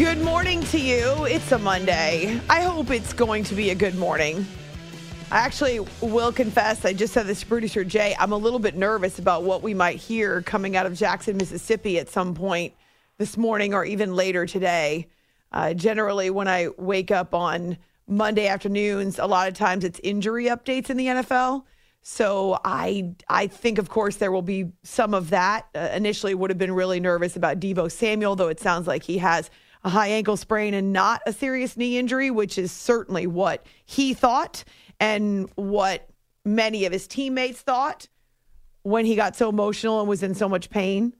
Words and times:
Good 0.00 0.22
morning 0.22 0.62
to 0.62 0.80
you. 0.80 1.26
It's 1.26 1.52
a 1.52 1.58
Monday. 1.58 2.40
I 2.48 2.62
hope 2.62 2.90
it's 2.90 3.12
going 3.12 3.44
to 3.44 3.54
be 3.54 3.68
a 3.68 3.74
good 3.74 3.96
morning. 3.96 4.46
I 5.30 5.40
actually 5.40 5.80
will 6.00 6.32
confess, 6.32 6.86
I 6.86 6.94
just 6.94 7.12
said 7.12 7.26
this 7.26 7.40
to 7.40 7.46
producer 7.46 7.84
Jay, 7.84 8.16
I'm 8.18 8.32
a 8.32 8.36
little 8.38 8.60
bit 8.60 8.76
nervous 8.76 9.18
about 9.18 9.42
what 9.42 9.62
we 9.62 9.74
might 9.74 9.98
hear 9.98 10.40
coming 10.40 10.74
out 10.74 10.86
of 10.86 10.94
Jackson, 10.94 11.36
Mississippi 11.36 11.98
at 11.98 12.08
some 12.08 12.34
point 12.34 12.72
this 13.18 13.36
morning 13.36 13.74
or 13.74 13.84
even 13.84 14.16
later 14.16 14.46
today. 14.46 15.06
Uh, 15.52 15.74
generally, 15.74 16.30
when 16.30 16.48
I 16.48 16.68
wake 16.78 17.10
up 17.10 17.34
on 17.34 17.76
Monday 18.06 18.46
afternoons, 18.46 19.18
a 19.18 19.26
lot 19.26 19.48
of 19.48 19.54
times 19.54 19.84
it's 19.84 20.00
injury 20.02 20.46
updates 20.46 20.88
in 20.88 20.96
the 20.96 21.06
NFL. 21.08 21.64
So 22.00 22.58
I 22.64 23.14
I 23.28 23.48
think 23.48 23.76
of 23.76 23.90
course 23.90 24.16
there 24.16 24.32
will 24.32 24.40
be 24.40 24.72
some 24.82 25.12
of 25.12 25.28
that. 25.28 25.66
Uh, 25.74 25.90
initially 25.92 26.34
would 26.34 26.48
have 26.48 26.56
been 26.56 26.72
really 26.72 27.00
nervous 27.00 27.36
about 27.36 27.60
Deebo 27.60 27.92
Samuel, 27.92 28.34
though 28.34 28.48
it 28.48 28.60
sounds 28.60 28.86
like 28.86 29.02
he 29.02 29.18
has 29.18 29.50
a 29.84 29.88
high 29.88 30.08
ankle 30.08 30.36
sprain 30.36 30.74
and 30.74 30.92
not 30.92 31.22
a 31.26 31.32
serious 31.32 31.76
knee 31.76 31.98
injury, 31.98 32.30
which 32.30 32.58
is 32.58 32.70
certainly 32.72 33.26
what 33.26 33.64
he 33.84 34.14
thought 34.14 34.64
and 34.98 35.48
what 35.54 36.08
many 36.44 36.84
of 36.84 36.92
his 36.92 37.06
teammates 37.06 37.60
thought 37.60 38.08
when 38.82 39.04
he 39.04 39.14
got 39.14 39.36
so 39.36 39.48
emotional 39.48 40.00
and 40.00 40.08
was 40.08 40.22
in 40.22 40.34
so 40.34 40.48
much 40.48 40.70
pain. 40.70 41.14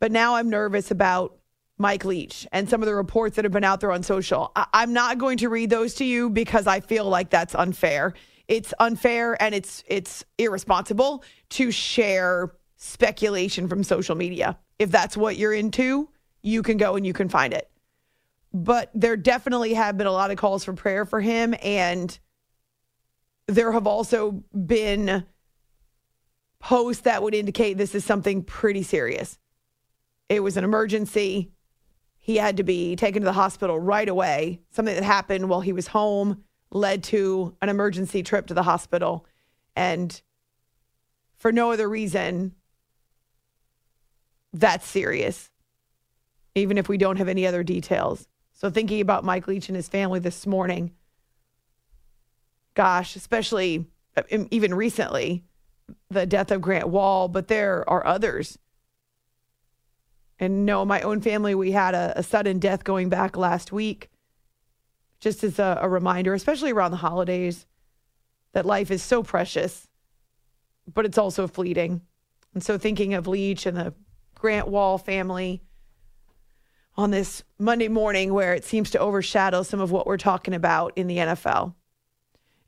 But 0.00 0.12
now 0.12 0.36
I'm 0.36 0.50
nervous 0.50 0.90
about 0.90 1.36
Mike 1.78 2.04
Leach 2.04 2.46
and 2.52 2.68
some 2.68 2.82
of 2.82 2.86
the 2.86 2.94
reports 2.94 3.36
that 3.36 3.44
have 3.44 3.52
been 3.52 3.64
out 3.64 3.80
there 3.80 3.90
on 3.92 4.02
social. 4.02 4.52
I- 4.54 4.66
I'm 4.72 4.92
not 4.92 5.18
going 5.18 5.38
to 5.38 5.48
read 5.48 5.70
those 5.70 5.94
to 5.94 6.04
you 6.04 6.30
because 6.30 6.66
I 6.66 6.80
feel 6.80 7.04
like 7.04 7.30
that's 7.30 7.54
unfair. 7.54 8.14
It's 8.46 8.74
unfair 8.78 9.40
and 9.42 9.54
it's 9.54 9.82
it's 9.86 10.24
irresponsible 10.36 11.24
to 11.50 11.70
share 11.70 12.52
speculation 12.76 13.68
from 13.68 13.82
social 13.82 14.14
media. 14.14 14.58
If 14.78 14.90
that's 14.90 15.16
what 15.16 15.36
you're 15.36 15.54
into, 15.54 16.10
you 16.44 16.62
can 16.62 16.76
go 16.76 16.94
and 16.94 17.06
you 17.06 17.12
can 17.12 17.28
find 17.28 17.52
it. 17.52 17.68
But 18.52 18.90
there 18.94 19.16
definitely 19.16 19.74
have 19.74 19.96
been 19.96 20.06
a 20.06 20.12
lot 20.12 20.30
of 20.30 20.36
calls 20.36 20.62
for 20.64 20.74
prayer 20.74 21.04
for 21.04 21.20
him 21.20 21.54
and 21.62 22.16
there 23.46 23.72
have 23.72 23.86
also 23.86 24.44
been 24.54 25.24
posts 26.60 27.02
that 27.02 27.22
would 27.22 27.34
indicate 27.34 27.76
this 27.76 27.94
is 27.94 28.04
something 28.04 28.42
pretty 28.42 28.82
serious. 28.82 29.38
It 30.28 30.40
was 30.40 30.56
an 30.56 30.64
emergency. 30.64 31.50
He 32.18 32.36
had 32.36 32.58
to 32.58 32.62
be 32.62 32.96
taken 32.96 33.22
to 33.22 33.26
the 33.26 33.32
hospital 33.32 33.78
right 33.78 34.08
away. 34.08 34.60
Something 34.70 34.94
that 34.94 35.04
happened 35.04 35.48
while 35.48 35.60
he 35.60 35.72
was 35.72 35.88
home 35.88 36.44
led 36.70 37.02
to 37.04 37.56
an 37.60 37.68
emergency 37.68 38.22
trip 38.22 38.46
to 38.46 38.54
the 38.54 38.62
hospital. 38.62 39.26
And 39.76 40.20
for 41.36 41.52
no 41.52 41.72
other 41.72 41.88
reason, 41.88 42.54
that's 44.54 44.86
serious, 44.86 45.50
even 46.54 46.78
if 46.78 46.88
we 46.88 46.98
don't 46.98 47.16
have 47.16 47.28
any 47.28 47.46
other 47.46 47.62
details. 47.62 48.28
So, 48.52 48.70
thinking 48.70 49.00
about 49.00 49.24
Mike 49.24 49.46
Leach 49.48 49.68
and 49.68 49.76
his 49.76 49.88
family 49.88 50.20
this 50.20 50.46
morning, 50.46 50.92
gosh, 52.74 53.16
especially 53.16 53.86
uh, 54.16 54.22
even 54.50 54.74
recently, 54.74 55.44
the 56.10 56.26
death 56.26 56.50
of 56.50 56.60
Grant 56.60 56.88
Wahl, 56.88 57.28
but 57.28 57.48
there 57.48 57.88
are 57.88 58.06
others. 58.06 58.58
And 60.38 60.66
no, 60.66 60.84
my 60.84 61.00
own 61.02 61.20
family, 61.20 61.54
we 61.54 61.72
had 61.72 61.94
a, 61.94 62.12
a 62.16 62.22
sudden 62.22 62.58
death 62.58 62.84
going 62.84 63.08
back 63.08 63.36
last 63.36 63.72
week 63.72 64.10
just 65.20 65.42
as 65.42 65.58
a, 65.58 65.78
a 65.80 65.88
reminder, 65.88 66.34
especially 66.34 66.70
around 66.70 66.90
the 66.90 66.98
holidays, 66.98 67.66
that 68.52 68.66
life 68.66 68.90
is 68.90 69.02
so 69.02 69.22
precious, 69.22 69.88
but 70.92 71.06
it's 71.06 71.18
also 71.18 71.46
fleeting. 71.46 72.02
And 72.52 72.62
so, 72.62 72.78
thinking 72.78 73.14
of 73.14 73.26
Leach 73.26 73.66
and 73.66 73.76
the 73.76 73.94
Grant 74.34 74.68
Wahl 74.68 74.98
family 74.98 75.62
on 76.96 77.10
this 77.10 77.42
Monday 77.58 77.88
morning, 77.88 78.32
where 78.32 78.54
it 78.54 78.64
seems 78.64 78.90
to 78.90 78.98
overshadow 78.98 79.62
some 79.62 79.80
of 79.80 79.90
what 79.90 80.06
we're 80.06 80.16
talking 80.16 80.54
about 80.54 80.92
in 80.96 81.06
the 81.06 81.18
NFL. 81.18 81.74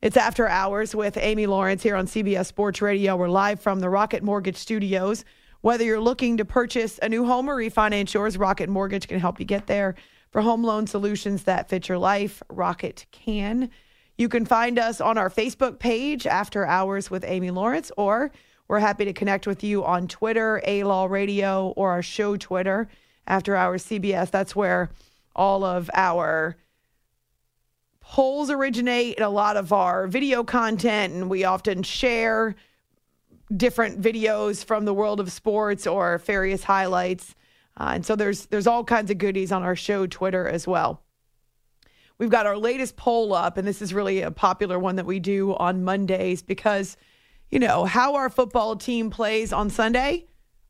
It's 0.02 0.16
after 0.16 0.48
hours 0.48 0.94
with 0.94 1.16
Amy 1.16 1.47
Lawrence 1.47 1.82
here 1.82 1.97
on 1.97 2.06
CBS 2.06 2.47
Sports 2.47 2.82
Radio. 2.82 3.16
We're 3.16 3.28
live 3.28 3.60
from 3.60 3.81
the 3.81 3.88
Rocket 3.88 4.22
Mortgage 4.22 4.56
Studios. 4.56 5.25
Whether 5.60 5.84
you're 5.84 6.00
looking 6.00 6.37
to 6.37 6.44
purchase 6.44 6.98
a 7.03 7.09
new 7.09 7.25
home 7.25 7.48
or 7.48 7.56
refinance 7.56 8.12
yours, 8.12 8.37
Rocket 8.37 8.69
Mortgage 8.69 9.09
can 9.09 9.20
help 9.20 9.41
you 9.41 9.47
get 9.47 9.66
there. 9.66 9.94
For 10.31 10.43
home 10.43 10.62
loan 10.62 10.87
solutions 10.87 11.44
that 11.44 11.69
fit 11.69 11.88
your 11.88 11.98
life, 11.98 12.43
Rocket 12.50 13.06
can. 13.10 13.70
You 14.19 14.28
can 14.28 14.44
find 14.44 14.78
us 14.78 15.00
on 15.00 15.19
our 15.19 15.31
Facebook 15.31 15.78
page, 15.78 16.26
After 16.26 16.66
Hours 16.66 17.10
with 17.10 17.25
Amy 17.26 17.50
Lawrence, 17.50 17.91
or 17.97 18.32
we're 18.69 18.81
happy 18.81 19.04
to 19.04 19.12
connect 19.12 19.47
with 19.47 19.62
you 19.62 19.84
on 19.84 20.08
Twitter, 20.08 20.60
A 20.66 20.84
Law 20.84 21.06
Radio, 21.06 21.69
or 21.76 21.91
our 21.93 22.03
show 22.03 22.37
Twitter, 22.37 22.88
After 23.26 23.56
Hours 23.56 23.84
CBS. 23.84 24.31
That's 24.31 24.54
where 24.56 24.91
all 25.34 25.64
of 25.64 25.91
our 25.94 26.56
polls 28.00 28.50
originate 28.50 29.20
a 29.20 29.28
lot 29.28 29.56
of 29.56 29.72
our 29.72 30.06
video 30.06 30.44
content, 30.44 31.12
and 31.12 31.28
we 31.28 31.44
often 31.44 31.82
share 31.82 32.54
different 33.54 34.00
videos 34.00 34.64
from 34.64 34.84
the 34.84 34.94
world 34.94 35.20
of 35.20 35.31
sports 35.31 35.87
or 35.87 36.19
various 36.19 36.64
highlights. 36.64 37.34
Uh, 37.76 37.92
and 37.94 38.06
so 38.06 38.16
there's 38.16 38.47
there's 38.47 38.66
all 38.66 38.84
kinds 38.84 39.10
of 39.10 39.19
goodies 39.19 39.53
on 39.53 39.62
our 39.62 39.76
show 39.76 40.06
Twitter 40.06 40.48
as 40.48 40.66
well. 40.66 41.03
We've 42.19 42.31
got 42.31 42.47
our 42.47 42.56
latest 42.56 42.97
poll 42.97 43.34
up, 43.34 43.58
and 43.58 43.69
this 43.69 43.82
is 43.82 43.93
really 43.93 44.22
a 44.22 44.31
popular 44.31 44.78
one 44.78 44.97
that 44.97 45.04
we 45.04 45.20
do 45.20 45.54
on 45.56 45.84
Mondays 45.84 46.43
because, 46.43 46.97
you 47.50 47.58
know, 47.58 47.84
how 47.84 48.14
our 48.14 48.31
football 48.31 48.76
team 48.76 49.10
plays 49.10 49.53
on 49.53 49.69
Sunday 49.69 50.26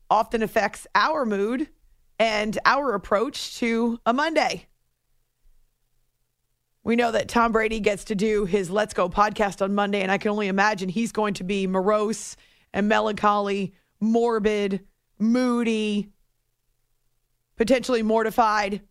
often 0.09 0.43
affects 0.43 0.85
our 0.93 1.25
mood 1.25 1.69
and 2.19 2.57
our 2.65 2.93
approach 2.93 3.57
to 3.57 3.99
a 4.05 4.13
Monday. 4.13 4.67
We 6.83 6.95
know 6.95 7.11
that 7.11 7.27
Tom 7.27 7.51
Brady 7.51 7.79
gets 7.79 8.05
to 8.05 8.15
do 8.15 8.45
his 8.45 8.69
Let's 8.69 8.93
Go 8.93 9.09
podcast 9.09 9.61
on 9.61 9.75
Monday, 9.75 10.01
and 10.01 10.11
I 10.11 10.17
can 10.17 10.31
only 10.31 10.47
imagine 10.47 10.87
he's 10.87 11.11
going 11.11 11.33
to 11.35 11.43
be 11.43 11.67
morose 11.67 12.37
and 12.73 12.87
melancholy, 12.87 13.73
morbid, 13.99 14.85
moody, 15.19 16.09
potentially 17.57 18.03
mortified 18.03 18.81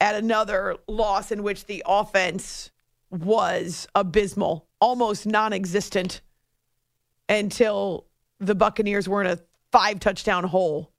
at 0.00 0.14
another 0.14 0.76
loss 0.86 1.32
in 1.32 1.42
which 1.42 1.64
the 1.64 1.82
offense 1.86 2.70
was 3.10 3.88
abysmal, 3.94 4.68
almost 4.80 5.26
non 5.26 5.52
existent 5.52 6.20
until 7.28 8.06
the 8.38 8.54
Buccaneers 8.54 9.08
were 9.08 9.22
in 9.22 9.26
a 9.26 9.38
five 9.72 9.98
touchdown 10.00 10.44
hole. 10.44 10.92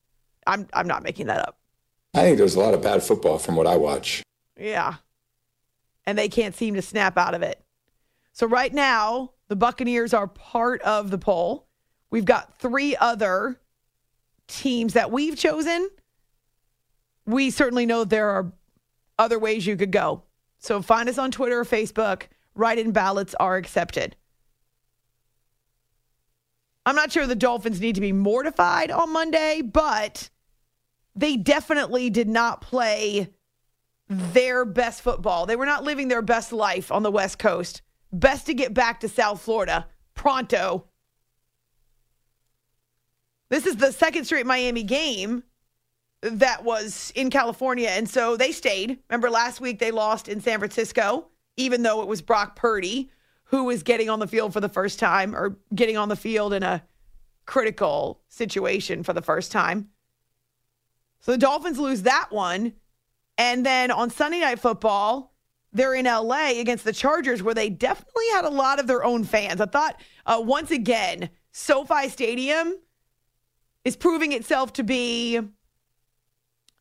I'm, 0.47 0.67
I'm 0.73 0.87
not 0.87 1.03
making 1.03 1.27
that 1.27 1.47
up. 1.47 1.59
I 2.13 2.21
think 2.21 2.37
there's 2.37 2.55
a 2.55 2.59
lot 2.59 2.73
of 2.73 2.81
bad 2.81 3.03
football 3.03 3.37
from 3.37 3.55
what 3.55 3.67
I 3.67 3.77
watch. 3.77 4.23
Yeah. 4.59 4.95
And 6.05 6.17
they 6.17 6.29
can't 6.29 6.55
seem 6.55 6.73
to 6.75 6.81
snap 6.81 7.17
out 7.17 7.35
of 7.35 7.43
it. 7.43 7.61
So 8.33 8.47
right 8.47 8.73
now, 8.73 9.33
the 9.49 9.55
Buccaneers 9.55 10.13
are 10.13 10.27
part 10.27 10.81
of 10.81 11.11
the 11.11 11.17
poll. 11.17 11.67
We've 12.09 12.25
got 12.25 12.59
three 12.59 12.95
other 12.95 13.59
teams 14.47 14.93
that 14.93 15.11
we've 15.11 15.37
chosen 15.37 15.89
we 17.27 17.51
certainly 17.51 17.85
know 17.85 18.03
there 18.03 18.29
are 18.29 18.51
other 19.19 19.37
ways 19.37 19.67
you 19.67 19.75
could 19.75 19.91
go. 19.91 20.23
So 20.59 20.81
find 20.81 21.07
us 21.07 21.19
on 21.19 21.29
Twitter 21.29 21.59
or 21.59 21.65
Facebook. 21.65 22.23
Write 22.55 22.79
in 22.79 22.91
ballots 22.91 23.35
are 23.39 23.57
accepted. 23.57 24.15
I'm 26.85 26.95
not 26.95 27.11
sure 27.11 27.27
the 27.27 27.35
Dolphins 27.35 27.81
need 27.81 27.95
to 27.95 28.01
be 28.01 28.13
mortified 28.13 28.89
on 28.89 29.11
Monday, 29.11 29.61
but 29.61 30.29
they 31.17 31.35
definitely 31.35 32.09
did 32.09 32.29
not 32.29 32.61
play 32.61 33.29
their 34.07 34.63
best 34.63 35.01
football. 35.01 35.45
They 35.45 35.55
were 35.55 35.65
not 35.65 35.83
living 35.83 36.07
their 36.07 36.21
best 36.21 36.53
life 36.53 36.91
on 36.91 37.03
the 37.03 37.11
West 37.11 37.39
Coast. 37.39 37.81
Best 38.13 38.45
to 38.45 38.53
get 38.53 38.73
back 38.73 39.01
to 39.01 39.09
South 39.09 39.41
Florida 39.41 39.87
pronto. 40.13 40.85
This 43.49 43.65
is 43.65 43.77
the 43.77 43.91
second 43.91 44.25
straight 44.25 44.45
Miami 44.45 44.83
game 44.83 45.43
that 46.21 46.63
was 46.63 47.11
in 47.15 47.29
California. 47.29 47.89
And 47.89 48.09
so 48.09 48.37
they 48.37 48.51
stayed. 48.51 48.99
Remember 49.09 49.29
last 49.29 49.59
week 49.59 49.79
they 49.79 49.91
lost 49.91 50.27
in 50.27 50.41
San 50.41 50.59
Francisco, 50.59 51.27
even 51.57 51.83
though 51.83 52.01
it 52.01 52.07
was 52.07 52.21
Brock 52.21 52.55
Purdy 52.55 53.11
who 53.45 53.63
was 53.63 53.83
getting 53.83 54.09
on 54.09 54.19
the 54.19 54.27
field 54.27 54.51
for 54.51 54.59
the 54.59 54.69
first 54.69 54.99
time 54.99 55.35
or 55.35 55.57
getting 55.73 55.97
on 55.97 56.09
the 56.09 56.15
field 56.15 56.53
in 56.53 56.63
a 56.63 56.83
critical 57.45 58.21
situation 58.27 59.03
for 59.03 59.13
the 59.13 59.21
first 59.21 59.51
time. 59.51 59.89
So 61.21 61.31
the 61.31 61.37
Dolphins 61.37 61.79
lose 61.79 62.03
that 62.03 62.27
one. 62.31 62.73
And 63.37 63.65
then 63.65 63.91
on 63.91 64.09
Sunday 64.09 64.39
Night 64.39 64.59
Football, 64.59 65.33
they're 65.73 65.93
in 65.93 66.05
LA 66.05 66.59
against 66.59 66.83
the 66.83 66.93
Chargers, 66.93 67.43
where 67.43 67.53
they 67.53 67.69
definitely 67.69 68.25
had 68.33 68.45
a 68.45 68.49
lot 68.49 68.79
of 68.79 68.87
their 68.87 69.03
own 69.03 69.23
fans. 69.23 69.61
I 69.61 69.65
thought, 69.65 70.01
uh, 70.25 70.41
once 70.43 70.71
again, 70.71 71.29
SoFi 71.51 72.09
Stadium 72.09 72.75
is 73.83 73.95
proving 73.95 74.31
itself 74.31 74.73
to 74.73 74.83
be 74.83 75.39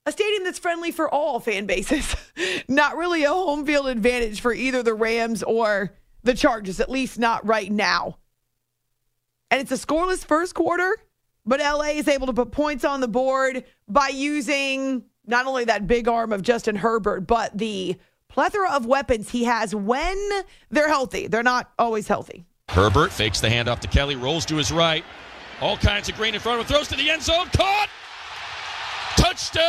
a 0.06 0.12
stadium 0.12 0.44
that's 0.44 0.59
friendly 0.59 0.93
for 0.93 1.12
all 1.12 1.41
fan 1.41 1.67
bases. 1.67 2.17
not 2.69 2.97
really 2.97 3.25
a 3.25 3.29
home 3.29 3.67
field 3.67 3.88
advantage 3.88 4.41
for 4.41 4.53
either 4.53 4.83
the 4.83 4.94
Rams 4.94 5.43
or 5.43 5.93
the 6.23 6.35
Chargers, 6.35 6.81
at 6.81 6.91
least 6.91 7.19
not 7.19 7.44
right 7.47 7.71
now. 7.71 8.19
And 9.50 9.61
it's 9.61 9.73
a 9.73 9.87
scoreless 9.87 10.25
first 10.25 10.55
quarter, 10.55 10.97
but 11.46 11.60
LA 11.60 11.90
is 11.90 12.08
able 12.08 12.26
to 12.26 12.32
put 12.32 12.50
points 12.50 12.84
on 12.84 13.00
the 13.00 13.08
board 13.08 13.64
by 13.88 14.08
using 14.08 15.04
not 15.26 15.46
only 15.46 15.64
that 15.64 15.87
big 15.87 16.08
arm 16.08 16.32
of 16.32 16.43
Justin 16.43 16.76
Herbert, 16.76 17.20
but 17.26 17.56
the 17.56 17.96
plethora 18.28 18.70
of 18.72 18.87
weapons 18.87 19.31
he 19.31 19.44
has 19.44 19.75
when 19.75 20.19
they're 20.70 20.88
healthy. 20.88 21.26
They're 21.26 21.43
not 21.43 21.70
always 21.78 22.08
healthy. 22.08 22.44
Herbert 22.69 23.12
fakes 23.12 23.40
the 23.40 23.48
handoff 23.48 23.81
to 23.81 23.88
Kelley, 23.88 24.16
rolls 24.16 24.44
to 24.46 24.56
his 24.56 24.72
right. 24.72 25.04
All 25.60 25.76
kinds 25.76 26.08
of 26.08 26.16
green 26.16 26.34
in 26.34 26.40
front 26.40 26.60
of 26.60 26.66
him, 26.66 26.75
throws 26.75 26.88
to 26.88 26.96
the 26.96 27.08
end 27.08 27.22
zone, 27.22 27.46
caught! 27.52 27.88
Touchdown, 29.16 29.62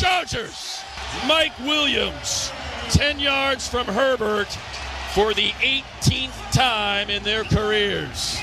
Chargers! 0.00 0.82
Mike 1.28 1.56
Williams, 1.60 2.50
10 2.88 3.20
yards 3.20 3.68
from 3.68 3.86
Herbert 3.86 4.48
for 5.14 5.34
the 5.34 5.50
18th 5.60 6.52
time 6.52 7.10
in 7.10 7.22
their 7.22 7.44
careers. 7.44 8.40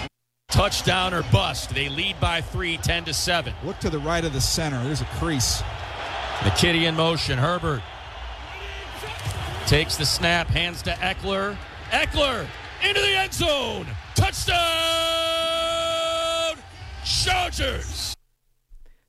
Touchdown 0.49 1.13
or 1.13 1.23
bust. 1.31 1.69
They 1.73 1.89
lead 1.89 2.19
by 2.19 2.41
three, 2.41 2.77
10 2.77 3.05
to 3.05 3.13
7. 3.13 3.53
Look 3.63 3.79
to 3.79 3.89
the 3.89 3.99
right 3.99 4.25
of 4.25 4.33
the 4.33 4.41
center. 4.41 4.83
There's 4.83 5.01
a 5.01 5.05
crease. 5.05 5.61
McKitty 6.39 6.87
in 6.87 6.95
motion. 6.95 7.37
Herbert 7.37 7.81
takes 9.67 9.95
the 9.97 10.05
snap, 10.05 10.47
hands 10.47 10.81
to 10.81 10.91
Ekeler. 10.93 11.55
Ekeler 11.91 12.47
into 12.83 12.99
the 13.01 13.15
end 13.15 13.33
zone. 13.33 13.85
Touchdown! 14.15 14.57
Chargers! 17.05 18.15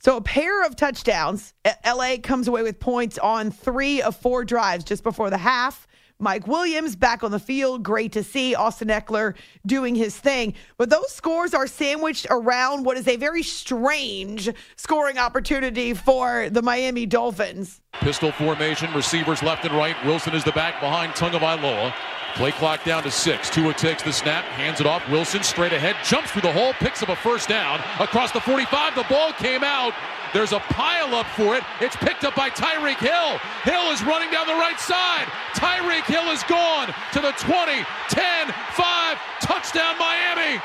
So 0.01 0.17
a 0.17 0.21
pair 0.21 0.65
of 0.67 0.77
touchdowns. 0.77 1.55
LA 1.87 2.17
comes 2.23 2.49
away 2.49 2.63
with 2.63 2.81
points 2.81 3.19
on 3.19 3.51
three 3.51 4.03
of 4.03 4.17
four 4.17 4.45
drives 4.45 4.85
just 4.85 5.03
before 5.03 5.31
the 5.31 5.39
half. 5.39 5.87
Mike 6.21 6.47
Williams 6.47 6.97
back 6.97 7.25
on 7.25 7.31
the 7.31 7.39
field. 7.39 7.83
Great 7.83 8.13
to 8.13 8.23
see 8.23 8.55
Austin 8.55 8.89
Ekeler 8.89 9.35
doing 9.65 9.95
his 9.95 10.17
thing. 10.17 10.55
But 10.77 10.91
those 10.91 11.11
scores 11.11 11.55
are 11.55 11.67
sandwiched 11.67 12.27
around 12.31 12.85
what 12.85 12.97
is 12.97 13.09
a 13.09 13.17
very 13.17 13.43
strange 13.43 14.51
scoring 14.77 15.19
opportunity 15.19 15.95
for 15.95 16.49
the 16.51 16.63
Miami 16.63 17.07
Dolphins. 17.07 17.81
Pistol 17.95 18.33
formation, 18.33 18.93
receivers 18.95 19.43
left 19.43 19.65
and 19.65 19.75
right. 19.75 19.97
Wilson 20.05 20.35
is 20.35 20.45
the 20.45 20.53
back 20.53 20.81
behind 20.81 21.13
Tagovailoa. 21.15 21.93
Play 22.35 22.53
clock 22.53 22.85
down 22.85 23.03
to 23.03 23.11
six. 23.11 23.51
Tua 23.51 23.75
takes 23.75 24.03
the 24.03 24.13
snap, 24.13 24.45
hands 24.45 24.81
it 24.81 24.87
off. 24.87 25.07
Wilson 25.11 25.43
straight 25.43 25.73
ahead, 25.73 25.97
jumps 26.05 26.31
through 26.31 26.43
the 26.43 26.53
hole, 26.53 26.73
picks 26.75 27.03
up 27.03 27.09
a 27.09 27.17
first 27.17 27.49
down 27.49 27.81
across 27.99 28.31
the 28.31 28.41
45. 28.41 28.95
The 28.95 29.05
ball 29.09 29.33
came 29.33 29.65
out. 29.65 29.93
There's 30.33 30.53
a 30.53 30.61
pile 30.61 31.15
up 31.17 31.27
for 31.35 31.57
it. 31.57 31.65
It's 31.81 31.97
picked 31.97 32.25
up 32.25 32.37
by 32.37 32.51
Tyreek 32.51 32.99
Hill. 32.99 33.39
Hill 33.65 33.91
is 33.91 34.03
running 34.05 34.31
down 34.31 34.47
the 34.47 34.55
right 34.55 34.79
side. 34.79 35.27
Tyreek 35.55 36.05
Hill 36.05 36.31
is 36.31 36.43
gone 36.45 36.95
to 37.13 37.21
the 37.21 37.33
20, 37.33 37.85
10, 38.09 38.55
5. 38.73 39.19
Touchdown, 39.41 39.99
Miami. 39.99 40.63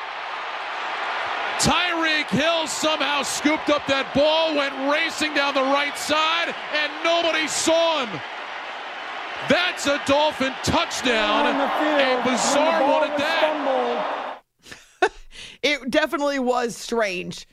Tyreek 1.57 2.29
Hill 2.29 2.67
somehow 2.67 3.23
scooped 3.23 3.71
up 3.71 3.87
that 3.87 4.13
ball, 4.13 4.53
went 4.53 4.75
racing 4.91 5.33
down 5.33 5.55
the 5.55 5.61
right 5.61 5.97
side, 5.97 6.53
and 6.75 6.91
nobody 7.03 7.47
saw 7.47 8.05
him. 8.05 8.21
That's 9.49 9.87
a 9.87 9.99
Dolphin 10.05 10.53
touchdown. 10.63 11.47
A 11.47 12.23
bizarre 12.23 12.83
one 12.83 13.09
at 13.09 13.17
that. 13.17 14.41
it 15.63 15.89
definitely 15.89 16.39
was 16.39 16.75
strange 16.75 17.47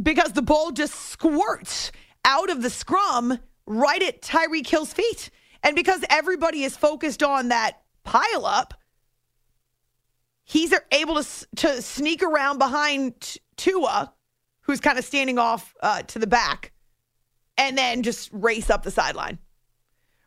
because 0.00 0.32
the 0.32 0.42
ball 0.42 0.70
just 0.70 0.94
squirts 0.94 1.92
out 2.24 2.50
of 2.50 2.62
the 2.62 2.70
scrum 2.70 3.38
right 3.66 4.02
at 4.02 4.22
Tyreek 4.22 4.66
Hill's 4.66 4.92
feet. 4.92 5.30
And 5.62 5.76
because 5.76 6.04
everybody 6.10 6.64
is 6.64 6.76
focused 6.76 7.22
on 7.22 7.48
that 7.48 7.82
pile 8.02 8.44
up, 8.44 8.74
he's 10.44 10.74
able 10.92 11.22
to, 11.22 11.46
to 11.56 11.82
sneak 11.82 12.22
around 12.22 12.58
behind 12.58 13.36
Tua, 13.56 14.12
who's 14.62 14.80
kind 14.80 14.98
of 14.98 15.04
standing 15.04 15.38
off 15.38 15.74
uh, 15.82 16.02
to 16.02 16.18
the 16.18 16.26
back, 16.26 16.72
and 17.56 17.78
then 17.78 18.02
just 18.02 18.30
race 18.32 18.68
up 18.68 18.82
the 18.82 18.90
sideline. 18.90 19.38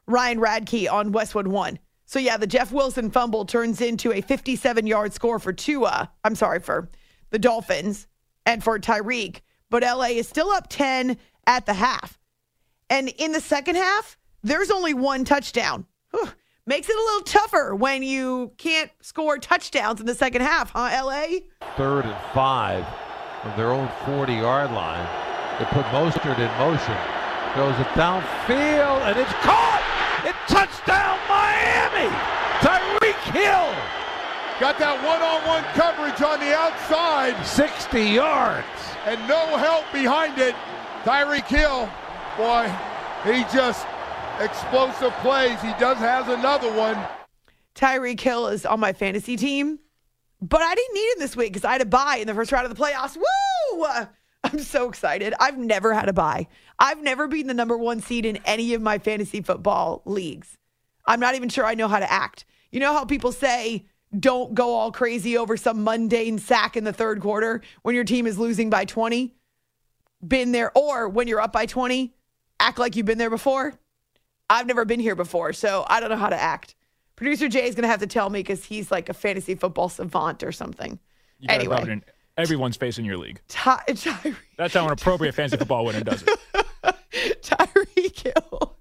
Ryan 0.08 0.40
Radtke 0.40 0.92
on 0.92 1.12
Westwood 1.12 1.48
One. 1.48 1.80
So 2.06 2.20
yeah, 2.20 2.38
the 2.38 2.48
Jeff 2.48 2.72
Wilson 2.72 3.12
fumble 3.12 3.46
turns 3.46 3.82
into 3.82 4.14
a 4.14 4.22
57 4.22 4.88
yard 4.88 5.14
score 5.14 5.40
for 5.40 5.52
Tua. 5.52 6.10
I'm 6.24 6.36
sorry 6.36 6.62
for 6.62 6.90
the 7.30 7.40
Dolphins 7.40 8.08
and 8.46 8.64
for 8.64 8.80
Tyreek, 8.80 9.42
but 9.70 9.84
LA 9.84 10.08
is 10.16 10.28
still 10.28 10.50
up 10.50 10.68
10 10.70 11.18
at 11.46 11.66
the 11.66 11.74
half. 11.74 12.20
And 12.90 13.10
in 13.10 13.32
the 13.32 13.42
second 13.42 13.76
half, 13.76 14.18
there's 14.44 14.72
only 14.72 14.94
one 14.94 15.26
touchdown. 15.26 15.86
Whew. 16.12 16.30
Makes 16.66 16.90
it 16.90 16.98
a 16.98 17.00
little 17.00 17.22
tougher 17.22 17.76
when 17.76 18.04
you 18.04 18.52
can't 18.58 18.92
score 19.02 19.38
touchdowns 19.38 20.02
in 20.02 20.06
the 20.06 20.16
second 20.16 20.42
half, 20.42 20.72
huh, 20.72 20.90
LA? 21.06 21.40
Third 21.78 22.06
and 22.06 22.16
five 22.34 22.86
from 23.42 23.56
their 23.56 23.72
own 23.72 23.90
40 24.06 24.34
yard 24.34 24.72
line. 24.72 25.08
They 25.60 25.66
put 25.66 25.86
Mostert 25.86 26.38
in 26.38 26.52
motion. 26.60 26.98
Goes 27.56 27.80
it 27.80 27.88
downfield, 27.96 29.02
and 29.08 29.18
it's 29.18 29.34
caught! 29.42 29.82
It 30.26 30.36
touchdown 30.48 31.18
Miami! 31.30 32.14
Tyreek 32.60 33.24
Hill! 33.32 33.74
Got 34.60 34.78
that 34.80 34.98
one-on-one 35.06 35.64
coverage 35.74 36.22
on 36.22 36.40
the 36.40 36.54
outside. 36.54 37.42
60 37.46 38.02
yards. 38.02 38.68
And 39.08 39.26
no 39.26 39.56
help 39.56 39.86
behind 39.94 40.38
it. 40.38 40.54
Tyreek 41.04 41.48
Hill, 41.48 41.90
boy, 42.36 42.70
he 43.24 43.44
just 43.56 43.88
explosive 44.42 45.14
plays. 45.22 45.62
He 45.62 45.72
does 45.80 45.98
has 45.98 46.28
another 46.28 46.70
one. 46.74 46.98
Tyreek 47.74 48.20
Hill 48.20 48.48
is 48.48 48.66
on 48.66 48.82
my 48.82 48.92
fantasy 48.92 49.38
team, 49.38 49.80
but 50.42 50.62
I 50.62 50.76
didn't 50.76 50.94
need 50.94 51.12
him 51.14 51.20
this 51.20 51.38
week 51.38 51.54
because 51.54 51.64
I 51.64 51.72
had 51.72 51.82
a 51.82 51.86
bye 51.86 52.18
in 52.18 52.28
the 52.28 52.34
first 52.34 52.52
round 52.52 52.70
of 52.70 52.76
the 52.76 52.84
playoffs. 52.84 53.16
Woo! 53.16 53.86
I'm 54.44 54.60
so 54.60 54.90
excited. 54.90 55.34
I've 55.40 55.58
never 55.58 55.94
had 55.94 56.10
a 56.10 56.14
bye. 56.14 56.48
I've 56.78 57.02
never 57.02 57.30
been 57.30 57.48
the 57.48 57.54
number 57.54 57.78
one 57.78 58.02
seed 58.02 58.26
in 58.26 58.40
any 58.44 58.74
of 58.74 58.82
my 58.82 59.00
fantasy 59.00 59.40
football 59.40 60.02
leagues. 60.04 60.58
I'm 61.06 61.22
not 61.22 61.34
even 61.36 61.48
sure 61.48 61.64
I 61.64 61.76
know 61.76 61.88
how 61.88 62.00
to 62.00 62.12
act. 62.12 62.44
You 62.74 62.82
know 62.82 62.92
how 62.92 63.06
people 63.06 63.32
say, 63.32 63.86
don't 64.18 64.54
go 64.54 64.74
all 64.76 64.92
crazy 64.92 65.38
over 65.38 65.58
some 65.58 65.84
mundane 65.84 66.40
sack 66.40 66.78
in 66.78 66.84
the 66.84 66.94
third 66.94 67.22
quarter 67.22 67.62
when 67.82 67.96
your 67.96 68.04
team 68.04 68.26
is 68.28 68.38
losing 68.38 68.70
by 68.70 68.86
20? 68.86 69.34
Been 70.26 70.52
there, 70.52 70.72
or 70.76 71.10
when 71.10 71.28
you're 71.28 71.42
up 71.42 71.54
by 71.54 71.66
20, 71.66 72.14
act 72.60 72.80
like 72.80 72.96
you've 72.96 73.06
been 73.06 73.18
there 73.18 73.30
before. 73.30 73.74
I've 74.50 74.66
never 74.66 74.86
been 74.86 75.00
here 75.00 75.16
before, 75.16 75.54
so 75.54 75.86
I 75.88 76.00
don't 76.00 76.10
know 76.10 76.16
how 76.16 76.30
to 76.30 76.42
act. 76.42 76.76
Producer 77.16 77.48
Jay 77.50 77.68
is 77.68 77.76
going 77.76 77.84
to 77.84 77.90
have 77.90 78.00
to 78.00 78.08
tell 78.08 78.30
me 78.30 78.40
because 78.40 78.64
he's 78.64 78.92
like 78.92 79.10
a 79.10 79.14
fantasy 79.14 79.56
football 79.56 79.90
savant 79.90 80.44
or 80.44 80.52
something. 80.52 81.00
You 81.40 81.48
gotta 81.50 81.70
rub 81.70 81.80
it 81.80 81.82
Anyway, 81.84 81.94
in 81.94 82.04
everyone's 82.38 82.78
face 82.78 82.98
in 82.98 83.06
your 83.06 83.18
league. 83.18 83.42
Ty- 83.48 83.84
Tyreek 83.90 84.36
That's 84.58 84.74
how 84.74 84.86
an 84.86 84.92
appropriate 84.92 85.34
fantasy 85.34 85.58
football 85.58 85.86
winner 85.86 86.04
does 86.04 86.24
it. 86.24 86.40
Tyreek 87.42 88.34
Hill 88.34 88.78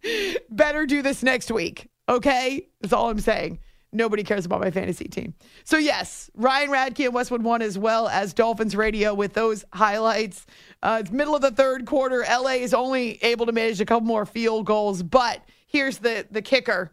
better 0.50 0.86
do 0.86 1.02
this 1.02 1.22
next 1.22 1.50
week. 1.50 1.88
Okay? 2.08 2.68
That's 2.80 2.92
all 2.92 3.10
I'm 3.10 3.20
saying. 3.20 3.58
Nobody 3.96 4.22
cares 4.22 4.44
about 4.44 4.60
my 4.60 4.70
fantasy 4.70 5.06
team. 5.06 5.34
So, 5.64 5.78
yes, 5.78 6.30
Ryan 6.34 6.70
Radtke 6.70 7.06
and 7.06 7.14
Westwood 7.14 7.42
One, 7.42 7.62
as 7.62 7.78
well 7.78 8.08
as 8.08 8.34
Dolphins 8.34 8.76
Radio 8.76 9.14
with 9.14 9.32
those 9.32 9.64
highlights. 9.72 10.44
Uh, 10.82 10.98
it's 11.00 11.10
middle 11.10 11.34
of 11.34 11.40
the 11.40 11.50
third 11.50 11.86
quarter. 11.86 12.24
LA 12.28 12.56
is 12.56 12.74
only 12.74 13.18
able 13.24 13.46
to 13.46 13.52
manage 13.52 13.80
a 13.80 13.86
couple 13.86 14.06
more 14.06 14.26
field 14.26 14.66
goals, 14.66 15.02
but 15.02 15.42
here's 15.66 15.98
the, 15.98 16.26
the 16.30 16.42
kicker. 16.42 16.92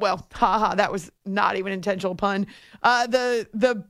Well, 0.00 0.26
haha, 0.32 0.74
that 0.76 0.90
was 0.90 1.12
not 1.26 1.56
even 1.56 1.72
intentional 1.72 2.14
pun. 2.14 2.46
Uh, 2.82 3.06
the 3.06 3.46
the 3.52 3.84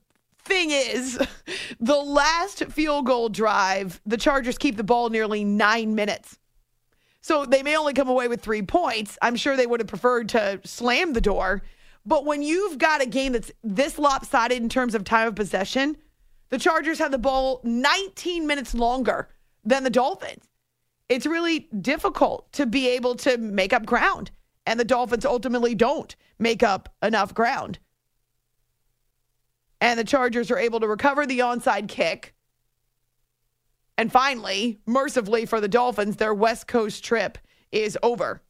thing 0.44 0.70
is, 0.72 1.16
the 1.80 1.96
last 1.96 2.64
field 2.66 3.06
goal 3.06 3.28
drive, 3.28 4.00
the 4.04 4.16
Chargers 4.16 4.58
keep 4.58 4.76
the 4.76 4.82
ball 4.82 5.10
nearly 5.10 5.44
nine 5.44 5.94
minutes. 5.94 6.40
So 7.20 7.46
they 7.46 7.62
may 7.62 7.76
only 7.76 7.92
come 7.92 8.08
away 8.08 8.26
with 8.26 8.42
three 8.42 8.62
points. 8.62 9.16
I'm 9.22 9.36
sure 9.36 9.56
they 9.56 9.66
would 9.66 9.78
have 9.78 9.86
preferred 9.86 10.30
to 10.30 10.60
slam 10.64 11.12
the 11.12 11.20
door. 11.20 11.62
But 12.04 12.24
when 12.24 12.42
you've 12.42 12.78
got 12.78 13.02
a 13.02 13.06
game 13.06 13.32
that's 13.32 13.52
this 13.62 13.98
lopsided 13.98 14.60
in 14.60 14.68
terms 14.68 14.94
of 14.94 15.04
time 15.04 15.28
of 15.28 15.34
possession, 15.34 15.96
the 16.50 16.58
Chargers 16.58 16.98
have 16.98 17.12
the 17.12 17.18
ball 17.18 17.60
19 17.64 18.46
minutes 18.46 18.74
longer 18.74 19.28
than 19.64 19.84
the 19.84 19.90
Dolphins. 19.90 20.44
It's 21.08 21.26
really 21.26 21.68
difficult 21.80 22.52
to 22.54 22.66
be 22.66 22.88
able 22.88 23.14
to 23.16 23.38
make 23.38 23.72
up 23.72 23.86
ground. 23.86 24.30
And 24.66 24.78
the 24.78 24.84
Dolphins 24.84 25.24
ultimately 25.24 25.74
don't 25.74 26.14
make 26.38 26.62
up 26.62 26.88
enough 27.02 27.34
ground. 27.34 27.78
And 29.80 29.98
the 29.98 30.04
Chargers 30.04 30.50
are 30.50 30.58
able 30.58 30.80
to 30.80 30.88
recover 30.88 31.26
the 31.26 31.40
onside 31.40 31.88
kick. 31.88 32.34
And 33.98 34.10
finally, 34.10 34.80
mercifully 34.86 35.44
for 35.46 35.60
the 35.60 35.68
Dolphins, 35.68 36.16
their 36.16 36.34
West 36.34 36.66
Coast 36.66 37.04
trip 37.04 37.38
is 37.70 37.98
over. 38.02 38.42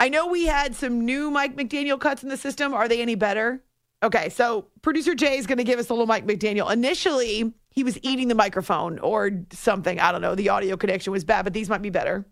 I 0.00 0.08
know 0.08 0.26
we 0.28 0.46
had 0.46 0.76
some 0.76 1.04
new 1.04 1.30
Mike 1.30 1.56
McDaniel 1.56 1.98
cuts 2.00 2.22
in 2.22 2.28
the 2.28 2.36
system. 2.36 2.72
Are 2.72 2.88
they 2.88 3.02
any 3.02 3.14
better? 3.16 3.62
Okay, 4.02 4.28
so 4.28 4.66
producer 4.82 5.14
Jay 5.14 5.38
is 5.38 5.46
going 5.46 5.58
to 5.58 5.64
give 5.64 5.78
us 5.80 5.88
a 5.88 5.92
little 5.92 6.06
Mike 6.06 6.24
McDaniel. 6.26 6.70
Initially, 6.72 7.52
he 7.70 7.82
was 7.82 7.98
eating 8.02 8.28
the 8.28 8.34
microphone 8.36 8.98
or 9.00 9.30
something. 9.52 9.98
I 9.98 10.12
don't 10.12 10.20
know. 10.22 10.36
The 10.36 10.50
audio 10.50 10.76
connection 10.76 11.12
was 11.12 11.24
bad, 11.24 11.42
but 11.42 11.52
these 11.52 11.68
might 11.68 11.82
be 11.82 11.90
better. 11.90 12.24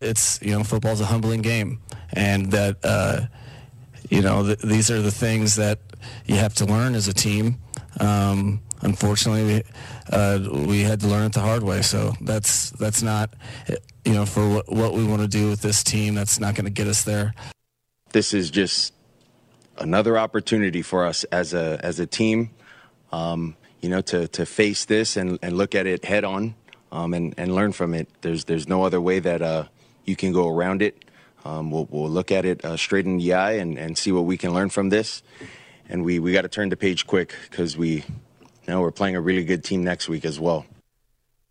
it's 0.00 0.40
you 0.42 0.52
know 0.52 0.64
football's 0.64 1.00
a 1.00 1.06
humbling 1.06 1.42
game 1.42 1.80
and 2.12 2.50
that 2.52 2.76
uh, 2.84 3.20
you 4.10 4.20
know 4.20 4.44
th- 4.46 4.58
these 4.60 4.90
are 4.90 5.00
the 5.02 5.10
things 5.12 5.56
that 5.56 5.78
you 6.26 6.36
have 6.36 6.54
to 6.54 6.64
learn 6.64 6.94
as 6.94 7.06
a 7.08 7.12
team 7.14 7.56
um, 8.00 8.60
unfortunately, 8.82 9.44
we 9.44 9.62
uh, 10.10 10.38
we 10.66 10.82
had 10.82 11.00
to 11.00 11.08
learn 11.08 11.26
it 11.26 11.32
the 11.32 11.40
hard 11.40 11.62
way. 11.62 11.82
So 11.82 12.12
that's 12.20 12.70
that's 12.70 13.02
not, 13.02 13.30
you 14.04 14.12
know, 14.12 14.26
for 14.26 14.48
what, 14.48 14.72
what 14.72 14.94
we 14.94 15.04
want 15.04 15.22
to 15.22 15.28
do 15.28 15.48
with 15.48 15.62
this 15.62 15.82
team. 15.82 16.14
That's 16.14 16.38
not 16.38 16.54
going 16.54 16.66
to 16.66 16.70
get 16.70 16.86
us 16.86 17.02
there. 17.02 17.34
This 18.10 18.34
is 18.34 18.50
just 18.50 18.92
another 19.78 20.18
opportunity 20.18 20.82
for 20.82 21.06
us 21.06 21.24
as 21.24 21.54
a 21.54 21.80
as 21.82 21.98
a 21.98 22.06
team, 22.06 22.50
um, 23.10 23.56
you 23.80 23.88
know, 23.88 24.00
to 24.02 24.28
to 24.28 24.44
face 24.44 24.84
this 24.84 25.16
and, 25.16 25.38
and 25.42 25.56
look 25.56 25.74
at 25.74 25.86
it 25.86 26.04
head 26.04 26.24
on 26.24 26.54
um, 26.90 27.14
and 27.14 27.34
and 27.38 27.54
learn 27.54 27.72
from 27.72 27.94
it. 27.94 28.08
There's 28.20 28.44
there's 28.44 28.68
no 28.68 28.84
other 28.84 29.00
way 29.00 29.18
that 29.20 29.40
uh, 29.40 29.64
you 30.04 30.16
can 30.16 30.32
go 30.32 30.48
around 30.48 30.82
it. 30.82 31.04
Um, 31.44 31.70
we'll, 31.70 31.88
we'll 31.90 32.10
look 32.10 32.30
at 32.30 32.44
it 32.44 32.64
uh, 32.64 32.76
straight 32.76 33.04
in 33.04 33.18
the 33.18 33.34
eye 33.34 33.52
and, 33.52 33.76
and 33.78 33.98
see 33.98 34.12
what 34.12 34.22
we 34.22 34.36
can 34.36 34.54
learn 34.54 34.70
from 34.70 34.90
this. 34.90 35.22
And 35.88 36.04
we, 36.04 36.18
we 36.18 36.32
got 36.32 36.42
to 36.42 36.48
turn 36.48 36.68
the 36.68 36.76
page 36.76 37.06
quick 37.06 37.34
because 37.50 37.76
we, 37.76 38.04
you 38.72 38.78
know, 38.78 38.80
we're 38.80 38.90
playing 38.90 39.16
a 39.16 39.20
really 39.20 39.44
good 39.44 39.62
team 39.62 39.84
next 39.84 40.08
week 40.08 40.24
as 40.24 40.40
well. 40.40 40.64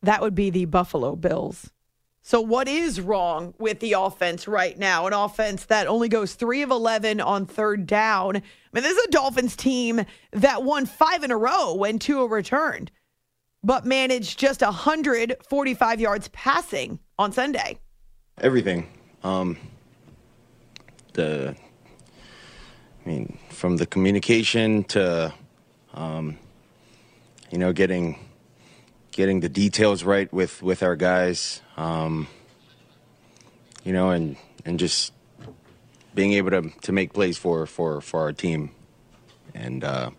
That 0.01 0.21
would 0.21 0.33
be 0.33 0.49
the 0.49 0.65
Buffalo 0.65 1.15
Bills. 1.15 1.69
So, 2.23 2.41
what 2.41 2.67
is 2.67 2.99
wrong 2.99 3.53
with 3.59 3.79
the 3.79 3.93
offense 3.93 4.47
right 4.47 4.75
now? 4.75 5.05
An 5.05 5.13
offense 5.13 5.65
that 5.65 5.85
only 5.85 6.09
goes 6.09 6.33
three 6.33 6.63
of 6.63 6.71
11 6.71 7.21
on 7.21 7.45
third 7.45 7.85
down. 7.85 8.37
I 8.37 8.41
mean, 8.73 8.81
this 8.81 8.97
is 8.97 9.05
a 9.05 9.11
Dolphins 9.11 9.55
team 9.55 10.03
that 10.31 10.63
won 10.63 10.87
five 10.87 11.23
in 11.23 11.29
a 11.29 11.37
row 11.37 11.75
when 11.75 11.99
Tua 11.99 12.25
returned, 12.27 12.89
but 13.63 13.85
managed 13.85 14.39
just 14.39 14.61
145 14.61 16.01
yards 16.01 16.27
passing 16.29 16.97
on 17.19 17.31
Sunday. 17.31 17.77
Everything. 18.39 18.87
Um, 19.23 19.57
the, 21.13 21.55
I 23.05 23.07
mean, 23.07 23.37
from 23.49 23.77
the 23.77 23.85
communication 23.85 24.85
to, 24.85 25.31
um, 25.93 26.39
you 27.51 27.57
know, 27.57 27.73
getting 27.73 28.17
getting 29.11 29.41
the 29.41 29.49
details 29.49 30.03
right 30.03 30.31
with 30.33 30.63
with 30.63 30.81
our 30.81 30.95
guys, 30.95 31.61
um, 31.77 32.27
you 33.83 33.93
know, 33.93 34.09
and 34.09 34.37
and 34.65 34.79
just 34.79 35.13
being 36.15 36.33
able 36.33 36.49
to 36.51 36.69
to 36.81 36.91
make 36.91 37.13
plays 37.13 37.37
for 37.37 37.67
for 37.67 38.01
for 38.01 38.21
our 38.21 38.33
team, 38.33 38.71
and 39.53 39.83
uh, 39.83 40.11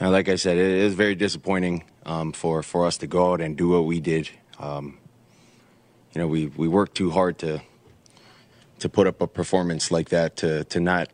like 0.00 0.28
I 0.28 0.36
said, 0.36 0.56
it 0.56 0.70
is 0.70 0.94
very 0.94 1.14
disappointing 1.14 1.84
um, 2.04 2.32
for 2.32 2.62
for 2.62 2.84
us 2.84 2.98
to 2.98 3.06
go 3.06 3.32
out 3.32 3.40
and 3.40 3.56
do 3.56 3.68
what 3.68 3.86
we 3.86 4.00
did. 4.00 4.28
Um, 4.58 4.98
you 6.12 6.20
know, 6.20 6.26
we 6.26 6.46
we 6.48 6.66
worked 6.66 6.96
too 6.96 7.10
hard 7.10 7.38
to 7.38 7.62
to 8.80 8.88
put 8.88 9.06
up 9.06 9.20
a 9.20 9.28
performance 9.28 9.90
like 9.92 10.08
that 10.08 10.36
to 10.38 10.64
to 10.64 10.80
not 10.80 11.10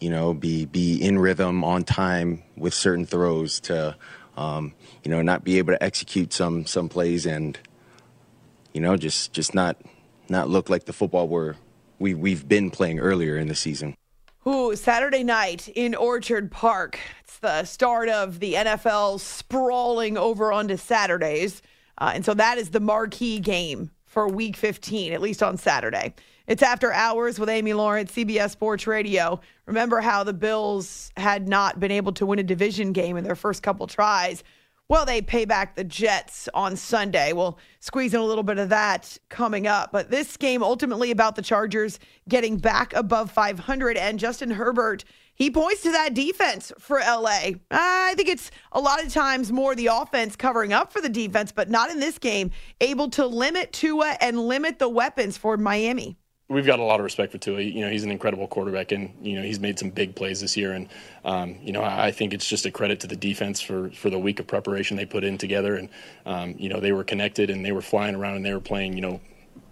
you 0.00 0.10
know 0.10 0.34
be 0.34 0.66
be 0.66 1.02
in 1.02 1.18
rhythm 1.18 1.64
on 1.64 1.82
time 1.82 2.44
with 2.56 2.74
certain 2.74 3.04
throws 3.04 3.58
to 3.58 3.96
um, 4.38 4.72
you 5.02 5.10
know 5.10 5.20
not 5.20 5.44
be 5.44 5.58
able 5.58 5.72
to 5.72 5.82
execute 5.82 6.32
some 6.32 6.64
some 6.64 6.88
plays 6.88 7.26
and 7.26 7.58
you 8.72 8.80
know 8.80 8.96
just 8.96 9.32
just 9.32 9.54
not 9.54 9.76
not 10.28 10.48
look 10.48 10.70
like 10.70 10.84
the 10.84 10.92
football 10.92 11.26
we're 11.26 11.56
we 11.98 12.14
we've 12.14 12.48
been 12.48 12.70
playing 12.70 13.00
earlier 13.00 13.36
in 13.36 13.48
the 13.48 13.54
season. 13.54 13.96
Ooh, 14.46 14.74
Saturday 14.76 15.24
night 15.24 15.68
in 15.68 15.94
Orchard 15.94 16.50
Park. 16.50 16.98
It's 17.24 17.38
the 17.38 17.64
start 17.64 18.08
of 18.08 18.38
the 18.38 18.54
NFL 18.54 19.20
sprawling 19.20 20.16
over 20.16 20.52
onto 20.52 20.76
Saturdays. 20.76 21.60
Uh, 21.98 22.12
and 22.14 22.24
so 22.24 22.32
that 22.34 22.56
is 22.56 22.70
the 22.70 22.80
marquee 22.80 23.40
game 23.40 23.90
for 24.06 24.28
week 24.28 24.56
15, 24.56 25.12
at 25.12 25.20
least 25.20 25.42
on 25.42 25.58
Saturday. 25.58 26.14
It's 26.48 26.62
After 26.62 26.90
Hours 26.90 27.38
with 27.38 27.50
Amy 27.50 27.74
Lawrence, 27.74 28.10
CBS 28.12 28.52
Sports 28.52 28.86
Radio. 28.86 29.38
Remember 29.66 30.00
how 30.00 30.24
the 30.24 30.32
Bills 30.32 31.12
had 31.18 31.46
not 31.46 31.78
been 31.78 31.90
able 31.90 32.12
to 32.12 32.24
win 32.24 32.38
a 32.38 32.42
division 32.42 32.94
game 32.94 33.18
in 33.18 33.24
their 33.24 33.36
first 33.36 33.62
couple 33.62 33.86
tries? 33.86 34.42
Well, 34.88 35.04
they 35.04 35.20
pay 35.20 35.44
back 35.44 35.76
the 35.76 35.84
Jets 35.84 36.48
on 36.54 36.76
Sunday. 36.76 37.34
We'll 37.34 37.58
squeeze 37.80 38.14
in 38.14 38.20
a 38.20 38.24
little 38.24 38.42
bit 38.42 38.56
of 38.56 38.70
that 38.70 39.18
coming 39.28 39.66
up. 39.66 39.92
But 39.92 40.10
this 40.10 40.38
game 40.38 40.62
ultimately 40.62 41.10
about 41.10 41.36
the 41.36 41.42
Chargers 41.42 41.98
getting 42.30 42.56
back 42.56 42.94
above 42.94 43.30
500 43.30 43.98
and 43.98 44.18
Justin 44.18 44.52
Herbert. 44.52 45.04
He 45.34 45.50
points 45.50 45.82
to 45.82 45.92
that 45.92 46.14
defense 46.14 46.72
for 46.78 47.00
LA. 47.00 47.50
I 47.70 48.14
think 48.16 48.30
it's 48.30 48.50
a 48.72 48.80
lot 48.80 49.04
of 49.04 49.12
times 49.12 49.52
more 49.52 49.74
the 49.74 49.88
offense 49.88 50.34
covering 50.34 50.72
up 50.72 50.94
for 50.94 51.02
the 51.02 51.10
defense, 51.10 51.52
but 51.52 51.68
not 51.68 51.90
in 51.90 52.00
this 52.00 52.18
game. 52.18 52.52
Able 52.80 53.10
to 53.10 53.26
limit 53.26 53.74
Tua 53.74 54.16
and 54.22 54.40
limit 54.40 54.78
the 54.78 54.88
weapons 54.88 55.36
for 55.36 55.58
Miami 55.58 56.16
we've 56.48 56.66
got 56.66 56.78
a 56.78 56.82
lot 56.82 57.00
of 57.00 57.04
respect 57.04 57.32
for 57.32 57.38
Tua. 57.38 57.60
You 57.60 57.84
know, 57.84 57.90
he's 57.90 58.04
an 58.04 58.10
incredible 58.10 58.48
quarterback, 58.48 58.92
and 58.92 59.12
you 59.22 59.36
know 59.36 59.42
he's 59.42 59.60
made 59.60 59.78
some 59.78 59.90
big 59.90 60.14
plays 60.14 60.40
this 60.40 60.56
year. 60.56 60.72
And 60.72 60.88
um, 61.24 61.56
you 61.62 61.72
know, 61.72 61.82
I 61.82 62.10
think 62.10 62.32
it's 62.32 62.48
just 62.48 62.66
a 62.66 62.70
credit 62.70 63.00
to 63.00 63.06
the 63.06 63.16
defense 63.16 63.60
for 63.60 63.90
for 63.90 64.10
the 64.10 64.18
week 64.18 64.40
of 64.40 64.46
preparation 64.46 64.96
they 64.96 65.06
put 65.06 65.24
in 65.24 65.38
together. 65.38 65.76
And 65.76 65.88
um, 66.26 66.54
you 66.58 66.68
know, 66.68 66.80
they 66.80 66.92
were 66.92 67.04
connected 67.04 67.50
and 67.50 67.64
they 67.64 67.72
were 67.72 67.82
flying 67.82 68.14
around 68.14 68.36
and 68.36 68.44
they 68.44 68.52
were 68.52 68.60
playing. 68.60 68.94
You 68.94 69.02
know. 69.02 69.20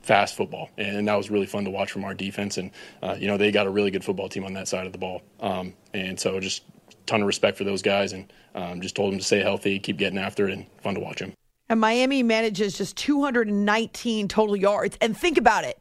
Fast 0.03 0.37
football, 0.37 0.71
and 0.79 1.09
that 1.09 1.17
was 1.17 1.33
really 1.33 1.47
fun 1.47 1.65
to 1.65 1.71
watch 1.71 1.91
from 1.91 2.05
our 2.05 2.15
defense. 2.15 2.59
And 2.59 2.71
uh, 3.03 3.17
you 3.19 3.27
know 3.27 3.37
they 3.37 3.51
got 3.51 3.67
a 3.67 3.71
really 3.71 3.91
good 3.91 4.05
football 4.05 4.29
team 4.29 4.45
on 4.45 4.53
that 4.53 4.69
side 4.69 4.87
of 4.87 4.93
the 4.93 4.99
ball, 4.99 5.21
um, 5.41 5.75
and 5.95 6.19
so 6.19 6.39
just 6.39 6.63
ton 7.07 7.23
of 7.23 7.27
respect 7.27 7.59
for 7.59 7.65
those 7.65 7.83
guys, 7.83 8.13
and 8.13 8.33
um, 8.55 8.81
just 8.81 8.95
told 8.95 9.11
them 9.11 9.19
to 9.19 9.25
stay 9.25 9.41
healthy, 9.41 9.81
keep 9.81 9.97
getting 9.97 10.17
after 10.17 10.49
it, 10.49 10.53
and 10.53 10.67
fun 10.81 10.95
to 10.95 11.01
watch 11.01 11.19
them. 11.19 11.33
And 11.69 11.81
Miami 11.81 12.23
manages 12.23 12.79
just 12.79 12.97
219 12.99 14.29
total 14.29 14.57
yards. 14.57 14.97
And 15.01 15.17
think 15.17 15.39
about 15.39 15.65
it 15.65 15.77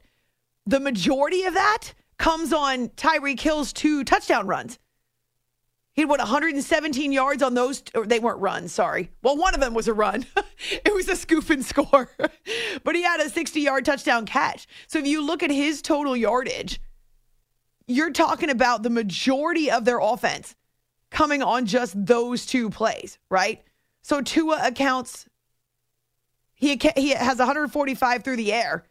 the 0.65 0.79
majority 0.79 1.43
of 1.43 1.53
that 1.53 1.93
comes 2.17 2.53
on 2.53 2.89
Tyreek 2.89 3.39
Hill's 3.39 3.73
two 3.73 4.03
touchdown 4.03 4.47
runs. 4.47 4.79
He 5.93 6.01
had 6.01 6.09
what 6.09 6.19
117 6.19 7.11
yards 7.13 7.41
on 7.41 7.53
those. 7.53 7.81
Or 7.93 8.05
they 8.05 8.19
weren't 8.19 8.39
runs. 8.39 8.73
Sorry. 8.73 9.11
Well, 9.23 9.37
one 9.37 9.53
of 9.53 9.61
them 9.61 9.73
was 9.73 9.87
a 9.87 9.93
run. 9.93 10.25
it 10.69 10.93
was 10.93 11.07
a 11.07 11.15
scoop 11.15 11.49
and 11.49 11.63
score, 11.63 12.09
but 12.83 12.95
he 12.95 13.03
had 13.03 13.21
a 13.21 13.29
60 13.29 13.61
yard 13.61 13.85
touchdown 13.85 14.25
catch. 14.25 14.67
So 14.87 14.99
if 14.99 15.07
you 15.07 15.25
look 15.25 15.41
at 15.41 15.51
his 15.51 15.81
total 15.81 16.15
yardage, 16.17 16.81
you're 17.87 18.11
talking 18.11 18.49
about 18.49 18.83
the 18.83 18.89
majority 18.89 19.71
of 19.71 19.85
their 19.85 19.99
offense 19.99 20.55
coming 21.11 21.41
on 21.41 21.65
just 21.65 22.05
those 22.05 22.45
two 22.45 22.69
plays, 22.69 23.17
right? 23.29 23.63
So 24.01 24.21
Tua 24.21 24.59
accounts. 24.63 25.27
He 26.55 26.79
he 26.95 27.09
has 27.09 27.37
145 27.37 28.23
through 28.23 28.37
the 28.37 28.53
air. 28.53 28.85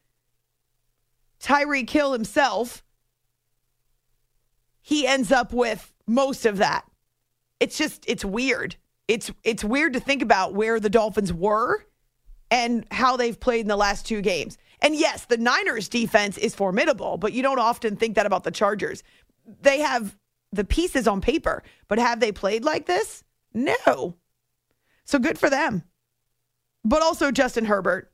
Tyreek 1.40 1.90
Hill 1.90 2.12
himself, 2.12 2.82
he 4.80 5.06
ends 5.06 5.32
up 5.32 5.52
with 5.52 5.92
most 6.06 6.46
of 6.46 6.58
that. 6.58 6.84
It's 7.60 7.78
just 7.78 8.04
it's 8.06 8.24
weird. 8.24 8.76
It's 9.08 9.30
it's 9.42 9.64
weird 9.64 9.94
to 9.94 10.00
think 10.00 10.22
about 10.22 10.54
where 10.54 10.80
the 10.80 10.90
Dolphins 10.90 11.32
were 11.32 11.86
and 12.50 12.86
how 12.90 13.16
they've 13.16 13.38
played 13.38 13.62
in 13.62 13.68
the 13.68 13.76
last 13.76 14.06
two 14.06 14.20
games. 14.20 14.58
And 14.80 14.94
yes, 14.94 15.24
the 15.24 15.38
Niners 15.38 15.88
defense 15.88 16.36
is 16.36 16.54
formidable, 16.54 17.16
but 17.16 17.32
you 17.32 17.42
don't 17.42 17.58
often 17.58 17.96
think 17.96 18.16
that 18.16 18.26
about 18.26 18.44
the 18.44 18.50
Chargers. 18.50 19.02
They 19.62 19.80
have 19.80 20.16
the 20.52 20.64
pieces 20.64 21.08
on 21.08 21.20
paper, 21.20 21.62
but 21.88 21.98
have 21.98 22.20
they 22.20 22.32
played 22.32 22.64
like 22.64 22.86
this? 22.86 23.24
No. 23.52 24.16
So 25.04 25.18
good 25.18 25.38
for 25.38 25.48
them. 25.48 25.82
But 26.84 27.02
also 27.02 27.30
Justin 27.30 27.64
Herbert 27.64 28.12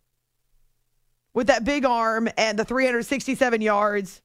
with 1.35 1.47
that 1.49 1.65
big 1.65 1.85
arm 1.85 2.29
and 2.37 2.59
the 2.59 2.65
367 2.65 3.61
yards, 3.61 4.23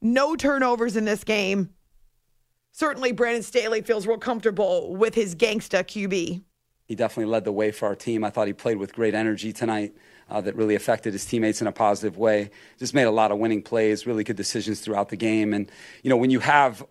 no 0.00 0.36
turnovers 0.36 0.96
in 0.96 1.04
this 1.04 1.24
game. 1.24 1.70
Certainly, 2.72 3.12
Brandon 3.12 3.42
Staley 3.42 3.82
feels 3.82 4.06
real 4.06 4.18
comfortable 4.18 4.94
with 4.94 5.14
his 5.14 5.34
gangsta 5.34 5.82
QB. 5.82 6.42
He 6.84 6.94
definitely 6.94 7.30
led 7.30 7.44
the 7.44 7.52
way 7.52 7.70
for 7.70 7.86
our 7.86 7.94
team. 7.94 8.24
I 8.24 8.30
thought 8.30 8.46
he 8.46 8.52
played 8.52 8.76
with 8.76 8.94
great 8.94 9.14
energy 9.14 9.52
tonight. 9.52 9.94
Uh, 10.30 10.42
that 10.42 10.54
really 10.56 10.74
affected 10.74 11.14
his 11.14 11.24
teammates 11.24 11.62
in 11.62 11.66
a 11.66 11.72
positive 11.72 12.18
way. 12.18 12.50
Just 12.78 12.92
made 12.92 13.04
a 13.04 13.10
lot 13.10 13.32
of 13.32 13.38
winning 13.38 13.62
plays, 13.62 14.06
really 14.06 14.24
good 14.24 14.36
decisions 14.36 14.80
throughout 14.80 15.08
the 15.08 15.16
game. 15.16 15.54
And, 15.54 15.72
you 16.02 16.10
know, 16.10 16.18
when 16.18 16.28
you 16.28 16.40
have 16.40 16.84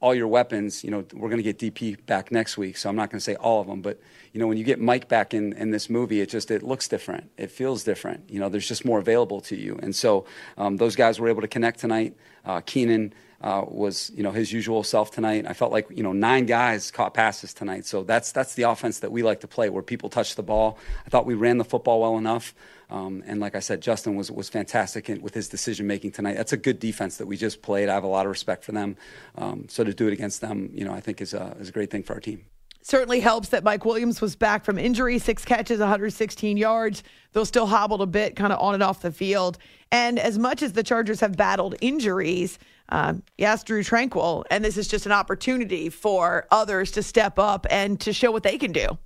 all 0.00 0.14
your 0.14 0.28
weapons, 0.28 0.84
you 0.84 0.90
know, 0.90 1.04
we're 1.14 1.30
going 1.30 1.42
to 1.42 1.52
get 1.52 1.58
DP 1.58 2.04
back 2.06 2.30
next 2.30 2.58
week, 2.58 2.76
so 2.76 2.88
I'm 2.88 2.96
not 2.96 3.10
going 3.10 3.18
to 3.18 3.24
say 3.24 3.34
all 3.36 3.60
of 3.60 3.66
them, 3.66 3.80
but 3.80 3.98
you 4.32 4.40
know, 4.40 4.46
when 4.46 4.58
you 4.58 4.64
get 4.64 4.78
Mike 4.78 5.08
back 5.08 5.32
in, 5.32 5.54
in 5.54 5.70
this 5.70 5.88
movie, 5.88 6.20
it 6.20 6.28
just 6.28 6.50
it 6.50 6.62
looks 6.62 6.86
different. 6.88 7.30
It 7.38 7.50
feels 7.50 7.82
different. 7.84 8.28
You 8.28 8.38
know, 8.38 8.50
there's 8.50 8.68
just 8.68 8.84
more 8.84 8.98
available 8.98 9.40
to 9.42 9.56
you, 9.56 9.78
and 9.82 9.96
so 9.96 10.26
um, 10.58 10.76
those 10.76 10.96
guys 10.96 11.18
were 11.18 11.28
able 11.28 11.40
to 11.40 11.48
connect 11.48 11.80
tonight. 11.80 12.14
Uh, 12.44 12.60
Keenan 12.60 13.14
uh, 13.40 13.64
was 13.66 14.10
you 14.14 14.22
know 14.22 14.30
his 14.30 14.52
usual 14.52 14.82
self 14.82 15.10
tonight. 15.10 15.44
I 15.46 15.52
felt 15.52 15.72
like 15.72 15.88
you 15.90 16.02
know 16.02 16.12
nine 16.12 16.46
guys 16.46 16.90
caught 16.90 17.14
passes 17.14 17.52
tonight, 17.52 17.86
so 17.86 18.02
that's 18.02 18.32
that's 18.32 18.54
the 18.54 18.64
offense 18.64 19.00
that 19.00 19.12
we 19.12 19.22
like 19.22 19.40
to 19.40 19.48
play, 19.48 19.68
where 19.68 19.82
people 19.82 20.08
touch 20.08 20.34
the 20.34 20.42
ball. 20.42 20.78
I 21.04 21.10
thought 21.10 21.26
we 21.26 21.34
ran 21.34 21.58
the 21.58 21.64
football 21.64 22.00
well 22.00 22.18
enough. 22.18 22.54
Um, 22.88 23.24
and 23.26 23.40
like 23.40 23.54
I 23.54 23.60
said, 23.60 23.80
Justin 23.80 24.14
was 24.14 24.30
was 24.30 24.48
fantastic 24.48 25.10
in, 25.10 25.20
with 25.20 25.34
his 25.34 25.48
decision 25.48 25.86
making 25.86 26.12
tonight. 26.12 26.34
That's 26.36 26.52
a 26.52 26.56
good 26.56 26.78
defense 26.78 27.18
that 27.18 27.26
we 27.26 27.36
just 27.36 27.62
played. 27.62 27.88
I 27.88 27.94
have 27.94 28.04
a 28.04 28.08
lot 28.08 28.26
of 28.26 28.30
respect 28.30 28.64
for 28.64 28.72
them. 28.72 28.96
Um, 29.36 29.66
so 29.68 29.84
to 29.84 29.92
do 29.92 30.06
it 30.06 30.12
against 30.12 30.40
them, 30.40 30.70
you 30.72 30.84
know, 30.84 30.92
I 30.92 31.00
think 31.00 31.20
is 31.20 31.34
a, 31.34 31.56
is 31.58 31.68
a 31.68 31.72
great 31.72 31.90
thing 31.90 32.02
for 32.02 32.14
our 32.14 32.20
team. 32.20 32.44
Certainly 32.82 33.18
helps 33.18 33.48
that 33.48 33.64
Mike 33.64 33.84
Williams 33.84 34.20
was 34.20 34.36
back 34.36 34.64
from 34.64 34.78
injury, 34.78 35.18
six 35.18 35.44
catches, 35.44 35.80
116 35.80 36.56
yards. 36.56 37.02
Though 37.32 37.42
still 37.42 37.66
hobbled 37.66 38.00
a 38.00 38.06
bit, 38.06 38.36
kind 38.36 38.52
of 38.52 38.60
on 38.60 38.74
and 38.74 38.82
off 38.82 39.02
the 39.02 39.10
field. 39.10 39.58
And 39.90 40.20
as 40.20 40.38
much 40.38 40.62
as 40.62 40.72
the 40.72 40.84
Chargers 40.84 41.18
have 41.18 41.36
battled 41.36 41.74
injuries, 41.80 42.60
um, 42.88 43.22
yes, 43.36 43.64
Drue 43.64 43.82
Tranquill. 43.82 44.44
and 44.50 44.64
this 44.64 44.76
is 44.76 44.88
just 44.88 45.06
an 45.06 45.12
opportunity 45.12 45.88
for 45.88 46.46
others 46.50 46.90
to 46.92 47.02
step 47.02 47.38
up 47.38 47.66
and 47.70 48.00
to 48.00 48.12
show 48.12 48.30
what 48.30 48.42
they 48.42 48.58
can 48.58 48.72
do. 48.72 48.98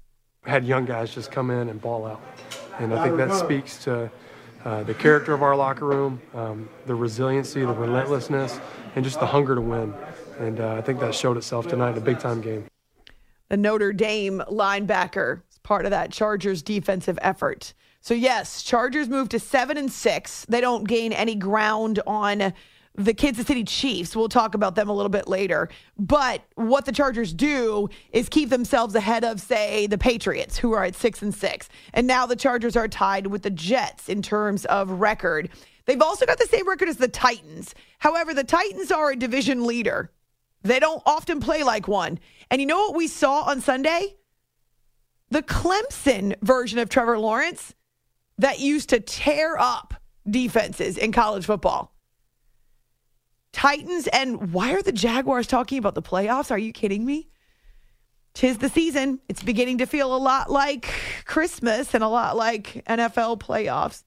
had 0.44 0.64
young 0.64 0.84
guys 0.84 1.14
just 1.14 1.30
come 1.30 1.50
in 1.50 1.68
and 1.68 1.80
ball 1.80 2.06
out. 2.06 2.20
And 2.78 2.94
I 2.94 3.04
think 3.04 3.16
that 3.16 3.32
speaks 3.34 3.82
to 3.84 4.10
uh, 4.64 4.82
the 4.82 4.94
character 4.94 5.32
of 5.32 5.42
our 5.42 5.56
locker 5.56 5.87
room, 5.87 6.20
um, 6.34 6.68
the 6.87 6.94
resiliency, 6.94 7.60
the 7.60 7.72
relentlessness, 7.72 8.60
and 8.94 9.04
just 9.04 9.20
the 9.20 9.26
hunger 9.26 9.54
to 9.54 9.60
win. 9.60 9.94
And 10.38 10.60
uh, 10.60 10.75
I 10.75 10.82
think 10.82 11.00
that 11.00 11.14
showed 11.14 11.37
itself 11.37 11.68
tonight 11.68 11.92
in 11.92 11.99
a 11.99 12.02
big 12.02 12.18
time 12.18 12.40
game. 12.40 12.66
The 13.49 13.56
Notre 13.56 13.92
Dame 13.92 14.42
linebacker 14.50 15.42
is 15.50 15.58
part 15.58 15.84
of 15.84 15.90
that 15.90 16.12
Chargers 16.12 16.62
defensive 16.62 17.18
effort. 17.20 17.75
So 18.00 18.14
yes, 18.14 18.62
Chargers 18.62 19.08
move 19.08 19.28
to 19.30 19.38
seven 19.38 19.76
and 19.76 19.90
six. 19.90 20.46
They 20.49 20.60
don't 20.60 20.87
gain 20.87 21.12
any 21.12 21.34
ground 21.34 22.00
on 22.06 22.52
the 22.94 23.14
Kansas 23.14 23.47
City 23.47 23.64
Chiefs. 23.64 24.16
We'll 24.16 24.28
talk 24.28 24.54
about 24.54 24.75
them 24.75 24.88
a 24.88 24.92
little 24.92 25.11
bit 25.11 25.28
later. 25.28 25.68
But 25.97 26.42
what 26.56 26.85
the 26.85 26.92
Chargers 26.92 27.32
do 27.32 27.88
is 28.12 28.28
keep 28.28 28.50
themselves 28.50 28.94
ahead 28.94 29.25
of, 29.25 29.40
say, 29.40 29.87
the 29.87 29.99
Patriots, 29.99 30.59
who 30.59 30.73
are 30.73 30.85
at 30.85 30.94
six 30.94 31.23
and 31.23 31.35
six. 31.35 31.68
And 31.94 32.06
now 32.06 32.26
the 32.26 32.37
Chargers 32.37 32.76
are 32.76 32.88
tied 32.88 33.28
with 33.28 33.42
the 33.42 33.50
Jets 33.50 34.09
in 34.09 34.23
terms 34.23 34.64
of 34.66 34.90
record. 34.90 35.50
They've 35.87 36.02
also 36.02 36.26
got 36.26 36.38
the 36.38 36.47
same 36.47 36.68
record 36.68 36.88
as 36.88 36.99
the 36.99 37.09
Titans. 37.09 37.75
However, 37.99 38.35
the 38.35 38.44
Titans 38.44 38.90
are 38.90 39.11
a 39.11 39.16
division 39.16 39.66
leader. 39.66 40.11
They 40.62 40.78
don't 40.78 41.02
often 41.06 41.40
play 41.40 41.62
like 41.62 41.88
one. 41.88 42.18
And 42.50 42.61
you 42.61 42.66
know 42.66 42.78
what 42.78 42.97
we 42.97 43.06
saw 43.06 43.42
on 43.42 43.61
Sunday? 43.61 44.16
The 45.30 45.42
Clemson 45.42 46.35
version 46.42 46.80
of 46.80 46.88
Trevor 46.88 47.18
Lawrence 47.18 47.75
that 48.38 48.59
used 48.59 48.90
to 48.90 49.00
tear 49.00 49.56
up 49.59 49.94
defenses 50.28 50.99
in 50.99 51.12
college 51.12 51.47
football. 51.47 51.94
Titans 53.52 54.07
and 54.09 54.52
why 54.52 54.73
are 54.73 54.83
the 54.83 54.92
Jaguars 54.92 55.47
talking 55.47 55.78
about 55.78 55.95
the 55.95 56.02
playoffs? 56.02 56.50
Are 56.50 56.59
you 56.59 56.73
kidding 56.73 57.04
me? 57.04 57.28
Tis 58.33 58.59
the 58.59 58.69
season. 58.69 59.21
It's 59.28 59.42
beginning 59.42 59.78
to 59.78 59.87
feel 59.87 60.14
a 60.14 60.19
lot 60.19 60.50
like 60.50 60.88
Christmas 61.25 61.95
and 61.95 62.04
a 62.04 62.09
lot 62.09 62.37
like 62.37 62.85
NFL 62.88 63.40
playoffs. 63.40 64.04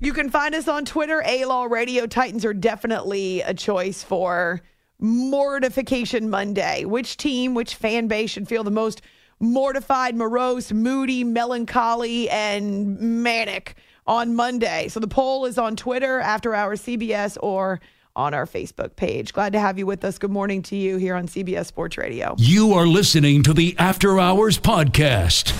You 0.00 0.12
can 0.12 0.30
find 0.30 0.54
us 0.54 0.66
on 0.66 0.84
Twitter, 0.84 1.22
A 1.24 1.44
Law 1.44 1.64
Radio. 1.66 2.06
Titans 2.06 2.44
are 2.44 2.54
definitely 2.54 3.42
a 3.42 3.54
choice 3.54 4.02
for 4.02 4.60
Mortification 4.98 6.30
Monday. 6.30 6.84
Which 6.84 7.16
team, 7.16 7.54
which 7.54 7.74
fan 7.76 8.08
base 8.08 8.30
should 8.30 8.48
feel 8.48 8.64
the 8.64 8.70
most 8.70 9.02
mortified, 9.38 10.16
morose, 10.16 10.72
moody, 10.72 11.22
melancholy, 11.22 12.30
and 12.30 12.98
manic 12.98 13.76
on 14.06 14.34
Monday? 14.34 14.88
So 14.88 14.98
the 14.98 15.06
poll 15.06 15.44
is 15.44 15.58
on 15.58 15.76
Twitter, 15.76 16.18
After 16.18 16.54
Hours 16.54 16.82
CBS, 16.82 17.36
or 17.40 17.80
on 18.14 18.34
our 18.34 18.46
Facebook 18.46 18.96
page. 18.96 19.32
Glad 19.32 19.52
to 19.52 19.60
have 19.60 19.78
you 19.78 19.86
with 19.86 20.04
us. 20.04 20.18
Good 20.18 20.30
morning 20.30 20.62
to 20.62 20.76
you 20.76 20.96
here 20.96 21.14
on 21.14 21.26
CBS 21.26 21.66
Sports 21.66 21.96
Radio. 21.96 22.34
You 22.38 22.72
are 22.74 22.86
listening 22.86 23.42
to 23.44 23.54
the 23.54 23.74
After 23.78 24.18
Hours 24.18 24.58
Podcast. 24.58 25.52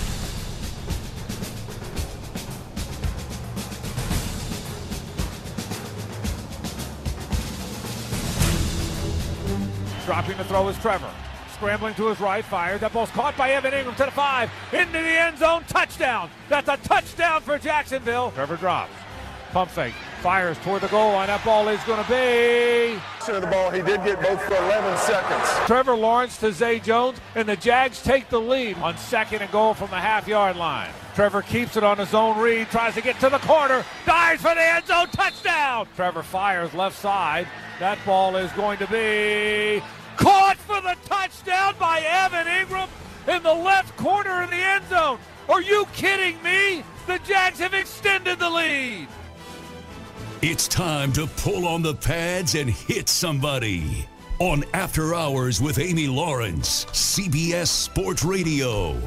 Dropping 10.05 10.37
the 10.37 10.43
throw 10.43 10.67
is 10.67 10.77
Trevor. 10.79 11.09
Scrambling 11.53 11.93
to 11.95 12.07
his 12.07 12.19
right, 12.19 12.43
fired. 12.43 12.81
That 12.81 12.91
ball's 12.91 13.09
caught 13.11 13.37
by 13.37 13.51
Evan 13.51 13.71
Engram 13.71 13.95
to 13.95 14.05
the 14.05 14.11
five. 14.11 14.51
Into 14.73 14.91
the 14.91 14.99
end 14.99 15.37
zone. 15.37 15.63
Touchdown. 15.69 16.29
That's 16.49 16.67
a 16.67 16.75
touchdown 16.85 17.41
for 17.41 17.57
Jacksonville. 17.57 18.31
Trevor 18.31 18.57
drops. 18.57 18.91
Pump 19.51 19.71
fake. 19.71 19.93
Fires 20.23 20.57
toward 20.59 20.81
the 20.81 20.87
goal 20.87 21.11
line. 21.11 21.27
That 21.27 21.43
ball 21.43 21.67
is 21.67 21.83
going 21.83 22.01
to 22.01 22.09
be. 22.09 22.97
The 23.25 23.45
ball. 23.45 23.71
He 23.71 23.81
did 23.81 24.05
get 24.05 24.21
both 24.21 24.41
for 24.43 24.55
11 24.55 24.97
seconds. 24.99 25.67
Trevor 25.67 25.95
Lawrence 25.95 26.37
to 26.37 26.53
Zay 26.53 26.79
Jones, 26.79 27.19
and 27.35 27.45
the 27.45 27.57
Jags 27.57 28.01
take 28.01 28.29
the 28.29 28.39
lead 28.39 28.77
on 28.77 28.97
second 28.97 29.41
and 29.41 29.51
goal 29.51 29.73
from 29.73 29.89
the 29.89 29.97
half 29.97 30.25
yard 30.25 30.55
line. 30.55 30.91
Trevor 31.13 31.41
keeps 31.41 31.75
it 31.75 31.83
on 31.83 31.97
his 31.97 32.13
own 32.13 32.39
read, 32.39 32.69
tries 32.69 32.93
to 32.93 33.01
get 33.01 33.19
to 33.19 33.29
the 33.29 33.39
corner, 33.39 33.83
dives 34.05 34.41
for 34.41 34.55
the 34.55 34.65
end 34.65 34.87
zone, 34.87 35.07
touchdown! 35.07 35.87
Trevor 35.97 36.23
fires 36.23 36.73
left 36.73 36.97
side. 36.97 37.45
That 37.79 37.97
ball 38.05 38.37
is 38.37 38.51
going 38.53 38.77
to 38.77 38.87
be 38.87 39.83
caught 40.15 40.55
for 40.55 40.79
the 40.79 40.95
touchdown 41.03 41.75
by 41.77 41.99
Evan 41.99 42.47
Engram 42.47 42.87
in 43.27 43.43
the 43.43 43.53
left 43.53 43.97
corner 43.97 44.41
in 44.43 44.49
the 44.49 44.55
end 44.55 44.87
zone. 44.87 45.19
Are 45.49 45.61
you 45.61 45.85
kidding 45.93 46.41
me? 46.41 46.85
The 47.07 47.19
Jags 47.25 47.59
have 47.59 47.73
extended 47.73 48.39
the 48.39 48.49
lead. 48.49 49.09
It's 50.45 50.67
time 50.67 51.13
to 51.13 51.25
pull 51.37 51.65
on 51.65 51.81
the 51.81 51.95
pads 51.95 52.55
and 52.55 52.69
hit 52.69 53.07
somebody. 53.07 54.05
On 54.39 54.65
After 54.73 55.15
Hours 55.15 55.61
with 55.61 55.79
Amy 55.79 56.05
Lawrence, 56.07 56.83
CBS 56.87 57.67
Sports 57.67 58.25
Radio. 58.25 58.99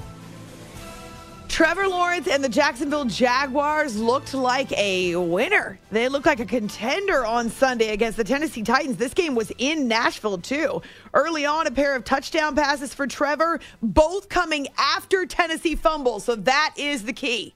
Trevor 1.47 1.89
Lawrence 1.89 2.27
and 2.27 2.43
the 2.43 2.49
Jacksonville 2.49 3.05
Jaguars 3.05 3.99
looked 3.99 4.33
like 4.33 4.73
a 4.79 5.15
winner. 5.15 5.79
They 5.91 6.09
looked 6.09 6.25
like 6.25 6.41
a 6.41 6.47
contender 6.47 7.27
on 7.27 7.51
Sunday 7.51 7.91
against 7.91 8.17
the 8.17 8.25
Tennessee 8.25 8.63
Titans. 8.63 8.97
This 8.97 9.13
game 9.13 9.35
was 9.35 9.53
in 9.59 9.87
Nashville, 9.87 10.39
too. 10.39 10.81
Early 11.13 11.45
on, 11.45 11.67
a 11.67 11.71
pair 11.71 11.95
of 11.95 12.05
touchdown 12.07 12.57
passes 12.57 12.95
for 12.95 13.07
Trevor, 13.07 13.61
both 13.83 14.31
coming 14.31 14.69
after 14.79 15.27
Tennessee 15.27 15.75
fumbles. 15.75 16.25
So 16.25 16.35
that 16.37 16.73
is 16.79 17.03
the 17.03 17.13
key. 17.13 17.56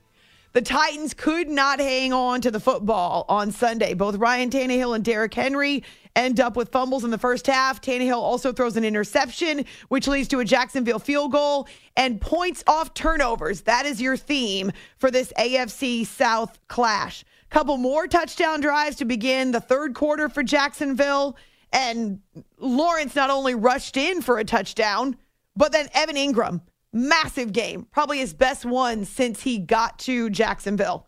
The 0.53 0.63
Titans 0.63 1.15
could 1.15 1.49
not 1.49 1.79
hang 1.79 2.13
on 2.13 2.41
to 2.41 2.51
the 2.51 2.59
football 2.59 3.25
on 3.29 3.53
Sunday. 3.53 3.95
Both 3.95 4.17
Ryan 4.17 4.51
Tannehill 4.51 4.97
and 4.97 5.05
Derrick 5.05 5.33
Henry 5.33 5.85
end 6.17 6.41
up 6.41 6.57
with 6.57 6.71
fumbles 6.71 7.05
in 7.05 7.11
the 7.13 7.19
first 7.19 7.47
half. 7.47 7.81
Tannehill 7.81 8.17
also 8.17 8.53
throws 8.53 8.77
an 8.77 8.85
interception, 8.85 9.65
which 9.91 10.09
leads 10.09 10.27
to 10.29 10.41
a 10.41 10.45
Jacksonville 10.45 10.99
field 10.99 11.31
goal 11.31 11.69
and 11.97 12.21
points 12.21 12.65
off 12.67 12.95
turnovers. 12.95 13.61
That 13.61 13.87
is 13.87 14.03
your 14.03 14.17
theme 14.17 14.73
for 14.99 15.13
this 15.13 15.33
AFC 15.39 16.05
South 16.05 16.59
clash. 16.67 17.25
Couple 17.51 17.77
more 17.77 18.09
touchdown 18.09 18.61
drives 18.61 18.97
to 18.97 19.05
begin 19.05 19.53
the 19.53 19.61
third 19.61 19.95
quarter 19.95 20.29
for 20.29 20.43
Jacksonville. 20.43 21.37
And 21.73 22.21
Lawrence 22.59 23.15
not 23.15 23.31
only 23.31 23.55
rushed 23.55 23.97
in 23.97 24.21
for 24.21 24.39
a 24.39 24.45
touchdown, 24.45 25.17
but 25.55 25.71
then 25.71 25.89
Evan 25.95 26.17
Engram 26.17 26.61
Massive 26.93 27.53
game, 27.53 27.87
probably 27.91 28.19
his 28.19 28.35
best 28.35 28.65
one 28.65 29.05
since 29.05 29.43
he 29.43 29.59
got 29.59 29.99
to 30.01 30.29
Jacksonville. 30.31 31.07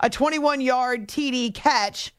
A 0.00 0.10
21 0.10 0.60
yard 0.60 1.08
TD 1.08 1.54
catch. 1.54 2.14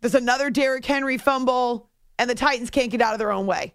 There's 0.00 0.14
another 0.14 0.50
Derrick 0.50 0.84
Henry 0.84 1.18
fumble, 1.18 1.90
and 2.18 2.28
the 2.28 2.34
Titans 2.34 2.70
can't 2.70 2.90
get 2.90 3.02
out 3.02 3.12
of 3.12 3.18
their 3.18 3.32
own 3.32 3.46
way. 3.46 3.74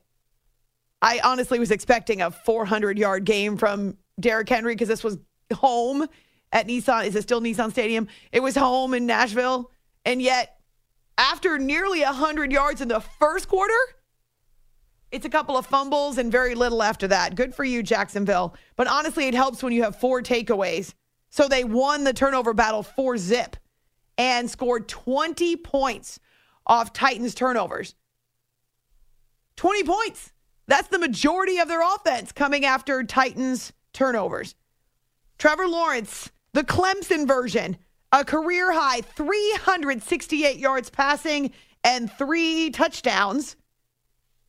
I 1.01 1.19
honestly 1.23 1.60
was 1.60 1.71
expecting 1.71 2.21
a 2.21 2.32
400 2.32 2.97
yard 2.97 3.25
game 3.25 3.58
from 3.58 3.97
Derrick 4.19 4.49
Henry 4.49 4.73
because 4.73 4.88
this 4.88 5.04
was 5.04 5.17
home 5.54 6.08
at 6.51 6.67
Nissan. 6.67 7.06
Is 7.06 7.15
it 7.15 7.23
still 7.23 7.41
Nissan 7.41 7.71
Stadium? 7.71 8.08
It 8.32 8.41
was 8.41 8.56
home 8.56 8.93
in 8.93 9.06
Nashville. 9.06 9.71
And 10.06 10.21
yet, 10.21 10.60
after 11.17 11.58
nearly 11.60 12.01
100 12.01 12.51
yards 12.51 12.82
in 12.82 12.88
the 12.88 12.99
first 12.99 13.47
quarter, 13.47 13.73
it's 15.11 15.25
a 15.25 15.29
couple 15.29 15.57
of 15.57 15.65
fumbles 15.65 16.17
and 16.17 16.31
very 16.31 16.55
little 16.55 16.83
after 16.83 17.07
that. 17.07 17.35
Good 17.35 17.55
for 17.55 17.63
you, 17.63 17.83
Jacksonville. 17.83 18.55
But 18.75 18.87
honestly, 18.87 19.27
it 19.27 19.33
helps 19.33 19.63
when 19.63 19.73
you 19.73 19.83
have 19.83 19.99
four 19.99 20.21
takeaways. 20.21 20.93
So 21.29 21.47
they 21.47 21.63
won 21.63 22.03
the 22.03 22.13
turnover 22.13 22.53
battle 22.53 22.83
four 22.83 23.17
zip 23.17 23.55
and 24.17 24.49
scored 24.49 24.87
20 24.87 25.57
points 25.57 26.19
off 26.65 26.93
Titans 26.93 27.35
turnovers. 27.35 27.95
20 29.57 29.83
points. 29.83 30.31
That's 30.67 30.87
the 30.87 30.99
majority 30.99 31.59
of 31.59 31.67
their 31.67 31.81
offense 31.81 32.31
coming 32.31 32.65
after 32.65 33.03
Titans 33.03 33.71
turnovers. 33.93 34.55
Trevor 35.37 35.67
Lawrence, 35.67 36.31
the 36.53 36.63
Clemson 36.63 37.27
version, 37.27 37.77
a 38.11 38.23
career 38.23 38.71
high 38.71 39.01
368 39.01 40.57
yards 40.57 40.89
passing 40.89 41.51
and 41.83 42.11
three 42.11 42.69
touchdowns. 42.71 43.55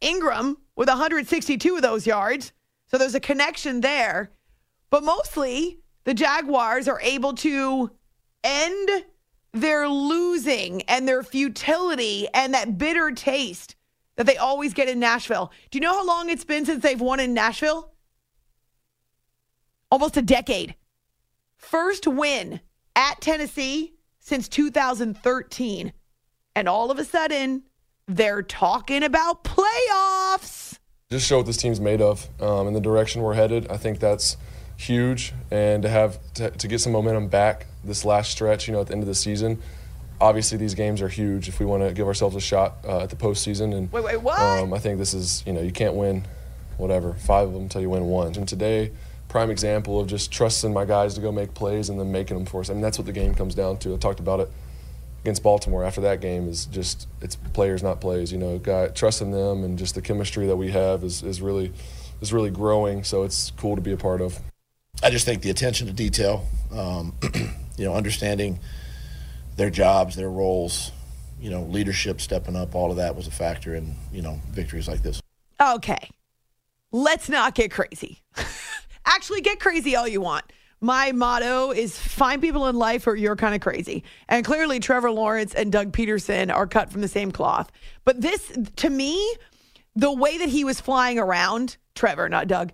Engram 0.01 0.57
with 0.75 0.89
162 0.89 1.77
of 1.77 1.83
those 1.83 2.07
yards. 2.07 2.53
So 2.89 2.99
there's 2.99 3.15
a 3.15 3.21
connection 3.21 3.81
there. 3.81 4.33
But 4.91 5.03
mostly, 5.03 5.81
the 6.05 6.15
Jaguars 6.15 6.89
are 6.89 7.01
able 7.01 7.35
to 7.35 7.91
end 8.45 9.05
their 9.53 9.89
losing 9.89 10.83
and 10.83 11.09
their 11.09 11.23
futility 11.23 12.29
and 12.33 12.55
that 12.55 12.79
bitter 12.79 13.11
taste 13.11 13.75
that 14.17 14.27
they 14.27 14.37
always 14.37 14.75
get 14.75 14.89
in 14.89 15.01
Nashville. 15.01 15.51
Do 15.71 15.79
you 15.79 15.81
know 15.81 15.93
how 15.93 16.07
long 16.07 16.31
it's 16.31 16.45
been 16.45 16.65
since 16.65 16.83
they've 16.83 17.01
won 17.01 17.21
in 17.21 17.35
Nashville? 17.35 17.93
Almost 19.91 20.17
a 20.17 20.23
decade. 20.23 20.75
First 21.57 22.07
win 22.07 22.61
at 22.95 23.21
Tennessee 23.21 23.95
since 24.19 24.49
2013. 24.49 25.93
And 26.55 26.69
all 26.69 26.91
of 26.91 26.99
a 26.99 27.05
sudden, 27.05 27.65
they're 28.09 28.43
talking 28.43 29.03
about 29.03 29.45
playoffs. 29.45 30.79
Just 31.11 31.27
show 31.27 31.39
what 31.39 31.47
this 31.47 31.57
team's 31.57 31.81
made 31.81 32.01
of 32.01 32.29
um, 32.41 32.67
and 32.67 32.75
the 32.75 32.81
direction 32.81 33.23
we're 33.23 33.35
headed. 33.35 33.69
I 33.71 33.77
think 33.77 34.01
that's 34.01 34.37
huge. 34.77 35.33
And 35.51 35.83
to 35.83 35.89
have 35.89 36.19
to, 36.35 36.51
to 36.51 36.69
get 36.69 36.81
some 36.81 36.93
momentum 36.93 37.29
back 37.29 37.67
this 37.85 38.05
last 38.05 38.31
stretch, 38.31 38.67
you 38.67 38.75
know, 38.75 38.81
at 38.81 38.89
the 38.89 38.93
end 38.93 39.03
of 39.03 39.07
the 39.09 39.15
season, 39.15 39.63
obviously 40.21 40.59
these 40.59 40.75
games 40.75 41.01
are 41.01 41.09
huge 41.09 41.49
if 41.49 41.61
we 41.61 41.67
want 41.67 41.83
to 41.83 41.93
give 41.93 42.07
ourselves 42.07 42.35
a 42.37 42.41
shot 42.41 42.77
uh, 42.85 43.01
at 43.01 43.11
the 43.11 43.17
postseason. 43.17 43.77
And 43.77 43.93
wait, 43.93 44.05
wait, 44.05 44.17
what? 44.21 44.39
Um, 44.41 44.73
I 44.73 44.79
think 44.79 44.99
this 44.99 45.15
is, 45.15 45.45
you 45.47 45.53
know, 45.53 45.63
you 45.63 45.73
can't 45.73 45.95
win 45.95 46.27
whatever 46.77 47.15
five 47.15 47.49
of 47.49 47.55
them 47.55 47.63
until 47.63 47.81
you 47.81 47.91
win 47.91 48.05
one. 48.05 48.35
And 48.35 48.49
today 48.49 48.93
prime 49.29 49.51
example 49.51 50.01
of 50.01 50.07
just 50.07 50.31
trusting 50.31 50.73
my 50.73 50.85
guys 50.85 51.15
to 51.15 51.21
go 51.21 51.33
make 51.33 51.53
plays 51.53 51.89
and 51.89 51.99
then 51.99 52.13
making 52.13 52.37
them 52.37 52.47
for 52.47 52.61
us. 52.61 52.71
I 52.71 52.73
mean, 52.73 52.83
that's 52.83 52.97
what 52.97 53.07
the 53.07 53.13
game 53.13 53.35
comes 53.35 53.55
down 53.55 53.77
to. 53.79 53.95
I 53.95 53.99
talked 53.99 54.21
about 54.21 54.41
it 54.41 54.51
against 55.27 55.43
Baltimore 55.43 55.83
after 55.83 56.01
that 56.03 56.21
game 56.21 56.49
is 56.49 56.67
just 56.67 57.09
it's 57.21 57.35
players 57.35 57.83
not 57.83 58.01
plays. 58.01 58.31
You 58.31 58.39
know, 58.39 58.59
guy 58.59 58.87
trusting 58.87 59.33
them 59.33 59.65
and 59.65 59.77
just 59.77 59.97
the 59.97 60.01
chemistry 60.01 60.47
that 60.47 60.55
we 60.55 60.71
have 60.71 61.03
is, 61.03 61.25
is 61.25 61.43
really 61.43 61.73
is 62.21 62.33
really 62.33 62.51
growing. 62.51 63.03
So 63.03 63.25
it's 63.25 63.51
cool 63.57 63.75
to 63.75 63.83
be 63.83 63.91
a 63.91 63.97
part 63.97 64.21
of. 64.21 64.39
I 65.03 65.11
just 65.11 65.27
think 65.27 65.43
the 65.43 65.51
attention 65.51 65.89
to 65.89 65.93
detail, 65.93 66.47
um, 66.73 67.13
you 67.77 67.85
know, 67.85 67.95
understanding 67.95 68.61
their 69.57 69.69
jobs, 69.69 70.15
their 70.15 70.31
roles, 70.31 70.93
you 71.41 71.51
know, 71.51 71.65
leadership 71.65 72.21
stepping 72.21 72.55
up, 72.55 72.77
all 72.77 72.93
of 72.93 72.97
that 72.99 73.17
was 73.17 73.27
a 73.27 73.33
factor 73.33 73.75
in 73.75 73.97
you 74.13 74.23
know 74.23 74.41
victories 74.51 74.87
like 74.87 75.03
this. 75.03 75.21
Okay, 75.61 76.09
let's 76.93 77.29
not 77.29 77.57
get 77.57 77.73
crazy. 77.73 78.23
Actually, 79.05 79.41
get 79.41 79.59
crazy 79.59 79.97
all 79.97 80.07
you 80.07 80.21
want. 80.21 80.45
My 80.81 81.13
motto 81.13 81.71
is 81.71 81.99
find 81.99 82.43
people 82.43 82.67
in 82.67 82.77
life 82.77 83.05
who 83.05 83.13
are 83.13 83.17
you're 83.17 83.37
kind 83.37 83.55
of 83.55 83.61
crazy. 83.61 84.05
And 84.29 84.45
clearly, 84.45 84.79
Trevor 84.79 85.11
Lawrence 85.11 85.55
and 85.55 85.73
Doug 85.73 85.93
Pederson 85.93 86.55
are 86.55 86.67
cut 86.67 86.91
from 86.91 87.01
the 87.01 87.09
same 87.09 87.33
cloth. 87.33 87.73
But 88.05 88.21
this, 88.21 88.53
to 88.77 88.91
me, 88.91 89.37
the 89.95 90.13
way 90.13 90.39
that 90.39 90.49
he 90.49 90.65
was 90.65 90.81
flying 90.81 91.19
around, 91.19 91.79
Trevor, 91.95 92.29
not 92.29 92.47
Doug, 92.47 92.73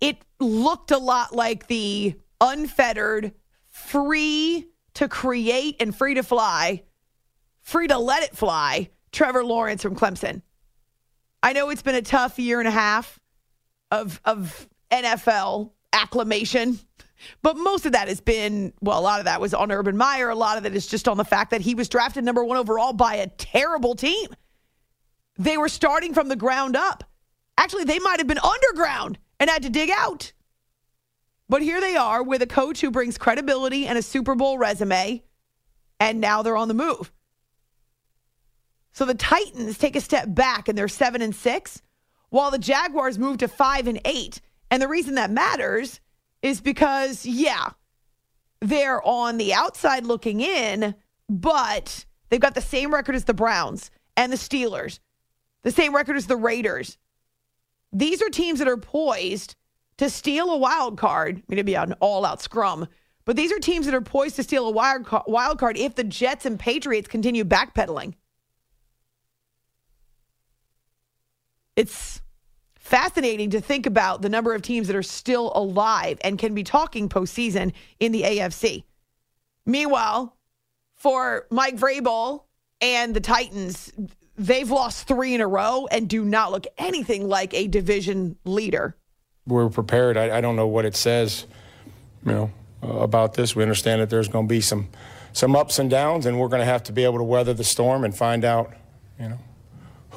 it 0.00 0.18
looked 0.40 0.90
a 0.90 0.98
lot 0.98 1.34
like 1.34 1.68
the 1.68 2.14
unfettered, 2.40 3.32
free 3.68 4.66
to 4.94 5.08
create 5.08 5.76
and 5.80 5.94
free 5.94 6.14
to 6.14 6.24
fly, 6.24 6.82
free 7.60 7.86
to 7.86 7.98
let 7.98 8.24
it 8.24 8.36
fly, 8.36 8.90
Trevor 9.12 9.44
Lawrence 9.44 9.82
from 9.82 9.94
Clemson. 9.94 10.42
I 11.40 11.52
know 11.52 11.70
it's 11.70 11.82
been 11.82 11.94
a 11.94 12.02
tough 12.02 12.38
year 12.38 12.58
and 12.58 12.66
a 12.66 12.72
half 12.72 13.20
of, 13.92 14.20
of 14.24 14.68
NFL 14.90 15.70
acclamation. 15.92 16.78
But 17.42 17.56
most 17.56 17.84
of 17.84 17.92
that 17.92 18.08
has 18.08 18.20
been, 18.20 18.72
well, 18.80 18.98
a 18.98 19.02
lot 19.02 19.18
of 19.18 19.24
that 19.24 19.40
was 19.40 19.52
on 19.52 19.72
Urban 19.72 19.96
Meyer. 19.96 20.28
A 20.28 20.34
lot 20.34 20.56
of 20.56 20.62
that 20.62 20.74
is 20.74 20.86
just 20.86 21.08
on 21.08 21.16
the 21.16 21.24
fact 21.24 21.50
that 21.50 21.60
he 21.60 21.74
was 21.74 21.88
drafted 21.88 22.24
number 22.24 22.44
one 22.44 22.56
overall 22.56 22.92
by 22.92 23.16
a 23.16 23.26
terrible 23.26 23.94
team. 23.94 24.28
They 25.36 25.56
were 25.56 25.68
starting 25.68 26.14
from 26.14 26.28
the 26.28 26.36
ground 26.36 26.76
up. 26.76 27.04
Actually, 27.56 27.84
they 27.84 27.98
might 27.98 28.18
have 28.18 28.28
been 28.28 28.38
underground 28.38 29.18
and 29.40 29.50
had 29.50 29.62
to 29.64 29.70
dig 29.70 29.90
out. 29.90 30.32
But 31.48 31.62
here 31.62 31.80
they 31.80 31.96
are 31.96 32.22
with 32.22 32.42
a 32.42 32.46
coach 32.46 32.80
who 32.80 32.90
brings 32.90 33.18
credibility 33.18 33.86
and 33.86 33.96
a 33.96 34.02
Super 34.02 34.34
Bowl 34.34 34.58
resume, 34.58 35.22
and 35.98 36.20
now 36.20 36.42
they're 36.42 36.56
on 36.56 36.68
the 36.68 36.74
move. 36.74 37.10
So 38.92 39.04
the 39.04 39.14
Titans 39.14 39.78
take 39.78 39.96
a 39.96 40.00
step 40.00 40.34
back 40.34 40.68
and 40.68 40.76
they're 40.76 40.88
seven 40.88 41.22
and 41.22 41.34
six, 41.34 41.82
while 42.30 42.50
the 42.50 42.58
Jaguars 42.58 43.18
move 43.18 43.38
to 43.38 43.48
five 43.48 43.86
and 43.86 44.00
eight. 44.04 44.40
And 44.70 44.82
the 44.82 44.88
reason 44.88 45.14
that 45.14 45.30
matters 45.30 46.00
is 46.42 46.60
because, 46.60 47.24
yeah, 47.24 47.70
they're 48.60 49.02
on 49.06 49.38
the 49.38 49.54
outside 49.54 50.04
looking 50.04 50.40
in, 50.40 50.94
but 51.28 52.04
they've 52.28 52.40
got 52.40 52.54
the 52.54 52.60
same 52.60 52.92
record 52.92 53.14
as 53.14 53.24
the 53.24 53.34
Browns 53.34 53.90
and 54.16 54.32
the 54.32 54.36
Steelers, 54.36 54.98
the 55.62 55.70
same 55.70 55.94
record 55.94 56.16
as 56.16 56.26
the 56.26 56.36
Raiders. 56.36 56.98
These 57.92 58.20
are 58.22 58.28
teams 58.28 58.58
that 58.58 58.68
are 58.68 58.76
poised 58.76 59.56
to 59.96 60.10
steal 60.10 60.50
a 60.50 60.56
wild 60.56 60.98
card. 60.98 61.36
I 61.36 61.42
mean, 61.48 61.58
it'd 61.58 61.66
be 61.66 61.74
an 61.74 61.94
all 62.00 62.26
out 62.26 62.42
scrum, 62.42 62.86
but 63.24 63.36
these 63.36 63.52
are 63.52 63.58
teams 63.58 63.86
that 63.86 63.94
are 63.94 64.00
poised 64.00 64.36
to 64.36 64.42
steal 64.42 64.68
a 64.68 64.70
wild 65.26 65.58
card 65.58 65.76
if 65.76 65.94
the 65.94 66.04
Jets 66.04 66.46
and 66.46 66.58
Patriots 66.58 67.08
continue 67.08 67.44
backpedaling. 67.44 68.14
It's 71.76 72.20
fascinating 72.88 73.50
to 73.50 73.60
think 73.60 73.84
about 73.84 74.22
the 74.22 74.30
number 74.30 74.54
of 74.54 74.62
teams 74.62 74.86
that 74.86 74.96
are 74.96 75.02
still 75.02 75.52
alive 75.54 76.18
and 76.22 76.38
can 76.38 76.54
be 76.54 76.64
talking 76.64 77.08
postseason 77.08 77.72
in 78.00 78.12
the 78.12 78.22
AFC. 78.22 78.84
Meanwhile, 79.66 80.34
for 80.96 81.46
Mike 81.50 81.76
Vrabel 81.76 82.44
and 82.80 83.14
the 83.14 83.20
Titans, 83.20 83.92
they've 84.36 84.70
lost 84.70 85.06
three 85.06 85.34
in 85.34 85.42
a 85.42 85.46
row 85.46 85.86
and 85.90 86.08
do 86.08 86.24
not 86.24 86.50
look 86.50 86.66
anything 86.78 87.28
like 87.28 87.52
a 87.52 87.66
division 87.66 88.36
leader. 88.46 88.96
We're 89.46 89.68
prepared. 89.68 90.16
I, 90.16 90.38
I 90.38 90.40
don't 90.40 90.56
know 90.56 90.66
what 90.66 90.86
it 90.86 90.96
says, 90.96 91.46
you 92.24 92.32
know, 92.32 92.50
uh, 92.82 92.88
about 93.00 93.34
this. 93.34 93.54
We 93.54 93.62
understand 93.62 94.00
that 94.00 94.08
there's 94.08 94.28
going 94.28 94.46
to 94.46 94.48
be 94.48 94.62
some 94.62 94.88
some 95.34 95.54
ups 95.54 95.78
and 95.78 95.90
downs, 95.90 96.24
and 96.24 96.40
we're 96.40 96.48
going 96.48 96.60
to 96.60 96.66
have 96.66 96.82
to 96.84 96.92
be 96.92 97.04
able 97.04 97.18
to 97.18 97.24
weather 97.24 97.52
the 97.52 97.62
storm 97.62 98.02
and 98.02 98.16
find 98.16 98.44
out, 98.44 98.72
you 99.20 99.28
know, 99.28 99.38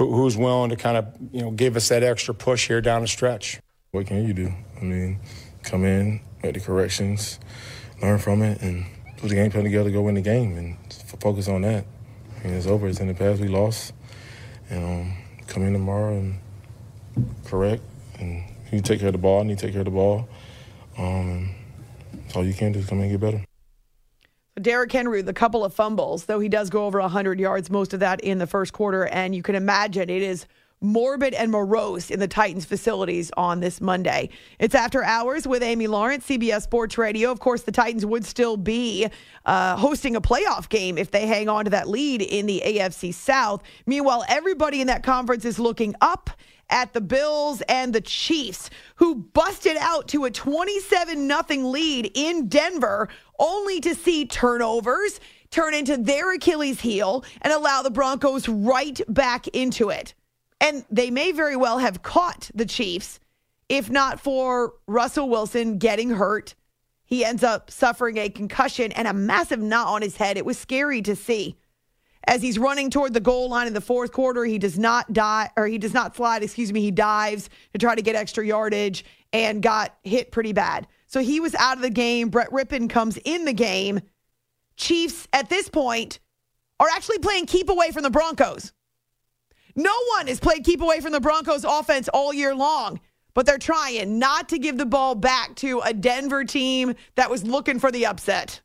who, 0.01 0.15
who's 0.15 0.35
willing 0.35 0.69
to 0.71 0.75
kind 0.75 0.97
of 0.97 1.05
you 1.31 1.41
know 1.41 1.51
give 1.51 1.75
us 1.75 1.89
that 1.89 2.03
extra 2.03 2.33
push 2.33 2.67
here 2.67 2.81
down 2.81 3.01
the 3.01 3.07
stretch. 3.07 3.59
What 3.91 4.07
can 4.07 4.25
you 4.25 4.33
do? 4.33 4.53
I 4.79 4.83
mean, 4.83 5.19
come 5.63 5.85
in, 5.85 6.21
make 6.41 6.53
the 6.53 6.59
corrections, 6.59 7.39
learn 8.01 8.19
from 8.19 8.41
it, 8.41 8.61
and 8.61 8.85
put 9.17 9.29
the 9.29 9.35
game 9.35 9.51
plan 9.51 9.63
together, 9.63 9.91
go 9.91 10.01
win 10.01 10.15
the 10.15 10.21
game, 10.21 10.57
and 10.57 10.77
focus 11.19 11.47
on 11.47 11.61
that. 11.61 11.85
I 12.39 12.47
mean, 12.47 12.53
it's 12.55 12.67
over. 12.67 12.87
It's 12.87 12.99
in 12.99 13.07
the 13.07 13.13
past. 13.13 13.41
We 13.41 13.47
lost, 13.47 13.93
and 14.69 14.83
um, 14.83 15.17
come 15.47 15.63
in 15.63 15.73
tomorrow 15.73 16.17
and 16.17 16.39
correct, 17.45 17.83
and 18.19 18.43
you 18.71 18.81
take 18.81 18.99
care 18.99 19.09
of 19.09 19.13
the 19.13 19.19
ball, 19.19 19.41
and 19.41 19.49
you 19.49 19.55
take 19.55 19.71
care 19.71 19.81
of 19.81 19.85
the 19.85 19.91
ball. 19.91 20.27
Um, 20.97 21.53
that's 22.13 22.35
all 22.35 22.45
you 22.45 22.53
can 22.53 22.71
do 22.71 22.79
is 22.79 22.87
come 22.87 22.99
in 22.99 23.05
and 23.05 23.11
get 23.11 23.19
better. 23.19 23.45
Derrick 24.59 24.91
Henry, 24.91 25.21
the 25.21 25.33
couple 25.33 25.63
of 25.63 25.73
fumbles, 25.73 26.25
though 26.25 26.39
he 26.39 26.49
does 26.49 26.69
go 26.69 26.85
over 26.85 26.99
100 26.99 27.39
yards, 27.39 27.69
most 27.69 27.93
of 27.93 28.01
that 28.01 28.19
in 28.21 28.37
the 28.37 28.47
first 28.47 28.73
quarter. 28.73 29.07
And 29.07 29.33
you 29.33 29.43
can 29.43 29.55
imagine 29.55 30.09
it 30.09 30.21
is 30.21 30.45
morbid 30.81 31.33
and 31.35 31.51
morose 31.51 32.09
in 32.09 32.19
the 32.19 32.27
Titans 32.27 32.65
facilities 32.65 33.31
on 33.37 33.59
this 33.59 33.79
Monday. 33.79 34.29
It's 34.59 34.75
after 34.75 35.03
hours 35.03 35.47
with 35.47 35.61
Amy 35.63 35.87
Lawrence, 35.87 36.27
CBS 36.27 36.63
Sports 36.63 36.97
Radio. 36.97 37.31
Of 37.31 37.39
course, 37.39 37.61
the 37.61 37.71
Titans 37.71 38.05
would 38.05 38.25
still 38.25 38.57
be 38.57 39.07
uh, 39.45 39.77
hosting 39.77 40.15
a 40.15 40.21
playoff 40.21 40.67
game 40.67 40.97
if 40.97 41.11
they 41.11 41.27
hang 41.27 41.47
on 41.47 41.65
to 41.65 41.71
that 41.71 41.87
lead 41.87 42.21
in 42.21 42.47
the 42.47 42.61
AFC 42.65 43.13
South. 43.13 43.61
Meanwhile, 43.85 44.25
everybody 44.27 44.81
in 44.81 44.87
that 44.87 45.03
conference 45.03 45.45
is 45.45 45.59
looking 45.59 45.95
up 46.01 46.31
at 46.71 46.93
the 46.93 47.01
Bills 47.01 47.61
and 47.67 47.93
the 47.93 48.01
Chiefs, 48.01 48.69
who 48.95 49.15
busted 49.15 49.77
out 49.77 50.07
to 50.07 50.25
a 50.25 50.31
27 50.31 51.27
0 51.27 51.67
lead 51.69 52.11
in 52.15 52.47
Denver, 52.47 53.09
only 53.41 53.82
to 53.82 53.93
see 53.93 54.25
turnovers 54.25 55.19
turn 55.49 55.73
into 55.73 55.97
their 55.97 56.34
Achilles 56.34 56.80
heel 56.80 57.25
and 57.41 57.51
allow 57.51 57.82
the 57.82 57.91
Broncos 57.91 58.47
right 58.47 59.01
back 59.10 59.49
into 59.49 59.89
it. 59.89 60.13
And 60.62 60.86
they 60.89 61.12
may 61.12 61.34
very 61.34 61.58
well 61.58 61.80
have 61.80 62.04
caught 62.04 62.49
the 62.54 62.65
Chiefs 62.65 63.19
if 63.71 63.89
not 63.89 64.19
for 64.19 64.73
Russell 64.86 65.30
Wilson 65.30 65.77
getting 65.77 66.10
hurt. 66.10 66.56
He 67.06 67.23
ends 67.23 67.41
up 67.41 67.71
suffering 67.71 68.17
a 68.17 68.27
concussion 68.27 68.91
and 68.91 69.08
a 69.08 69.13
massive 69.13 69.62
knot 69.62 69.88
on 69.88 70.01
his 70.01 70.17
head. 70.17 70.36
It 70.36 70.45
was 70.45 70.58
scary 70.58 71.01
to 71.04 71.15
see. 71.15 71.56
As 72.27 72.41
he's 72.41 72.60
running 72.60 72.89
toward 72.89 73.13
the 73.13 73.21
goal 73.21 73.49
line 73.49 73.67
in 73.67 73.73
the 73.73 73.80
fourth 73.80 74.12
quarter, 74.12 74.43
he 74.43 74.58
does 74.58 74.77
not 74.77 75.13
die 75.13 75.49
or 75.56 75.67
he 75.67 75.77
does 75.77 75.93
not 75.93 76.17
slide, 76.17 76.43
excuse 76.43 76.73
me, 76.73 76.82
he 76.82 76.91
dives 76.91 77.49
to 77.71 77.80
try 77.80 77.95
to 77.95 78.01
get 78.01 78.13
extra 78.13 78.45
yardage 78.45 79.06
and 79.32 79.63
got 79.63 79.95
hit 80.04 80.34
pretty 80.34 80.51
bad. 80.51 80.86
So 81.12 81.19
he 81.19 81.41
was 81.41 81.54
out 81.56 81.76
of 81.76 81.82
the 81.82 81.89
game. 81.89 82.30
Brett 82.30 82.52
Rypien 82.52 82.89
comes 82.89 83.17
in 83.26 83.43
the 83.43 83.52
game. 83.54 84.00
Chiefs 84.78 85.28
at 85.34 85.50
this 85.50 85.67
point 85.67 86.19
are 86.80 86.88
actually 86.88 87.19
playing 87.19 87.47
keep 87.47 87.69
away 87.69 87.91
from 87.91 88.04
the 88.04 88.10
Broncos. 88.10 88.71
No 89.76 89.93
one 90.15 90.28
has 90.28 90.39
played 90.39 90.63
keep 90.63 90.82
away 90.82 91.02
from 91.02 91.12
the 91.12 91.19
Broncos 91.19 91.65
offense 91.65 92.08
all 92.08 92.34
year 92.34 92.56
long, 92.56 93.02
but 93.34 93.45
they're 93.45 93.58
trying 93.58 94.19
not 94.19 94.47
to 94.50 94.58
give 94.58 94.78
the 94.78 94.86
ball 94.86 95.13
back 95.13 95.56
to 95.58 95.82
a 95.82 95.93
Denver 95.93 96.45
team 96.45 96.95
that 97.15 97.30
was 97.30 97.43
looking 97.43 97.78
for 97.78 97.91
the 97.91 98.06
upset. 98.06 98.62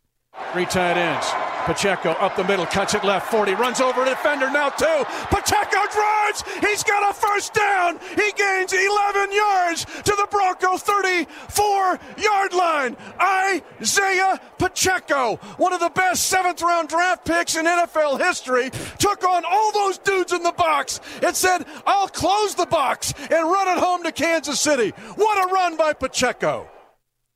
Three 0.52 0.66
tight 0.66 0.96
ends. 0.96 1.26
Pacheco 1.66 2.10
up 2.12 2.36
the 2.36 2.44
middle, 2.44 2.64
cuts 2.64 2.94
it 2.94 3.02
left 3.02 3.30
40, 3.30 3.54
runs 3.54 3.80
over 3.80 4.02
a 4.02 4.04
defender 4.04 4.48
now 4.50 4.68
two. 4.68 5.04
Pacheco 5.30 5.78
drives. 5.92 6.44
He's 6.60 6.84
got 6.84 7.10
a 7.10 7.12
first 7.12 7.52
down. 7.54 7.98
He 8.14 8.32
gains 8.32 8.72
11 8.72 9.32
yards 9.32 9.84
to 9.84 10.14
the 10.16 10.28
Bronco 10.30 10.76
34 10.76 11.98
yard 12.18 12.52
line. 12.52 12.96
Isaiah 13.20 14.40
Pacheco, 14.58 15.36
one 15.56 15.72
of 15.72 15.80
the 15.80 15.90
best 15.90 16.26
seventh 16.26 16.62
round 16.62 16.88
draft 16.88 17.24
picks 17.24 17.56
in 17.56 17.66
NFL 17.66 18.20
history, 18.20 18.70
took 18.98 19.24
on 19.24 19.44
all 19.44 19.72
those 19.72 19.98
dudes 19.98 20.32
in 20.32 20.44
the 20.44 20.52
box 20.52 21.00
and 21.20 21.34
said, 21.34 21.66
I'll 21.84 22.08
close 22.08 22.54
the 22.54 22.66
box 22.66 23.12
and 23.18 23.50
run 23.50 23.76
it 23.76 23.78
home 23.78 24.04
to 24.04 24.12
Kansas 24.12 24.60
City. 24.60 24.90
What 25.16 25.50
a 25.50 25.52
run 25.52 25.76
by 25.76 25.94
Pacheco. 25.94 26.68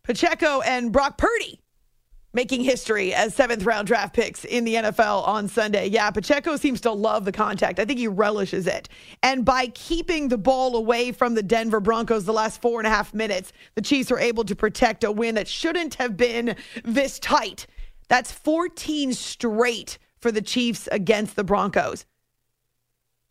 Pacheco 0.05 0.61
and 0.61 0.93
Brock 0.93 1.19
Purdy 1.19 1.60
making 2.33 2.63
history 2.63 3.13
as 3.13 3.35
seventh 3.35 3.65
round 3.65 3.87
draft 3.87 4.15
picks 4.15 4.45
in 4.45 4.65
the 4.65 4.75
NFL 4.75 5.27
on 5.27 5.49
Sunday. 5.49 5.89
Yeah, 5.89 6.11
Pacheco 6.11 6.57
seems 6.57 6.81
to 6.83 6.93
love 6.93 7.25
the 7.25 7.33
contact. 7.33 7.79
I 7.79 7.85
think 7.85 7.99
he 7.99 8.09
relishes 8.09 8.67
it. 8.67 8.89
And 9.23 9.45
by 9.45 9.69
keeping 9.69 10.29
the 10.29 10.39
ball 10.39 10.77
away 10.77 11.13
from 11.13 11.35
the 11.35 11.43
Denver 11.43 11.81
Broncos 11.81 12.25
the 12.25 12.33
last 12.33 12.63
four 12.63 12.79
and 12.79 12.87
a 12.87 12.91
half 12.91 13.13
minutes, 13.13 13.53
the 13.75 13.83
Chiefs 13.83 14.11
were 14.11 14.21
able 14.21 14.45
to 14.45 14.55
protect 14.55 15.05
a 15.05 15.11
win 15.11 15.35
that 15.35 15.49
shouldn't 15.49 15.95
have 15.95 16.17
been 16.17 16.57
this 16.85 17.19
tight. 17.19 17.67
That's 18.09 18.33
14 18.33 19.13
straight 19.15 19.99
for 20.19 20.31
the 20.31 20.43
Chiefs 20.43 20.89
against 20.93 21.37
the 21.37 21.45
Broncos. 21.45 22.07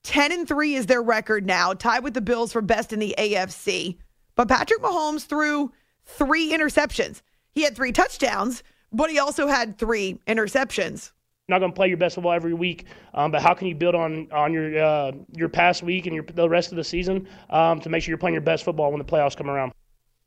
10 0.03 0.31
and 0.31 0.47
3 0.47 0.75
is 0.75 0.85
their 0.85 1.01
record 1.01 1.45
now, 1.45 1.73
tied 1.73 2.03
with 2.03 2.13
the 2.13 2.21
Bills 2.21 2.53
for 2.53 2.61
best 2.61 2.93
in 2.93 2.99
the 2.99 3.13
AFC. 3.17 3.97
But 4.35 4.47
Patrick 4.47 4.81
Mahomes 4.81 5.25
threw 5.25 5.71
three 6.05 6.51
interceptions. 6.51 7.21
He 7.51 7.63
had 7.63 7.75
three 7.75 7.91
touchdowns, 7.91 8.63
but 8.91 9.09
he 9.09 9.19
also 9.19 9.47
had 9.47 9.77
three 9.77 10.19
interceptions. 10.27 11.11
Not 11.47 11.59
going 11.59 11.71
to 11.71 11.75
play 11.75 11.87
your 11.87 11.97
best 11.97 12.15
football 12.15 12.33
every 12.33 12.53
week, 12.53 12.85
um, 13.15 13.31
but 13.31 13.41
how 13.41 13.55
can 13.55 13.67
you 13.67 13.75
build 13.75 13.95
on 13.95 14.31
on 14.31 14.53
your 14.53 14.83
uh, 14.83 15.11
your 15.35 15.49
past 15.49 15.81
week 15.81 16.05
and 16.05 16.13
your 16.13 16.23
the 16.23 16.47
rest 16.47 16.71
of 16.71 16.75
the 16.75 16.83
season 16.83 17.27
um, 17.49 17.79
to 17.81 17.89
make 17.89 18.03
sure 18.03 18.11
you're 18.11 18.19
playing 18.19 18.35
your 18.35 18.41
best 18.41 18.63
football 18.63 18.91
when 18.91 18.99
the 18.99 19.05
playoffs 19.05 19.35
come 19.35 19.49
around? 19.49 19.71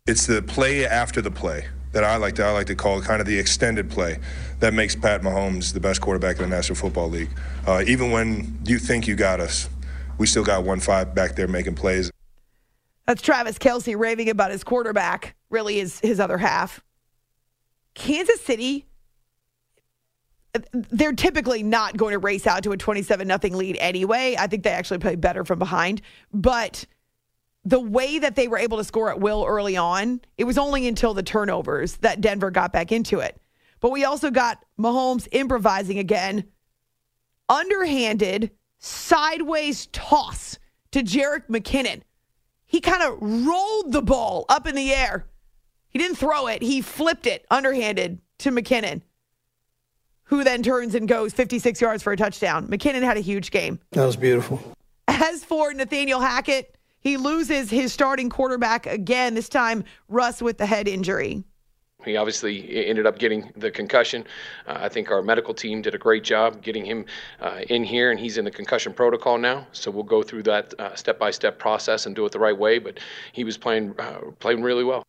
It's 0.06 0.26
the 0.26 0.42
play 0.42 0.84
after 0.84 1.22
the 1.22 1.30
play 1.30 1.68
that 1.92 2.02
I 2.02 2.16
like 2.16 2.34
to 2.36 2.44
I 2.44 2.50
like 2.50 2.66
to 2.66 2.74
call 2.74 3.00
kind 3.00 3.20
of 3.20 3.26
the 3.26 3.38
extended 3.38 3.88
play 3.88 4.18
that 4.58 4.74
makes 4.74 4.96
Pat 4.96 5.22
Mahomes 5.22 5.72
the 5.72 5.80
best 5.80 6.00
quarterback 6.00 6.36
in 6.36 6.42
the 6.42 6.56
National 6.56 6.74
Football 6.74 7.10
League. 7.10 7.30
Uh, 7.68 7.84
even 7.86 8.10
when 8.10 8.58
you 8.64 8.78
think 8.78 9.06
you 9.06 9.14
got 9.14 9.38
us, 9.38 9.68
we 10.18 10.26
still 10.26 10.44
got 10.44 10.64
one 10.64 10.80
five 10.80 11.14
back 11.14 11.36
there 11.36 11.46
making 11.46 11.76
plays. 11.76 12.10
That's 13.06 13.22
Travis 13.22 13.58
Kelce 13.58 13.96
raving 13.96 14.28
about 14.28 14.50
his 14.50 14.64
quarterback, 14.64 15.36
really 15.50 15.78
is 15.78 16.00
his 16.00 16.18
other 16.18 16.38
half. 16.38 16.82
Kansas 17.94 18.40
City, 18.40 18.86
they're 20.72 21.12
typically 21.12 21.62
not 21.62 21.96
going 21.96 22.12
to 22.12 22.18
race 22.18 22.46
out 22.46 22.62
to 22.64 22.72
a 22.72 22.76
27 22.76 23.26
nothing 23.26 23.56
lead 23.56 23.76
anyway. 23.80 24.36
I 24.38 24.46
think 24.46 24.62
they 24.62 24.70
actually 24.70 24.98
play 24.98 25.16
better 25.16 25.44
from 25.44 25.58
behind. 25.58 26.02
But 26.32 26.84
the 27.64 27.80
way 27.80 28.18
that 28.18 28.34
they 28.34 28.48
were 28.48 28.58
able 28.58 28.78
to 28.78 28.84
score 28.84 29.10
at 29.10 29.20
will 29.20 29.44
early 29.46 29.76
on, 29.76 30.20
it 30.36 30.44
was 30.44 30.58
only 30.58 30.86
until 30.86 31.14
the 31.14 31.22
turnovers 31.22 31.96
that 31.98 32.20
Denver 32.20 32.50
got 32.50 32.72
back 32.72 32.92
into 32.92 33.20
it. 33.20 33.40
But 33.80 33.92
we 33.92 34.04
also 34.04 34.30
got 34.30 34.64
Mahomes 34.78 35.26
improvising 35.32 35.98
again, 35.98 36.44
underhanded, 37.48 38.50
sideways 38.78 39.86
toss 39.86 40.58
to 40.92 41.02
Jerick 41.02 41.48
McKinnon. 41.48 42.02
He 42.66 42.80
kind 42.80 43.02
of 43.02 43.18
rolled 43.20 43.92
the 43.92 44.02
ball 44.02 44.44
up 44.48 44.66
in 44.66 44.74
the 44.74 44.92
air. 44.92 45.26
He 45.92 45.98
didn't 45.98 46.16
throw 46.16 46.46
it, 46.46 46.62
he 46.62 46.80
flipped 46.80 47.26
it 47.26 47.44
underhanded 47.50 48.18
to 48.38 48.50
McKinnon, 48.50 49.02
who 50.24 50.42
then 50.42 50.62
turns 50.62 50.94
and 50.94 51.06
goes 51.06 51.34
56 51.34 51.80
yards 51.80 52.02
for 52.02 52.12
a 52.12 52.16
touchdown. 52.16 52.66
McKinnon 52.68 53.02
had 53.02 53.18
a 53.18 53.20
huge 53.20 53.50
game. 53.50 53.78
That 53.92 54.06
was 54.06 54.16
beautiful. 54.16 54.60
As 55.06 55.44
for 55.44 55.74
Nathaniel 55.74 56.20
Hackett, 56.20 56.78
he 57.00 57.18
loses 57.18 57.68
his 57.68 57.92
starting 57.92 58.30
quarterback 58.30 58.86
again, 58.86 59.34
this 59.34 59.50
time 59.50 59.84
Russ 60.08 60.40
with 60.40 60.56
the 60.56 60.66
head 60.66 60.88
injury. 60.88 61.44
He 62.04 62.16
obviously 62.16 62.86
ended 62.86 63.06
up 63.06 63.18
getting 63.18 63.52
the 63.56 63.70
concussion. 63.70 64.24
Uh, 64.66 64.78
I 64.80 64.88
think 64.88 65.10
our 65.10 65.22
medical 65.22 65.54
team 65.54 65.82
did 65.82 65.94
a 65.94 65.98
great 65.98 66.24
job 66.24 66.62
getting 66.62 66.84
him 66.84 67.04
uh, 67.40 67.60
in 67.68 67.84
here, 67.84 68.10
and 68.10 68.18
he's 68.18 68.38
in 68.38 68.44
the 68.44 68.50
concussion 68.50 68.92
protocol 68.92 69.38
now. 69.38 69.66
So 69.70 69.90
we'll 69.90 70.02
go 70.02 70.22
through 70.22 70.42
that 70.44 70.74
step 70.96 71.18
by 71.18 71.30
step 71.30 71.58
process 71.60 72.06
and 72.06 72.16
do 72.16 72.24
it 72.26 72.32
the 72.32 72.40
right 72.40 72.56
way. 72.56 72.78
But 72.78 72.98
he 73.32 73.44
was 73.44 73.56
playing 73.56 73.94
uh, 74.00 74.32
playing 74.40 74.62
really 74.62 74.82
well. 74.82 75.04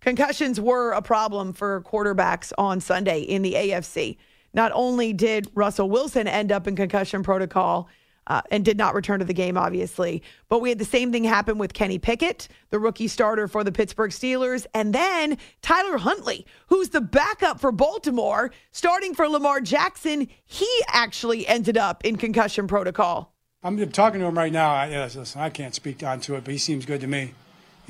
Concussions 0.00 0.60
were 0.60 0.92
a 0.92 1.02
problem 1.02 1.52
for 1.52 1.82
quarterbacks 1.82 2.52
on 2.56 2.80
Sunday 2.80 3.20
in 3.20 3.42
the 3.42 3.54
AFC. 3.54 4.16
Not 4.54 4.72
only 4.74 5.12
did 5.12 5.50
Russell 5.54 5.90
Wilson 5.90 6.26
end 6.26 6.50
up 6.50 6.66
in 6.66 6.74
concussion 6.74 7.22
protocol, 7.22 7.88
uh, 8.26 8.40
and 8.52 8.64
did 8.64 8.78
not 8.78 8.94
return 8.94 9.18
to 9.18 9.24
the 9.24 9.34
game, 9.34 9.58
obviously. 9.58 10.22
But 10.48 10.60
we 10.60 10.68
had 10.68 10.78
the 10.78 10.84
same 10.84 11.10
thing 11.10 11.24
happen 11.24 11.58
with 11.58 11.72
Kenny 11.72 11.98
Pickett, 11.98 12.46
the 12.70 12.78
rookie 12.78 13.08
starter 13.08 13.48
for 13.48 13.64
the 13.64 13.72
Pittsburgh 13.72 14.12
Steelers, 14.12 14.66
and 14.72 14.94
then 14.94 15.36
Tyler 15.62 15.98
Huntley, 15.98 16.46
who's 16.68 16.90
the 16.90 17.00
backup 17.00 17.60
for 17.60 17.72
Baltimore, 17.72 18.52
starting 18.70 19.14
for 19.14 19.28
Lamar 19.28 19.60
Jackson. 19.60 20.28
He 20.44 20.68
actually 20.88 21.46
ended 21.48 21.76
up 21.76 22.04
in 22.04 22.16
concussion 22.16 22.68
protocol. 22.68 23.34
I'm 23.64 23.76
talking 23.90 24.20
to 24.20 24.26
him 24.26 24.38
right 24.38 24.52
now. 24.52 24.70
I, 24.70 24.88
listen, 24.88 25.40
I 25.40 25.50
can't 25.50 25.74
speak 25.74 26.02
onto 26.04 26.34
it, 26.36 26.44
but 26.44 26.52
he 26.52 26.58
seems 26.58 26.86
good 26.86 27.00
to 27.00 27.06
me. 27.08 27.34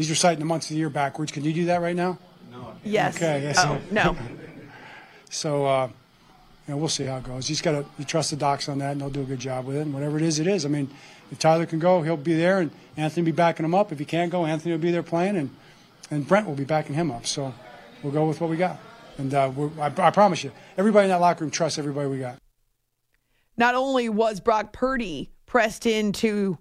He's 0.00 0.08
reciting 0.08 0.38
the 0.38 0.46
months 0.46 0.70
of 0.70 0.70
the 0.70 0.78
year 0.78 0.88
backwards. 0.88 1.30
Can 1.30 1.44
you 1.44 1.52
do 1.52 1.66
that 1.66 1.82
right 1.82 1.94
now? 1.94 2.16
No. 2.50 2.72
Yes. 2.82 3.16
Okay. 3.16 3.42
Yes. 3.42 3.58
Oh, 3.58 3.78
no. 3.90 4.16
so, 5.28 5.66
uh, 5.66 5.88
you 6.66 6.72
know, 6.72 6.78
we'll 6.78 6.88
see 6.88 7.04
how 7.04 7.18
it 7.18 7.24
goes. 7.24 7.46
He's 7.46 7.60
got 7.60 7.72
to 7.72 7.84
you 7.98 8.06
trust 8.06 8.30
the 8.30 8.36
docs 8.36 8.70
on 8.70 8.78
that, 8.78 8.92
and 8.92 9.02
they'll 9.02 9.10
do 9.10 9.20
a 9.20 9.24
good 9.24 9.40
job 9.40 9.66
with 9.66 9.76
it. 9.76 9.80
And 9.80 9.92
whatever 9.92 10.16
it 10.16 10.22
is, 10.22 10.38
it 10.38 10.46
is. 10.46 10.64
I 10.64 10.70
mean, 10.70 10.88
if 11.30 11.38
Tyler 11.38 11.66
can 11.66 11.80
go, 11.80 12.00
he'll 12.00 12.16
be 12.16 12.32
there, 12.32 12.60
and 12.60 12.70
Anthony 12.96 13.24
will 13.24 13.26
be 13.26 13.36
backing 13.36 13.66
him 13.66 13.74
up. 13.74 13.92
If 13.92 13.98
he 13.98 14.06
can't 14.06 14.32
go, 14.32 14.46
Anthony 14.46 14.72
will 14.72 14.80
be 14.80 14.90
there 14.90 15.02
playing, 15.02 15.36
and 15.36 15.50
and 16.10 16.26
Brent 16.26 16.46
will 16.46 16.54
be 16.54 16.64
backing 16.64 16.94
him 16.94 17.10
up. 17.10 17.26
So 17.26 17.52
we'll 18.02 18.14
go 18.14 18.24
with 18.24 18.40
what 18.40 18.48
we 18.48 18.56
got. 18.56 18.80
And 19.18 19.34
uh, 19.34 19.52
I, 19.78 19.92
I 19.98 20.10
promise 20.10 20.42
you, 20.42 20.50
everybody 20.78 21.04
in 21.04 21.10
that 21.10 21.20
locker 21.20 21.44
room 21.44 21.50
trusts 21.50 21.78
everybody 21.78 22.08
we 22.08 22.20
got. 22.20 22.38
Not 23.58 23.74
only 23.74 24.08
was 24.08 24.40
Brock 24.40 24.72
Purdy 24.72 25.30
pressed 25.44 25.84
into 25.84 26.56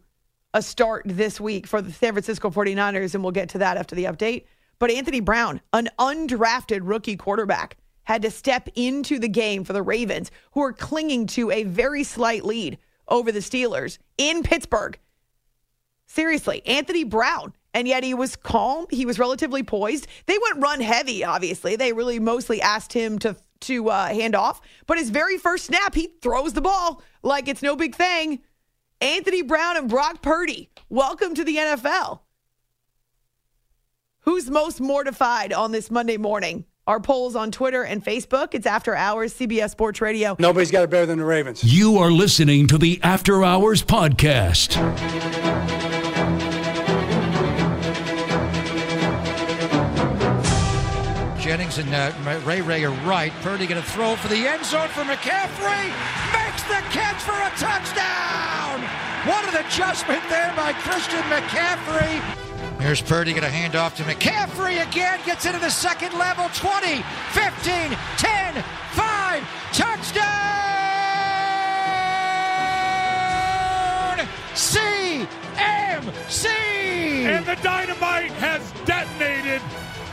a 0.54 0.62
start 0.62 1.04
this 1.06 1.40
week 1.40 1.68
for 1.68 1.82
the 1.82 1.92
San 1.92 2.14
Francisco 2.14 2.50
49ers, 2.50 3.14
and 3.14 3.24
we'll 3.24 3.32
get 3.32 3.50
to 3.50 3.60
that 3.60 3.78
after 3.78 3.96
the 3.96 4.06
update, 4.06 4.46
but 4.80 4.90
Anthony 4.90 5.20
Brown, 5.20 5.62
an 5.74 5.90
undrafted 6.00 6.80
rookie 6.84 7.18
quarterback, 7.18 7.78
had 8.04 8.22
to 8.24 8.32
step 8.32 8.70
into 8.76 9.20
the 9.20 9.28
game 9.28 9.64
for 9.64 9.74
the 9.74 9.84
Ravens, 9.84 10.32
who 10.54 10.64
are 10.64 10.74
clinging 10.74 11.28
to 11.28 11.52
a 11.52 11.64
very 11.64 12.04
slight 12.04 12.44
lead 12.44 12.78
over 13.08 13.32
the 13.32 13.40
Steelers 13.40 14.00
in 14.18 14.42
Pittsburgh. 14.42 14.98
Seriously, 16.08 16.66
Anthony 16.66 17.04
Brown. 17.04 17.54
And 17.72 17.88
yet 17.88 18.04
he 18.04 18.16
was 18.16 18.36
calm. 18.36 18.88
He 18.90 19.06
was 19.06 19.20
relatively 19.20 19.62
poised. 19.62 20.08
They 20.26 20.40
went 20.42 20.64
run 20.64 20.82
heavy, 20.82 21.24
obviously. 21.24 21.76
They 21.76 21.94
really 21.94 22.20
mostly 22.20 22.62
asked 22.64 22.94
him 22.94 23.20
to 23.20 23.36
to 23.62 23.90
uh, 23.90 24.08
hand 24.08 24.36
off. 24.36 24.62
But 24.88 24.98
his 24.98 25.10
very 25.10 25.38
first 25.38 25.66
snap, 25.66 25.94
he 25.94 26.08
throws 26.22 26.54
the 26.54 26.62
ball 26.62 27.04
like 27.22 27.48
it's 27.48 27.62
no 27.62 27.76
big 27.76 27.94
thing. 27.94 28.40
Anthony 29.02 29.42
Brown 29.44 29.78
and 29.78 29.88
Brock 29.88 30.22
Purdy, 30.22 30.70
welcome 30.90 31.34
to 31.36 31.46
the 31.46 31.56
NFL. 31.56 32.20
Who's 34.22 34.50
most 34.50 34.82
mortified 34.82 35.54
on 35.54 35.72
this 35.72 35.90
Monday 35.90 36.18
morning? 36.18 36.66
Our 36.86 37.00
polls 37.00 37.34
on 37.36 37.52
Twitter 37.52 37.84
and 37.84 38.04
Facebook. 38.04 38.54
It's 38.54 38.66
After 38.66 38.94
Hours, 38.94 39.34
CBS 39.34 39.70
Sports 39.70 40.02
Radio. 40.02 40.36
Nobody's 40.38 40.70
got 40.72 40.84
it 40.84 40.90
better 40.90 41.06
than 41.06 41.20
the 41.20 41.24
Ravens. 41.26 41.64
You 41.64 41.98
are 41.98 42.12
listening 42.12 42.68
to 42.68 42.78
the 42.78 43.00
After 43.02 43.42
Hours 43.42 43.84
Podcast. 43.84 44.76
Jennings 51.40 51.78
and 51.78 51.94
uh, 51.94 52.12
Ray 52.44 52.62
Ray 52.62 52.84
are 52.84 52.92
right. 53.08 53.32
Purdy 53.42 53.66
going 53.66 53.82
to 53.82 53.88
throw 53.88 54.18
for 54.18 54.28
the 54.28 54.46
end 54.46 54.66
zone 54.66 54.90
for 54.90 55.04
McCaffrey. 55.04 56.39
Makes 56.70 56.82
the 56.82 56.90
catch 56.92 57.22
for 57.22 57.34
a 57.34 57.50
touchdown. 57.58 58.82
What 59.26 59.44
an 59.54 59.66
adjustment 59.66 60.22
there 60.30 60.54
by 60.56 60.74
Christian 60.74 61.22
McCaffrey. 61.24 62.22
Here's 62.80 63.02
Purdy 63.02 63.32
going 63.32 63.44
to 63.44 63.50
hand 63.50 63.76
off 63.76 63.96
to 63.98 64.04
McCaffrey 64.04 64.88
again. 64.88 65.20
Gets 65.26 65.46
into 65.46 65.60
the 65.60 65.70
second 65.70 66.18
level. 66.18 66.48
20, 66.54 67.04
15, 67.32 67.98
10, 68.18 68.64
5. 68.94 69.44
Touchdown! 69.74 70.20
CMC! 74.54 75.26
And 77.26 77.46
the 77.46 77.56
dynamite 77.64 78.32
has 78.34 78.62
detonated 78.86 79.62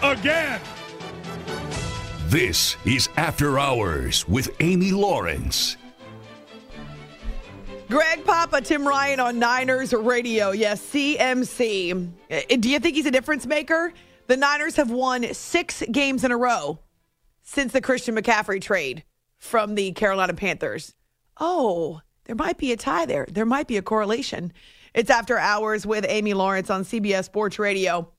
again. 0.03 0.61
This 2.29 2.77
is 2.85 3.09
After 3.16 3.59
Hours 3.59 4.27
with 4.29 4.51
Amy 4.61 4.90
Lawrence. 4.90 5.77
Greg 7.88 8.25
Papa, 8.25 8.62
Tim 8.62 8.87
Ryan 8.87 9.20
on 9.20 9.38
Niners 9.38 9.92
Radio. 9.92 10.51
Yes, 10.51 10.83
CMC. 10.90 12.11
Uh, 12.29 12.57
do 12.59 12.68
you 12.68 12.81
think 12.81 12.96
he's 12.96 13.07
a 13.07 13.12
difference 13.12 13.46
maker? 13.46 13.92
The 14.27 14.37
Niners 14.37 14.75
have 14.75 14.90
won 14.90 15.33
six 15.33 15.85
games 15.92 16.25
in 16.25 16.33
a 16.33 16.37
row 16.37 16.81
since 17.42 17.72
the 17.72 17.81
Christian 17.81 18.16
McCaffrey 18.16 18.61
trade 18.61 19.05
from 19.38 19.77
the 19.77 19.92
Carolina 19.92 20.35
Panthers. 20.35 20.94
Oh, 21.38 22.01
there 22.25 22.35
might 22.35 22.59
be 22.59 22.72
a 22.72 22.77
tie 22.77 23.07
there. 23.07 23.27
There 23.31 23.46
might 23.46 23.68
be 23.68 23.77
a 23.77 23.83
correlation. 23.83 24.53
It's 24.92 25.11
After 25.11 25.38
Hours 25.38 25.87
with 25.87 26.05
Amy 26.09 26.35
Lawrence 26.35 26.70
on 26.70 26.83
CBS 26.83 27.27
Sports 27.27 27.59
Radio. 27.61 28.11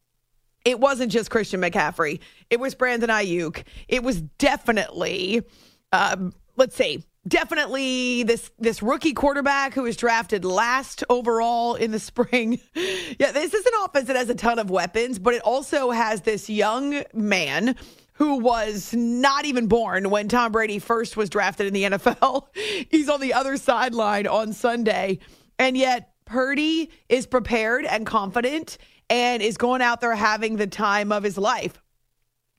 It 0.64 0.80
wasn't 0.80 1.12
just 1.12 1.30
Christian 1.30 1.60
McCaffrey. 1.60 2.20
It 2.50 2.62
was 2.62 2.74
Brandon 2.74 3.10
Aiyuk. 3.10 3.64
It 3.90 4.02
was 4.02 4.22
definitely, 4.22 5.44
um, 5.92 6.32
let's 6.56 6.76
see, 6.76 7.04
definitely 7.28 8.24
this 8.24 8.52
this 8.60 8.82
rookie 8.82 9.14
quarterback 9.14 9.74
who 9.74 9.84
was 9.84 9.98
drafted 9.98 10.46
last 10.46 11.04
overall 11.10 11.76
in 11.76 11.92
the 11.92 12.00
spring. 12.12 12.60
yeah, 12.76 13.32
this 13.32 13.54
is 13.54 13.66
an 13.66 13.74
offense 13.84 14.08
that 14.08 14.16
has 14.16 14.30
a 14.30 14.36
ton 14.36 14.60
of 14.60 14.70
weapons, 14.70 15.20
but 15.20 15.34
it 15.34 15.42
also 15.42 15.92
has 15.92 16.22
this 16.22 16.50
young 16.50 17.04
man 17.14 17.76
who 18.14 18.40
was 18.40 18.94
not 18.94 19.46
even 19.46 19.68
born 19.68 20.10
when 20.10 20.28
Tom 20.28 20.52
Brady 20.52 20.80
first 20.80 21.16
was 21.16 21.30
drafted 21.30 21.68
in 21.68 21.74
the 21.74 21.84
NFL. 21.98 22.48
He's 22.90 23.10
on 23.10 23.22
the 23.22 23.34
other 23.34 23.58
sideline 23.58 24.28
on 24.28 24.54
Sunday, 24.54 25.20
and 25.60 25.78
yet 25.78 26.14
Purdy 26.26 26.92
is 27.10 27.26
prepared 27.26 27.86
and 27.86 28.06
confident 28.06 28.78
and 29.10 29.42
is 29.42 29.58
going 29.58 29.82
out 29.82 30.02
there 30.02 30.16
having 30.16 30.58
the 30.58 30.68
time 30.68 31.12
of 31.12 31.24
his 31.24 31.38
life. 31.38 31.82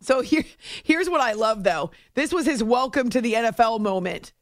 So 0.01 0.21
here, 0.21 0.45
here's 0.85 1.11
what 1.11 1.21
I 1.21 1.33
love 1.33 1.65
though. 1.65 1.91
This 2.15 2.33
was 2.33 2.47
his 2.47 2.63
welcome 2.63 3.11
to 3.11 3.21
the 3.21 3.35
NFL 3.35 3.81
moment 3.81 4.33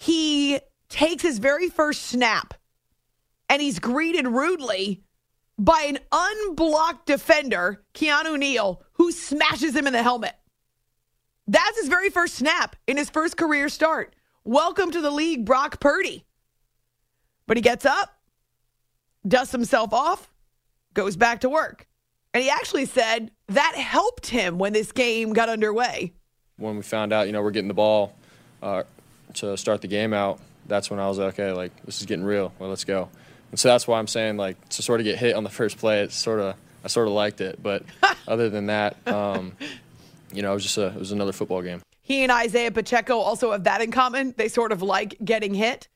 he 0.00 0.58
takes 0.88 1.22
his 1.22 1.38
very 1.38 1.68
first 1.68 2.04
snap 2.04 2.54
and 3.50 3.60
he's 3.60 3.78
greeted 3.78 4.26
rudely 4.26 5.02
by 5.58 5.82
an 5.82 5.98
unblocked 6.10 7.04
defender, 7.04 7.84
Keanu 7.92 8.38
Neal, 8.38 8.82
who 8.94 9.12
smashes 9.12 9.76
him 9.76 9.86
in 9.86 9.92
the 9.92 10.02
helmet. 10.02 10.34
That's 11.46 11.78
his 11.78 11.88
very 11.88 12.08
first 12.08 12.36
snap 12.36 12.76
in 12.86 12.96
his 12.96 13.10
first 13.10 13.36
career 13.36 13.68
start. 13.68 14.16
Welcome 14.42 14.90
to 14.92 15.02
the 15.02 15.10
league, 15.10 15.44
Brock 15.44 15.80
Purdy. 15.80 16.24
But 17.46 17.58
he 17.58 17.60
gets 17.60 17.84
up, 17.84 18.08
dusts 19.28 19.52
himself 19.52 19.92
off, 19.92 20.32
goes 20.94 21.14
back 21.14 21.42
to 21.42 21.50
work. 21.50 21.86
And 22.32 22.42
he 22.42 22.48
actually 22.48 22.86
said 22.86 23.32
that 23.48 23.74
helped 23.74 24.28
him 24.28 24.56
when 24.56 24.72
this 24.72 24.92
game 24.92 25.34
got 25.34 25.50
underway. 25.50 26.14
When 26.56 26.76
we 26.76 26.82
found 26.82 27.12
out, 27.12 27.26
you 27.26 27.34
know, 27.34 27.42
we're 27.42 27.50
getting 27.50 27.68
the 27.68 27.74
ball 27.74 28.14
uh, 28.62 28.84
to 29.34 29.56
start 29.56 29.80
the 29.80 29.88
game 29.88 30.12
out, 30.12 30.40
that's 30.66 30.90
when 30.90 31.00
I 31.00 31.08
was 31.08 31.18
like, 31.18 31.34
okay, 31.34 31.52
like 31.52 31.72
this 31.84 32.00
is 32.00 32.06
getting 32.06 32.24
real. 32.24 32.52
Well, 32.58 32.68
let's 32.68 32.84
go. 32.84 33.08
And 33.50 33.58
so 33.58 33.68
that's 33.68 33.86
why 33.86 33.98
I'm 33.98 34.06
saying, 34.06 34.36
like, 34.36 34.68
to 34.70 34.82
sort 34.82 35.00
of 35.00 35.04
get 35.04 35.18
hit 35.18 35.34
on 35.34 35.42
the 35.42 35.50
first 35.50 35.78
play, 35.78 36.02
it's 36.02 36.14
sort 36.14 36.40
of 36.40 36.54
I 36.84 36.88
sort 36.88 37.08
of 37.08 37.14
liked 37.14 37.40
it. 37.40 37.62
But 37.62 37.84
other 38.28 38.48
than 38.48 38.66
that, 38.66 38.96
um, 39.06 39.56
you 40.32 40.42
know, 40.42 40.52
it 40.52 40.54
was 40.54 40.62
just 40.62 40.78
a, 40.78 40.86
it 40.86 40.98
was 40.98 41.12
another 41.12 41.32
football 41.32 41.62
game. 41.62 41.82
He 42.00 42.22
and 42.22 42.32
Isaiah 42.32 42.70
Pacheco 42.70 43.18
also 43.18 43.52
have 43.52 43.64
that 43.64 43.80
in 43.80 43.90
common. 43.90 44.34
They 44.36 44.48
sort 44.48 44.72
of 44.72 44.82
like 44.82 45.16
getting 45.24 45.54
hit. 45.54 45.88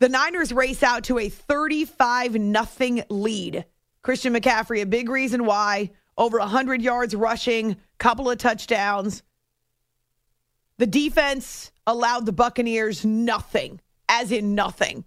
The 0.00 0.08
Niners 0.08 0.52
race 0.52 0.82
out 0.82 1.04
to 1.04 1.18
a 1.18 1.28
35 1.28 2.34
nothing 2.36 3.02
lead. 3.08 3.64
Christian 4.02 4.34
McCaffrey, 4.34 4.80
a 4.80 4.86
big 4.86 5.08
reason 5.08 5.44
why, 5.44 5.90
over 6.16 6.38
100 6.38 6.82
yards 6.82 7.14
rushing, 7.14 7.76
couple 7.98 8.30
of 8.30 8.38
touchdowns. 8.38 9.22
The 10.78 10.86
defense 10.86 11.72
allowed 11.88 12.26
the 12.26 12.32
Buccaneers 12.32 13.04
nothing, 13.04 13.80
as 14.08 14.30
in 14.30 14.54
nothing. 14.54 15.04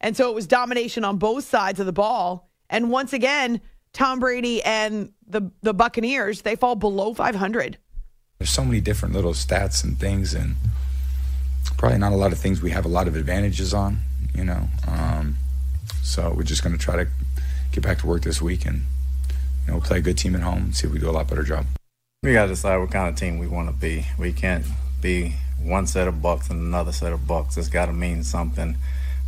And 0.00 0.16
so 0.16 0.30
it 0.30 0.34
was 0.34 0.46
domination 0.46 1.04
on 1.04 1.18
both 1.18 1.44
sides 1.44 1.80
of 1.80 1.86
the 1.86 1.92
ball. 1.92 2.48
And 2.70 2.90
once 2.90 3.12
again, 3.12 3.60
Tom 3.92 4.20
Brady 4.20 4.62
and 4.62 5.12
the 5.26 5.50
the 5.60 5.74
Buccaneers, 5.74 6.42
they 6.42 6.56
fall 6.56 6.76
below 6.76 7.12
500. 7.12 7.76
There's 8.38 8.50
so 8.50 8.64
many 8.64 8.80
different 8.80 9.14
little 9.14 9.34
stats 9.34 9.84
and 9.84 9.98
things, 9.98 10.34
and 10.34 10.56
probably 11.76 11.98
not 11.98 12.12
a 12.12 12.16
lot 12.16 12.32
of 12.32 12.38
things 12.38 12.62
we 12.62 12.70
have 12.70 12.84
a 12.84 12.88
lot 12.88 13.06
of 13.06 13.16
advantages 13.16 13.74
on, 13.74 13.98
you 14.34 14.44
know. 14.44 14.68
Um, 14.88 15.36
so 16.02 16.32
we're 16.34 16.42
just 16.42 16.62
going 16.62 16.76
to 16.76 16.82
try 16.82 16.96
to 16.96 17.08
get 17.72 17.82
back 17.82 17.98
to 17.98 18.06
work 18.06 18.22
this 18.22 18.40
week 18.40 18.66
and 18.66 18.82
you 19.66 19.72
know 19.72 19.80
play 19.80 19.98
a 19.98 20.00
good 20.00 20.16
team 20.16 20.34
at 20.34 20.42
home 20.42 20.58
and 20.58 20.76
see 20.76 20.86
if 20.86 20.92
we 20.92 20.98
do 20.98 21.10
a 21.10 21.12
lot 21.12 21.28
better 21.28 21.42
job. 21.42 21.66
We 22.22 22.32
got 22.32 22.44
to 22.44 22.48
decide 22.50 22.78
what 22.78 22.90
kind 22.90 23.08
of 23.08 23.16
team 23.16 23.38
we 23.38 23.46
want 23.46 23.68
to 23.68 23.74
be. 23.74 24.06
We 24.18 24.32
can't 24.32 24.64
be 25.00 25.34
one 25.64 25.86
set 25.86 26.08
of 26.08 26.22
bucks 26.22 26.50
and 26.50 26.60
another 26.60 26.92
set 26.92 27.12
of 27.12 27.26
bucks. 27.26 27.56
It's 27.56 27.68
got 27.68 27.86
to 27.86 27.92
mean 27.92 28.22
something. 28.22 28.76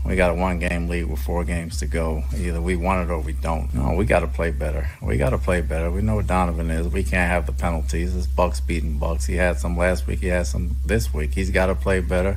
We 0.04 0.16
got 0.16 0.30
a 0.30 0.34
one 0.34 0.58
game 0.58 0.88
lead 0.88 1.04
with 1.04 1.20
four 1.20 1.44
games 1.44 1.78
to 1.78 1.86
go. 1.86 2.24
Either 2.36 2.60
we 2.60 2.76
want 2.76 3.08
it 3.08 3.12
or 3.12 3.20
we 3.20 3.32
don't. 3.32 3.72
No, 3.72 3.94
we 3.94 4.04
got 4.04 4.20
to 4.20 4.26
play 4.26 4.50
better. 4.50 4.90
We 5.00 5.16
got 5.16 5.30
to 5.30 5.38
play 5.38 5.62
better. 5.62 5.90
We 5.90 6.02
know 6.02 6.16
what 6.16 6.26
Donovan 6.26 6.70
is. 6.70 6.88
We 6.88 7.04
can't 7.04 7.30
have 7.30 7.46
the 7.46 7.52
penalties. 7.52 8.14
It's 8.14 8.26
Bucks 8.26 8.60
beating 8.60 8.98
Bucks. 8.98 9.24
He 9.24 9.36
had 9.36 9.58
some 9.58 9.78
last 9.78 10.06
week. 10.06 10.20
He 10.20 10.26
had 10.26 10.46
some 10.46 10.76
this 10.84 11.14
week. 11.14 11.32
He's 11.32 11.50
got 11.50 11.66
to 11.66 11.74
play 11.74 12.00
better. 12.00 12.36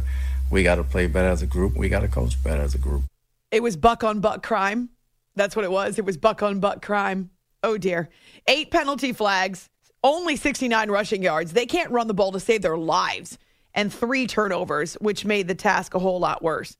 We 0.50 0.64
got 0.64 0.76
to 0.76 0.84
play 0.84 1.08
better 1.08 1.28
as 1.28 1.42
a 1.42 1.46
group. 1.46 1.76
We 1.76 1.90
got 1.90 2.02
to 2.02 2.08
coach 2.08 2.42
better 2.42 2.62
as 2.62 2.74
a 2.74 2.78
group. 2.78 3.04
It 3.52 3.62
was 3.62 3.76
buck 3.76 4.02
on 4.02 4.22
buck 4.22 4.44
crime. 4.44 4.90
That's 5.36 5.56
what 5.56 5.66
it 5.66 5.72
was. 5.72 6.00
It 6.00 6.06
was 6.06 6.16
buck 6.16 6.42
on 6.42 6.62
buck 6.62 6.82
crime. 6.82 7.32
Oh 7.64 7.78
dear. 7.78 8.08
Eight 8.48 8.72
penalty 8.72 9.12
flags, 9.12 9.68
only 10.04 10.38
69 10.38 10.90
rushing 10.90 11.22
yards. 11.22 11.52
They 11.52 11.66
can't 11.66 11.92
run 11.92 12.08
the 12.08 12.14
ball 12.14 12.32
to 12.32 12.40
save 12.40 12.62
their 12.62 12.78
lives. 12.78 13.38
And 13.78 13.94
three 13.94 14.28
turnovers, 14.28 14.96
which 14.96 15.24
made 15.24 15.48
the 15.48 15.56
task 15.56 15.94
a 15.94 16.00
whole 16.00 16.20
lot 16.20 16.44
worse. 16.44 16.76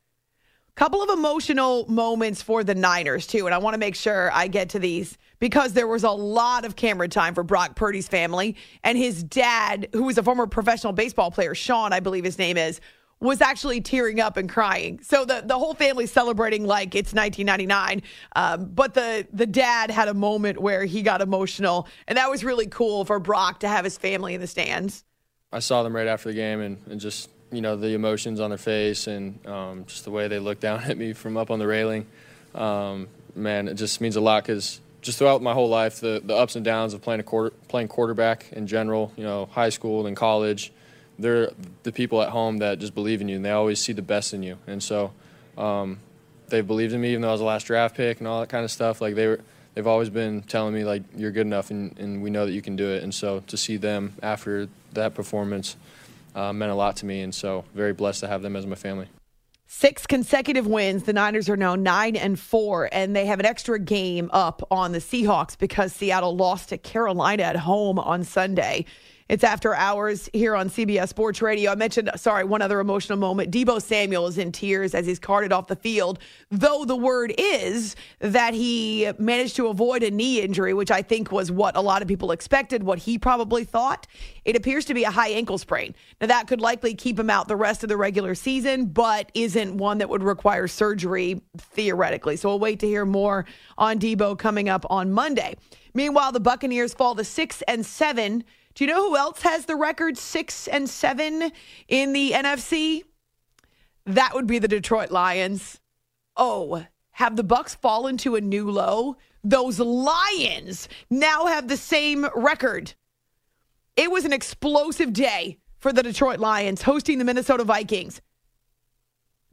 Couple 0.76 1.02
of 1.02 1.10
emotional 1.10 1.86
moments 1.90 2.42
for 2.42 2.64
the 2.64 2.76
Niners, 2.76 3.26
too. 3.26 3.46
And 3.46 3.56
I 3.56 3.58
want 3.58 3.76
to 3.76 3.80
make 3.80 3.96
sure 3.96 4.32
I 4.32 4.48
get 4.48 4.70
to 4.70 4.80
these 4.80 5.18
because 5.40 5.74
there 5.74 5.88
was 5.88 6.04
a 6.04 6.12
lot 6.12 6.66
of 6.66 6.76
camera 6.76 7.08
time 7.08 7.34
for 7.34 7.44
Brock 7.44 7.76
Purdy's 7.76 8.08
family. 8.08 8.56
And 8.84 8.98
his 8.98 9.24
dad, 9.24 9.88
who 9.94 10.04
was 10.04 10.18
a 10.18 10.24
former 10.24 10.46
professional 10.46 10.94
baseball 10.94 11.32
player, 11.32 11.56
Sean, 11.56 11.94
I 11.94 12.00
believe 12.00 12.24
his 12.24 12.38
name 12.38 12.58
is, 12.58 12.80
was 13.20 13.42
actually 13.42 13.82
tearing 13.82 14.20
up 14.20 14.38
and 14.38 14.50
crying. 14.50 15.00
So 15.02 15.26
the, 15.26 15.42
the 15.44 15.58
whole 15.58 15.74
family's 15.74 16.12
celebrating 16.12 16.66
like 16.66 16.94
it's 16.94 17.14
1999. 17.14 18.04
Um, 18.36 18.66
but 18.74 18.94
the, 18.94 19.28
the 19.34 19.48
dad 19.48 19.90
had 19.90 20.08
a 20.08 20.14
moment 20.14 20.60
where 20.60 20.86
he 20.86 21.02
got 21.02 21.22
emotional. 21.22 21.88
And 22.08 22.18
that 22.18 22.30
was 22.30 22.44
really 22.44 22.68
cool 22.68 23.06
for 23.06 23.20
Brock 23.20 23.62
to 23.62 23.68
have 23.68 23.84
his 23.84 23.98
family 23.98 24.36
in 24.36 24.42
the 24.42 24.48
stands. 24.48 25.04
I 25.52 25.60
saw 25.60 25.84
them 25.84 25.96
right 25.96 26.08
after 26.08 26.30
the 26.30 26.36
game 26.36 26.60
and, 26.60 26.78
and 26.90 27.00
just 27.00 27.30
you 27.52 27.62
know 27.62 27.78
the 27.78 27.94
emotions 27.94 28.40
on 28.40 28.50
their 28.50 28.58
face 28.58 29.08
and 29.08 29.46
um, 29.48 29.86
just 29.86 30.04
the 30.04 30.12
way 30.12 30.28
they 30.28 30.40
looked 30.40 30.62
down 30.62 30.84
at 30.84 30.98
me 30.98 31.14
from 31.14 31.38
up 31.38 31.52
on 31.52 31.60
the 31.60 31.68
railing. 31.68 32.06
Um, 32.54 33.08
man, 33.36 33.68
it 33.68 33.76
just 33.76 34.02
means 34.02 34.16
a 34.16 34.22
lot 34.22 34.44
because 34.44 34.82
just 35.02 35.20
throughout 35.20 35.42
my 35.42 35.54
whole 35.54 35.70
life, 35.70 36.00
the, 36.00 36.22
the 36.24 36.36
ups 36.36 36.56
and 36.56 36.66
downs 36.66 36.94
of 36.94 37.02
playing 37.02 37.20
a 37.20 37.24
quarter, 37.24 37.56
playing 37.68 37.88
quarterback 37.88 38.52
in 38.52 38.68
general, 38.68 39.14
you 39.16 39.24
know, 39.24 39.46
high 39.46 39.70
school 39.70 40.06
and 40.08 40.18
college, 40.18 40.72
they're 41.20 41.52
the 41.84 41.92
people 41.92 42.22
at 42.22 42.30
home 42.30 42.58
that 42.58 42.80
just 42.80 42.94
believe 42.94 43.22
in 43.22 43.30
you 43.30 43.38
and 43.38 43.46
they 43.46 43.52
always 43.52 43.80
see 43.80 43.94
the 43.94 44.02
best 44.02 44.34
in 44.34 44.44
you. 44.44 44.58
And 44.68 44.84
so 44.84 45.14
um, 45.58 46.00
they've 46.50 46.66
believed 46.66 46.94
in 46.94 47.02
me 47.02 47.12
even 47.12 47.22
though 47.22 47.30
I 47.30 47.32
was 47.32 47.42
the 47.42 47.46
last 47.46 47.68
draft 47.68 47.96
pick 47.96 48.20
and 48.20 48.28
all 48.28 48.42
that 48.42 48.50
kind 48.50 48.66
of 48.66 48.72
stuff. 48.72 49.00
Like 49.00 49.16
they 49.16 49.28
were, 49.28 49.40
they've 49.76 49.88
always 49.88 50.10
been 50.10 50.42
telling 50.42 50.74
me 50.74 50.84
like 50.84 51.04
you're 51.16 51.32
good 51.32 51.46
enough 51.48 51.72
and, 51.72 51.98
and 52.00 52.22
we 52.22 52.30
know 52.30 52.46
that 52.46 52.52
you 52.52 52.62
can 52.62 52.76
do 52.76 52.90
it. 52.90 53.04
And 53.04 53.14
so 53.14 53.42
to 53.48 53.56
see 53.56 53.78
them 53.78 54.14
after 54.22 54.68
that 54.94 55.14
performance 55.14 55.76
uh, 56.36 56.54
meant 56.54 56.72
a 56.72 56.76
lot 56.76 56.98
to 56.98 57.06
me. 57.06 57.22
And 57.22 57.34
so 57.34 57.66
very 57.74 57.94
blessed 57.94 58.22
to 58.22 58.28
have 58.28 58.42
them 58.42 58.56
as 58.56 58.66
my 58.66 58.76
family. 58.76 59.08
Six 59.70 60.08
consecutive 60.08 60.66
wins. 60.66 61.04
The 61.04 61.12
Niners 61.12 61.50
are 61.50 61.58
now 61.58 61.76
nine 61.76 62.16
and 62.16 62.40
four, 62.40 62.88
and 62.94 63.14
they 63.14 63.26
have 63.26 63.42
an 63.42 63.46
extra 63.46 63.78
game 63.78 64.30
up 64.32 64.66
on 64.72 64.94
the 64.94 65.00
Seahawks 65.00 65.58
because 65.58 65.92
Seattle 65.92 66.38
lost 66.38 66.70
to 66.70 66.78
Carolina 66.78 67.44
at 67.44 67.58
home 67.58 68.00
on 68.00 68.24
Sunday. 68.24 68.86
It's 69.30 69.44
after 69.44 69.76
hours 69.76 70.30
here 70.32 70.56
on 70.56 70.70
CBS 70.70 71.10
Sports 71.10 71.42
Radio. 71.42 71.72
I 71.72 71.76
mentioned, 71.76 72.10
sorry, 72.16 72.46
one 72.46 72.62
other 72.62 72.80
emotional 72.80 73.18
moment. 73.18 73.52
Deebo 73.52 73.82
Samuel 73.82 74.28
is 74.28 74.38
in 74.38 74.54
tears 74.54 74.96
as 74.96 75.06
he's 75.06 75.20
carted 75.20 75.52
off 75.52 75.68
the 75.68 75.76
field, 75.76 76.20
though 76.50 76.86
the 76.86 76.96
word 76.96 77.34
is 77.38 77.98
that 78.20 78.54
he 78.54 79.12
managed 79.20 79.58
to 79.58 79.68
avoid 79.68 80.02
a 80.02 80.12
knee 80.12 80.40
injury, 80.40 80.74
which 80.74 80.92
I 80.92 81.02
think 81.02 81.30
was 81.30 81.52
what 81.52 81.76
a 81.76 81.82
lot 81.82 82.02
of 82.02 82.08
people 82.08 82.32
expected, 82.32 82.84
what 82.84 83.00
he 83.00 83.18
probably 83.18 83.66
thought. 83.66 84.08
It 84.46 84.56
appears 84.56 84.86
to 84.86 84.94
be 84.94 85.04
a 85.04 85.12
high 85.12 85.30
ankle 85.30 85.58
sprain. 85.58 85.94
Now, 86.22 86.28
that 86.28 86.48
could 86.48 86.62
likely 86.62 86.96
keep 86.96 87.20
him 87.20 87.30
out 87.30 87.50
the 87.50 87.58
rest 87.58 87.84
of 87.84 87.90
the 87.90 87.98
regular 87.98 88.34
season, 88.34 88.86
but 88.86 89.30
isn't 89.34 89.76
one 89.76 89.98
that 89.98 90.08
would 90.08 90.24
require 90.24 90.70
surgery 90.70 91.42
theoretically. 91.58 92.38
So 92.38 92.48
we'll 92.48 92.60
wait 92.60 92.80
to 92.80 92.88
hear 92.88 93.06
more 93.06 93.46
on 93.78 94.00
Debo 94.00 94.40
coming 94.40 94.70
up 94.70 94.86
on 94.90 95.12
Monday. 95.12 95.56
Meanwhile, 95.94 96.32
the 96.32 96.40
Buccaneers 96.40 96.94
fall 96.94 97.14
to 97.16 97.26
six 97.26 97.62
and 97.64 97.86
seven. 97.86 98.46
Do 98.78 98.84
you 98.84 98.92
know 98.92 99.10
who 99.10 99.18
else 99.18 99.42
has 99.42 99.66
the 99.66 99.76
record 99.76 100.20
six 100.20 100.68
and 100.68 100.88
seven 100.88 101.52
in 101.88 102.14
the 102.14 102.34
NFC? 102.34 103.02
That 104.06 104.36
would 104.36 104.46
be 104.46 104.60
the 104.60 104.68
Detroit 104.68 105.10
Lions. 105.10 105.80
Oh, 106.36 106.86
have 107.14 107.36
the 107.36 107.44
Bucks 107.44 107.74
fallen 107.74 108.18
to 108.18 108.36
a 108.36 108.42
new 108.42 108.70
low? 108.70 109.18
Those 109.44 109.80
Lions 109.80 110.90
now 111.10 111.48
have 111.48 111.68
the 111.68 111.76
same 111.76 112.28
record. 112.36 112.94
It 113.96 114.12
was 114.12 114.26
an 114.26 114.34
explosive 114.34 115.12
day 115.12 115.58
for 115.80 115.92
the 115.92 116.04
Detroit 116.04 116.40
Lions 116.40 116.84
hosting 116.84 117.18
the 117.18 117.26
Minnesota 117.26 117.64
Vikings. 117.64 118.22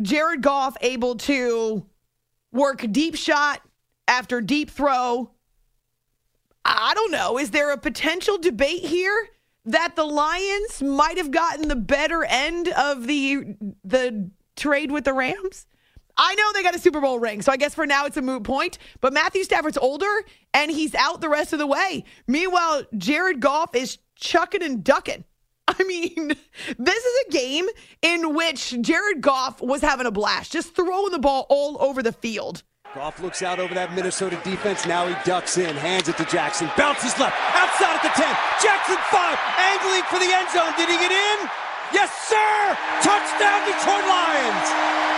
Jared 0.03 0.43
Goff 0.43 0.77
able 0.83 1.15
to 1.17 1.87
work 2.53 2.85
deep 2.93 3.15
shot 3.15 3.63
after 4.07 4.43
deep 4.43 4.71
throw 4.71 5.31
I 6.65 6.93
don't 6.95 7.11
know. 7.11 7.39
Is 7.39 7.51
there 7.51 7.73
a 7.73 7.79
potential 7.79 8.39
debate 8.39 8.85
here 8.85 9.29
that 9.67 9.97
the 9.97 10.05
Lions 10.05 10.83
might 10.83 11.19
have 11.19 11.31
gotten 11.31 11.69
the 11.69 11.77
better 11.77 12.25
end 12.25 12.69
of 12.69 13.07
the 13.07 13.57
the 13.85 14.31
trade 14.57 14.91
with 14.91 15.05
the 15.05 15.13
Rams? 15.13 15.67
I 16.17 16.35
know 16.37 16.53
they 16.53 16.63
got 16.63 16.77
a 16.77 16.79
Super 16.79 17.01
Bowl 17.01 17.19
ring, 17.19 17.43
so 17.43 17.51
I 17.51 17.57
guess 17.57 17.75
for 17.75 17.87
now 17.87 18.07
it's 18.07 18.17
a 18.17 18.23
moot 18.23 18.45
point. 18.45 18.79
But 19.01 19.13
Matthew 19.13 19.43
Stafford's 19.43 19.79
older 19.79 20.25
and 20.53 20.71
he's 20.71 20.95
out 20.95 21.21
the 21.21 21.29
rest 21.29 21.53
of 21.53 21.59
the 21.59 21.67
way. 21.67 22.05
Meanwhile, 22.27 22.85
Jared 22.97 23.41
Goff 23.41 23.75
is 23.75 23.99
chucking 24.15 24.63
and 24.63 24.85
ducking. 24.85 25.25
I 25.69 25.83
mean, 25.85 26.29
this 26.79 27.05
is 27.05 27.25
a 27.27 27.31
game 27.33 27.67
in 28.03 28.35
which 28.35 28.81
Jared 28.81 29.23
Goff 29.23 29.61
was 29.61 29.81
having 29.81 30.07
a 30.07 30.13
blast, 30.13 30.53
just 30.53 30.75
throwing 30.75 31.11
the 31.11 31.19
ball 31.19 31.47
all 31.49 31.81
over 31.81 32.03
the 32.03 32.13
field. 32.13 32.63
Goff 32.95 33.19
looks 33.19 33.43
out 33.43 33.59
over 33.59 33.75
that 33.75 33.91
Minnesota 33.91 34.39
defense. 34.47 34.87
Now 34.87 35.11
he 35.11 35.19
ducks 35.27 35.59
in, 35.59 35.75
hands 35.75 36.07
it 36.07 36.15
to 36.15 36.25
Jackson, 36.31 36.71
bounces 36.79 37.11
left, 37.19 37.35
outside 37.51 37.99
at 37.99 38.07
the 38.07 38.15
10. 38.15 38.23
Jackson 38.63 38.95
5, 39.11 39.35
angling 39.59 40.07
for 40.07 40.23
the 40.23 40.31
end 40.31 40.47
zone. 40.55 40.71
Did 40.79 40.87
he 40.87 40.95
get 41.03 41.11
in? 41.11 41.39
Yes, 41.91 42.15
sir! 42.31 42.55
Touchdown, 43.03 43.67
Detroit 43.67 44.07
Lions! 44.07 44.67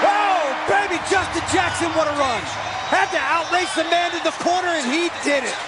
Oh, 0.09 0.57
baby, 0.65 0.97
Justin 1.13 1.45
Jackson, 1.53 1.93
what 1.93 2.09
a 2.09 2.17
run! 2.17 2.41
Had 2.89 3.13
to 3.13 3.21
outrace 3.21 3.69
the 3.77 3.85
man 3.93 4.09
in 4.17 4.25
the 4.25 4.33
corner, 4.41 4.73
and 4.73 4.89
he 4.89 5.13
did 5.21 5.45
it. 5.45 5.61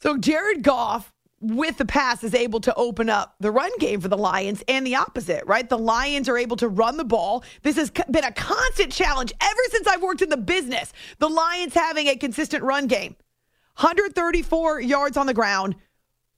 So 0.00 0.16
Jared 0.16 0.62
Goff 0.62 1.12
with 1.40 1.78
the 1.78 1.84
pass 1.84 2.24
is 2.24 2.34
able 2.34 2.60
to 2.60 2.74
open 2.74 3.08
up 3.08 3.34
the 3.38 3.50
run 3.50 3.70
game 3.78 4.00
for 4.00 4.08
the 4.08 4.16
Lions 4.16 4.62
and 4.66 4.86
the 4.86 4.96
opposite, 4.96 5.44
right? 5.46 5.68
The 5.68 5.78
Lions 5.78 6.28
are 6.28 6.38
able 6.38 6.56
to 6.56 6.68
run 6.68 6.96
the 6.96 7.04
ball. 7.04 7.44
This 7.62 7.76
has 7.76 7.90
been 7.90 8.24
a 8.24 8.32
constant 8.32 8.92
challenge 8.92 9.32
ever 9.40 9.60
since 9.70 9.86
I've 9.86 10.02
worked 10.02 10.22
in 10.22 10.30
the 10.30 10.36
business. 10.36 10.92
The 11.18 11.28
Lions 11.28 11.74
having 11.74 12.08
a 12.08 12.16
consistent 12.16 12.64
run 12.64 12.86
game. 12.86 13.14
134 13.76 14.80
yards 14.80 15.16
on 15.16 15.26
the 15.26 15.34
ground, 15.34 15.76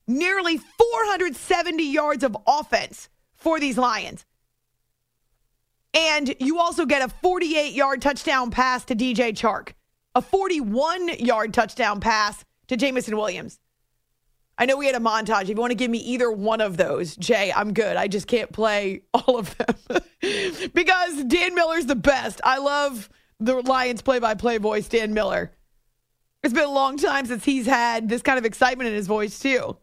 nearly 0.06 0.58
470 0.58 1.82
yards 1.84 2.22
of 2.22 2.36
offense 2.46 3.08
for 3.32 3.58
these 3.58 3.78
Lions. 3.78 4.26
And 5.94 6.34
you 6.38 6.58
also 6.58 6.84
get 6.84 7.02
a 7.02 7.08
48 7.08 7.72
yard 7.72 8.02
touchdown 8.02 8.50
pass 8.50 8.84
to 8.86 8.94
DJ 8.94 9.32
Chark, 9.32 9.72
a 10.14 10.20
41 10.20 11.08
yard 11.18 11.54
touchdown 11.54 12.00
pass 12.00 12.44
to 12.68 12.76
Jameson 12.76 13.16
Williams. 13.16 13.59
I 14.60 14.66
know 14.66 14.76
we 14.76 14.84
had 14.84 14.94
a 14.94 14.98
montage. 14.98 15.44
If 15.44 15.48
you 15.48 15.54
want 15.54 15.70
to 15.70 15.74
give 15.74 15.90
me 15.90 15.98
either 15.98 16.30
one 16.30 16.60
of 16.60 16.76
those, 16.76 17.16
Jay, 17.16 17.50
I'm 17.50 17.72
good. 17.72 17.96
I 17.96 18.08
just 18.08 18.26
can't 18.26 18.52
play 18.52 19.00
all 19.14 19.38
of 19.38 19.56
them 19.56 20.02
because 20.74 21.24
Dan 21.24 21.54
Miller's 21.54 21.86
the 21.86 21.96
best. 21.96 22.42
I 22.44 22.58
love 22.58 23.08
the 23.40 23.62
Lions 23.62 24.02
play 24.02 24.18
by 24.18 24.34
play 24.34 24.58
voice, 24.58 24.86
Dan 24.86 25.14
Miller. 25.14 25.50
It's 26.42 26.52
been 26.52 26.64
a 26.64 26.70
long 26.70 26.98
time 26.98 27.24
since 27.24 27.42
he's 27.42 27.64
had 27.64 28.10
this 28.10 28.20
kind 28.20 28.38
of 28.38 28.44
excitement 28.44 28.88
in 28.88 28.94
his 28.94 29.06
voice, 29.06 29.38
too. 29.38 29.78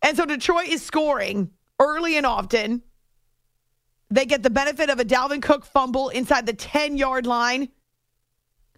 And 0.00 0.16
so 0.16 0.26
Detroit 0.26 0.68
is 0.68 0.82
scoring 0.82 1.50
early 1.80 2.16
and 2.16 2.26
often. 2.26 2.82
They 4.10 4.26
get 4.26 4.44
the 4.44 4.50
benefit 4.50 4.90
of 4.90 5.00
a 5.00 5.04
Dalvin 5.04 5.42
Cook 5.42 5.64
fumble 5.64 6.08
inside 6.08 6.46
the 6.46 6.52
10 6.52 6.96
yard 6.96 7.26
line. 7.26 7.70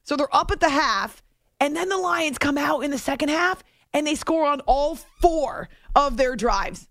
So 0.02 0.16
they're 0.16 0.34
up 0.34 0.50
at 0.50 0.60
the 0.60 0.70
half. 0.70 1.22
And 1.60 1.76
then 1.76 1.90
the 1.90 1.98
Lions 1.98 2.38
come 2.38 2.56
out 2.56 2.80
in 2.80 2.90
the 2.90 2.98
second 2.98 3.28
half 3.28 3.62
and 3.96 4.06
they 4.06 4.14
score 4.14 4.44
on 4.44 4.60
all 4.66 4.94
four 4.94 5.70
of 5.94 6.18
their 6.18 6.36
drives. 6.36 6.86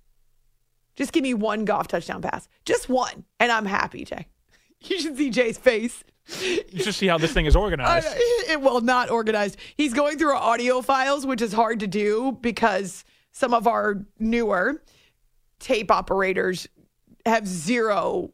Just 0.95 1.13
give 1.13 1.21
me 1.21 1.35
one 1.35 1.63
Goff 1.63 1.87
touchdown 1.87 2.19
pass. 2.19 2.47
Just 2.65 2.89
one. 2.89 3.25
And 3.39 3.51
I'm 3.51 3.65
happy, 3.65 4.03
Jay. 4.03 4.27
You 4.81 4.99
should 4.99 5.17
see 5.17 5.31
Jay's 5.31 5.57
face. 5.57 6.03
You 6.41 6.83
should 6.83 6.93
see 6.93 7.07
how 7.07 7.17
this 7.17 7.31
thing 7.31 7.47
is 7.47 7.55
organized. 7.55 8.07
Uh, 8.07 8.11
it, 8.51 8.61
well, 8.61 8.81
not 8.81 9.09
organized. 9.09 9.57
He's 9.77 9.93
going 9.93 10.19
through 10.19 10.29
our 10.29 10.35
audio 10.35 10.81
files, 10.81 11.25
which 11.25 11.41
is 11.41 11.53
hard 11.53 11.79
to 11.79 11.87
do 11.87 12.37
because 12.41 13.03
some 13.31 13.53
of 13.53 13.65
our 13.65 14.05
newer 14.19 14.83
tape 15.59 15.89
operators 15.89 16.67
have 17.25 17.47
zero 17.47 18.31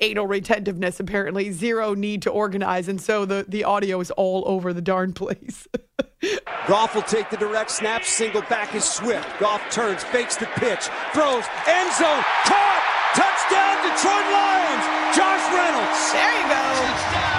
anal 0.00 0.26
retentiveness, 0.26 1.00
apparently, 1.00 1.50
zero 1.52 1.94
need 1.94 2.22
to 2.22 2.30
organize. 2.30 2.88
And 2.88 3.00
so 3.00 3.24
the, 3.24 3.44
the 3.48 3.64
audio 3.64 4.00
is 4.00 4.10
all 4.12 4.44
over 4.46 4.72
the 4.72 4.82
darn 4.82 5.12
place. 5.12 5.66
Goff 6.68 6.94
will 6.94 7.02
take 7.02 7.30
the 7.30 7.36
direct 7.36 7.70
snap. 7.70 8.04
Single 8.04 8.42
back 8.42 8.74
is 8.74 8.84
Swift. 8.84 9.28
Goff 9.38 9.62
turns, 9.70 10.02
fakes 10.04 10.36
the 10.36 10.46
pitch, 10.56 10.88
throws, 11.12 11.44
end 11.66 11.92
zone, 11.94 12.24
caught! 12.44 12.82
Touchdown, 13.14 13.76
Detroit 13.82 14.26
Lions! 14.32 14.96
Josh 15.16 15.52
Reynolds. 15.54 16.12
There 16.12 16.42
you 16.42 17.30
go. 17.30 17.35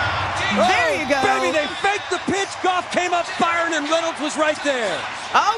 There 0.55 0.65
oh, 0.65 1.01
you 1.01 1.09
go. 1.09 1.21
Baby, 1.21 1.51
they 1.51 1.67
faked 1.81 2.09
the 2.09 2.19
pitch. 2.31 2.49
Goff 2.63 2.91
came 2.91 3.13
up 3.13 3.25
firing, 3.25 3.73
and 3.73 3.89
Reynolds 3.89 4.19
was 4.19 4.37
right 4.37 4.57
there. 4.63 4.95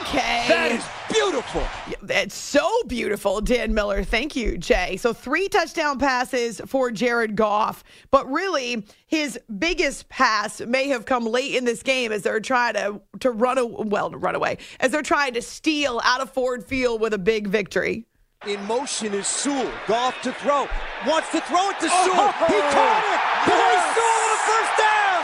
Okay. 0.02 0.46
That 0.48 0.72
is 0.72 0.86
beautiful. 1.14 1.64
It's 2.10 2.36
so 2.36 2.68
beautiful, 2.88 3.40
Dan 3.40 3.74
Miller. 3.74 4.04
Thank 4.04 4.36
you, 4.36 4.58
Jay. 4.58 4.98
So 4.98 5.14
three 5.14 5.48
touchdown 5.48 6.00
passes 6.00 6.60
for 6.66 6.92
Jared 6.92 7.36
Goff, 7.36 7.84
but 8.10 8.30
really 8.32 8.84
his 9.06 9.40
biggest 9.60 10.10
pass 10.10 10.60
may 10.62 10.88
have 10.90 11.06
come 11.06 11.26
late 11.26 11.56
in 11.56 11.66
this 11.66 11.84
game 11.84 12.12
as 12.12 12.24
they're 12.24 12.40
trying 12.40 12.74
to 12.74 13.02
to 13.20 13.32
run 13.32 13.58
a, 13.58 13.66
well 13.66 14.10
run 14.12 14.36
away 14.36 14.58
as 14.80 14.92
they're 14.92 15.02
trying 15.02 15.34
to 15.36 15.42
steal 15.42 16.02
out 16.04 16.22
of 16.22 16.32
Ford 16.32 16.64
Field 16.64 17.00
with 17.00 17.14
a 17.14 17.18
big 17.20 17.48
victory. 17.48 18.06
In 18.48 18.64
motion 18.66 19.14
is 19.14 19.28
Sewell. 19.28 19.70
Goff 19.86 20.22
to 20.22 20.32
throw. 20.32 20.68
Wants 21.06 21.30
to 21.32 21.42
throw 21.42 21.70
it 21.72 21.80
to 21.82 21.90
oh! 21.92 22.06
Sewell. 22.08 22.32
Oh, 22.32 22.48
he 22.48 22.60
caught 22.72 23.04
it. 23.04 23.20
Yes. 23.52 23.84
Sewell 23.92 24.16
with 24.24 24.32
a 24.32 24.42
first 24.48 24.74
down. 24.80 25.22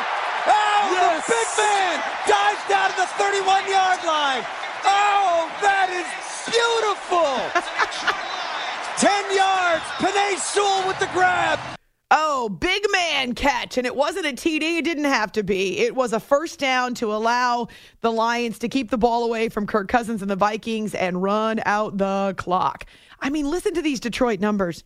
Oh, 0.52 0.85
yes. 0.96 1.28
the 1.28 1.36
big 1.36 1.50
man 1.60 1.96
dives 2.24 2.64
down 2.72 2.88
to 2.92 2.98
the 3.04 3.10
31 3.20 3.68
yard 3.68 4.02
line. 4.08 4.44
Oh, 4.88 5.52
that 5.62 5.92
is 5.92 6.08
beautiful. 6.48 7.36
10 8.98 9.36
yards. 9.36 9.84
Penei 10.00 10.38
Sewell 10.40 10.88
with 10.88 11.00
the 11.00 11.10
grab. 11.14 11.60
Oh, 12.12 12.50
big 12.50 12.86
man 12.92 13.34
catch. 13.34 13.78
And 13.78 13.86
it 13.86 13.96
wasn't 13.96 14.26
a 14.26 14.30
TD. 14.30 14.78
It 14.78 14.86
didn't 14.86 15.06
have 15.06 15.32
to 15.34 15.44
be. 15.44 15.80
It 15.80 15.96
was 15.96 16.14
a 16.14 16.20
first 16.20 16.60
down 16.60 16.94
to 16.96 17.14
allow 17.14 17.68
the 18.02 18.12
Lions 18.12 18.60
to 18.60 18.70
keep 18.70 18.92
the 18.92 18.98
ball 18.98 19.26
away 19.26 19.50
from 19.50 19.68
Kirk 19.68 19.88
Cousins 19.88 20.22
and 20.22 20.30
the 20.30 20.36
Vikings 20.36 20.96
and 20.96 21.22
run 21.22 21.62
out 21.66 21.98
the 21.98 22.36
clock. 22.38 22.86
I 23.20 23.30
mean, 23.30 23.50
listen 23.50 23.74
to 23.74 23.82
these 23.82 24.00
Detroit 24.00 24.40
numbers 24.40 24.84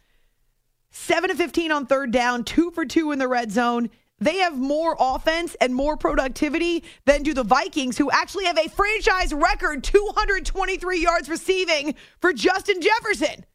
7 0.92 1.30
to 1.30 1.36
15 1.36 1.72
on 1.72 1.86
third 1.86 2.12
down, 2.12 2.44
2 2.44 2.72
for 2.72 2.86
2 2.86 3.12
in 3.12 3.20
the 3.20 3.28
red 3.28 3.52
zone. 3.52 3.90
They 4.20 4.38
have 4.38 4.58
more 4.58 4.96
offense 5.00 5.56
and 5.62 5.74
more 5.74 5.98
productivity 5.98 6.84
than 7.06 7.24
do 7.24 7.34
the 7.34 7.44
Vikings, 7.44 7.98
who 7.98 8.12
actually 8.12 8.46
have 8.46 8.58
a 8.58 8.70
franchise 8.70 9.34
record 9.34 9.84
223 9.84 11.02
yards 11.02 11.30
receiving 11.30 11.96
for 12.20 12.34
Justin 12.34 12.82
Jefferson. 12.82 13.46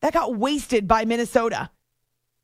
That 0.00 0.12
got 0.12 0.36
wasted 0.36 0.86
by 0.86 1.06
Minnesota. 1.06 1.70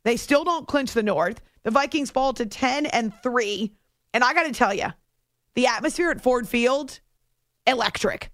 They 0.04 0.16
still 0.16 0.44
don't 0.44 0.66
clinch 0.66 0.92
the 0.92 1.02
North. 1.02 1.42
The 1.62 1.70
Vikings 1.70 2.10
fall 2.10 2.32
to 2.34 2.46
10 2.46 2.86
and 2.86 3.12
3. 3.22 3.72
And 4.14 4.24
I 4.24 4.32
got 4.32 4.44
to 4.44 4.52
tell 4.52 4.72
you, 4.72 4.86
the 5.54 5.66
atmosphere 5.66 6.10
at 6.10 6.22
Ford 6.22 6.48
Field, 6.48 7.00
electric. 7.66 8.30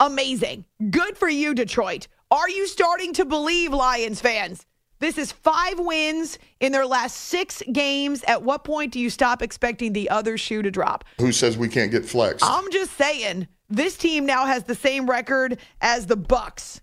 Amazing. 0.00 0.64
Good 0.90 1.18
for 1.18 1.28
you, 1.28 1.54
Detroit. 1.54 2.08
Are 2.30 2.48
you 2.48 2.66
starting 2.66 3.12
to 3.14 3.24
believe, 3.24 3.72
Lions 3.72 4.20
fans? 4.20 4.64
This 5.00 5.16
is 5.16 5.30
five 5.30 5.78
wins 5.78 6.38
in 6.60 6.72
their 6.72 6.86
last 6.86 7.16
six 7.16 7.62
games. 7.72 8.24
At 8.24 8.42
what 8.42 8.64
point 8.64 8.92
do 8.92 8.98
you 8.98 9.10
stop 9.10 9.42
expecting 9.42 9.92
the 9.92 10.10
other 10.10 10.36
shoe 10.36 10.62
to 10.62 10.70
drop? 10.70 11.04
Who 11.18 11.30
says 11.30 11.56
we 11.56 11.68
can't 11.68 11.90
get 11.90 12.04
flexed? 12.04 12.44
I'm 12.44 12.70
just 12.72 12.92
saying, 12.96 13.46
this 13.68 13.96
team 13.96 14.26
now 14.26 14.46
has 14.46 14.64
the 14.64 14.74
same 14.74 15.08
record 15.08 15.58
as 15.80 16.06
the 16.06 16.16
Bucks. 16.16 16.80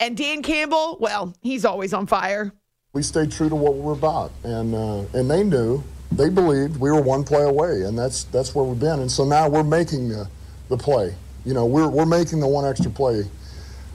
And 0.00 0.16
Dan 0.16 0.42
Campbell, 0.42 0.98
well, 1.00 1.34
he's 1.40 1.64
always 1.64 1.94
on 1.94 2.06
fire. 2.06 2.52
We 2.92 3.02
stayed 3.02 3.30
true 3.30 3.48
to 3.48 3.54
what 3.54 3.74
we're 3.74 3.92
about, 3.92 4.32
and 4.42 4.74
uh, 4.74 5.00
and 5.12 5.30
they 5.30 5.44
knew, 5.44 5.84
they 6.10 6.30
believed 6.30 6.78
we 6.78 6.90
were 6.90 7.00
one 7.00 7.24
play 7.24 7.42
away, 7.42 7.82
and 7.82 7.98
that's 7.98 8.24
that's 8.24 8.54
where 8.54 8.64
we've 8.64 8.80
been. 8.80 9.00
And 9.00 9.10
so 9.10 9.24
now 9.24 9.48
we're 9.48 9.62
making 9.62 10.08
the 10.08 10.28
the 10.68 10.78
play. 10.78 11.14
You 11.44 11.52
know, 11.52 11.66
we're 11.66 11.88
we're 11.88 12.06
making 12.06 12.40
the 12.40 12.48
one 12.48 12.64
extra 12.64 12.90
play 12.90 13.24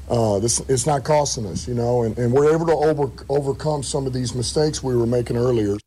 uh, 0.10 0.40
this 0.40 0.60
it's 0.70 0.86
not 0.86 1.04
costing 1.04 1.46
us, 1.46 1.68
you 1.68 1.74
know, 1.74 2.04
and, 2.04 2.18
and 2.18 2.32
we're 2.34 2.54
able 2.54 2.66
to 2.66 2.74
over, 2.74 3.12
overcome 3.30 3.84
some 3.84 4.06
of 4.06 4.14
these 4.14 4.36
mistakes 4.36 4.84
we 4.84 4.96
were 4.96 5.06
making 5.06 5.38
earlier. 5.38 5.78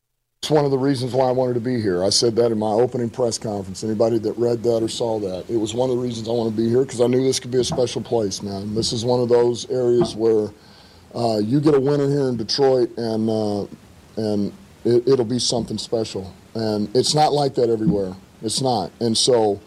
It's 0.43 0.51
one 0.51 0.67
of 0.67 0.71
the 0.71 0.79
reasons 0.79 1.15
why 1.15 1.29
I 1.29 1.33
wanted 1.33 1.55
to 1.55 1.61
be 1.61 1.81
here. 1.81 2.05
I 2.05 2.11
said 2.11 2.37
that 2.37 2.53
in 2.53 2.59
my 2.59 2.71
opening 2.71 3.09
press 3.09 3.39
conference. 3.39 3.83
Anybody 3.83 4.19
that 4.19 4.33
read 4.35 4.63
that 4.65 4.83
or 4.83 4.89
saw 4.89 5.19
that, 5.21 5.49
it 5.49 5.57
was 5.57 5.73
one 5.73 5.89
of 5.89 5.97
the 5.97 6.03
reasons 6.03 6.29
I 6.29 6.33
want 6.33 6.55
to 6.55 6.57
be 6.57 6.69
here 6.69 6.83
because 6.83 7.01
I 7.01 7.07
knew 7.07 7.25
this 7.25 7.41
could 7.41 7.51
be 7.51 7.61
a 7.61 7.65
special 7.65 8.03
place, 8.03 8.43
man. 8.43 8.75
This 8.75 8.93
is 8.93 9.07
one 9.07 9.21
of 9.21 9.31
those 9.31 9.69
areas 9.71 10.15
where 10.15 10.51
uh, 11.15 11.39
you 11.39 11.61
get 11.61 11.75
a 11.75 11.81
winner 11.81 12.09
here 12.09 12.29
in 12.29 12.37
Detroit, 12.37 12.91
and 12.99 13.31
uh, 13.31 13.63
and 14.17 14.53
it, 14.85 15.09
it'll 15.09 15.25
be 15.25 15.39
something 15.39 15.79
special. 15.79 16.33
And 16.55 16.95
it's 16.95 17.15
not 17.15 17.33
like 17.33 17.55
that 17.55 17.71
everywhere. 17.71 18.15
It's 18.43 18.61
not, 18.61 18.91
and 19.01 19.17
so 19.17 19.61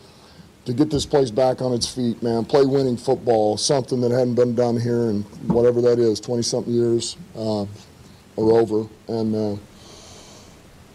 to 0.68 0.74
get 0.74 0.90
this 0.90 1.06
place 1.06 1.32
back 1.32 1.62
on 1.62 1.74
its 1.74 1.88
feet, 1.88 2.22
man. 2.22 2.44
Play 2.44 2.66
winning 2.66 2.98
football, 2.98 3.56
something 3.56 4.02
that 4.02 4.12
hadn't 4.12 4.36
been 4.36 4.54
done 4.54 4.78
here 4.78 5.10
in 5.10 5.22
whatever 5.48 5.80
that 5.82 5.98
is, 5.98 6.20
20 6.20 6.44
something 6.44 6.74
years 6.74 7.16
uh, 7.38 7.62
or 8.36 8.60
over. 8.60 8.86
And, 9.08 9.34
uh, 9.34 9.62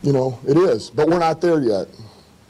you 0.02 0.12
know, 0.12 0.38
it 0.46 0.58
is. 0.58 0.90
But 0.90 1.08
we're 1.08 1.18
not 1.18 1.40
there 1.40 1.62
yet. 1.62 1.88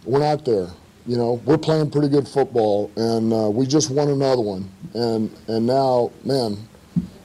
We're 0.05 0.19
not 0.19 0.45
there. 0.45 0.71
You 1.07 1.17
know, 1.17 1.41
we're 1.45 1.59
playing 1.59 1.93
pretty 1.93 2.09
good 2.09 2.27
football, 2.27 2.91
and 2.97 3.33
uh, 3.33 3.51
we 3.51 3.67
just 3.67 3.91
won 3.91 4.09
another 4.09 4.43
one. 4.43 4.69
And, 4.93 5.33
and 5.47 5.65
now, 5.65 6.11
man, 6.25 6.57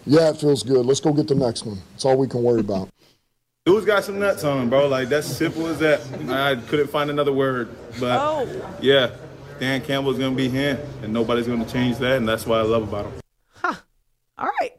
yeah, 0.05 0.29
it 0.29 0.37
feels 0.37 0.61
good. 0.61 0.85
Let's 0.85 0.99
go 0.99 1.11
get 1.11 1.27
the 1.27 1.35
next 1.35 1.65
one. 1.65 1.79
That's 1.91 2.05
all 2.05 2.17
we 2.17 2.27
can 2.27 2.43
worry 2.43 2.59
about. 2.59 2.89
Dude's 3.65 3.85
got 3.85 4.03
some 4.03 4.19
nuts 4.19 4.43
on 4.43 4.61
him, 4.61 4.69
bro. 4.69 4.87
Like, 4.87 5.09
that's 5.09 5.27
simple 5.27 5.65
as 5.67 5.79
that. 5.79 6.01
I 6.29 6.55
couldn't 6.67 6.87
find 6.87 7.09
another 7.09 7.33
word. 7.33 7.69
But, 7.99 8.19
oh. 8.21 8.77
yeah. 8.79 9.11
Dan 9.59 9.81
Campbell's 9.81 10.17
going 10.17 10.31
to 10.31 10.37
be 10.37 10.49
him, 10.49 10.77
and 11.01 11.11
nobody's 11.11 11.47
going 11.47 11.63
to 11.63 11.71
change 11.71 11.97
that, 11.97 12.17
and 12.17 12.27
that's 12.27 12.45
what 12.45 12.59
I 12.59 12.63
love 12.63 12.83
about 12.83 13.05
him. 13.05 13.13
Huh. 13.47 13.75
All 14.37 14.49
right. 14.59 14.71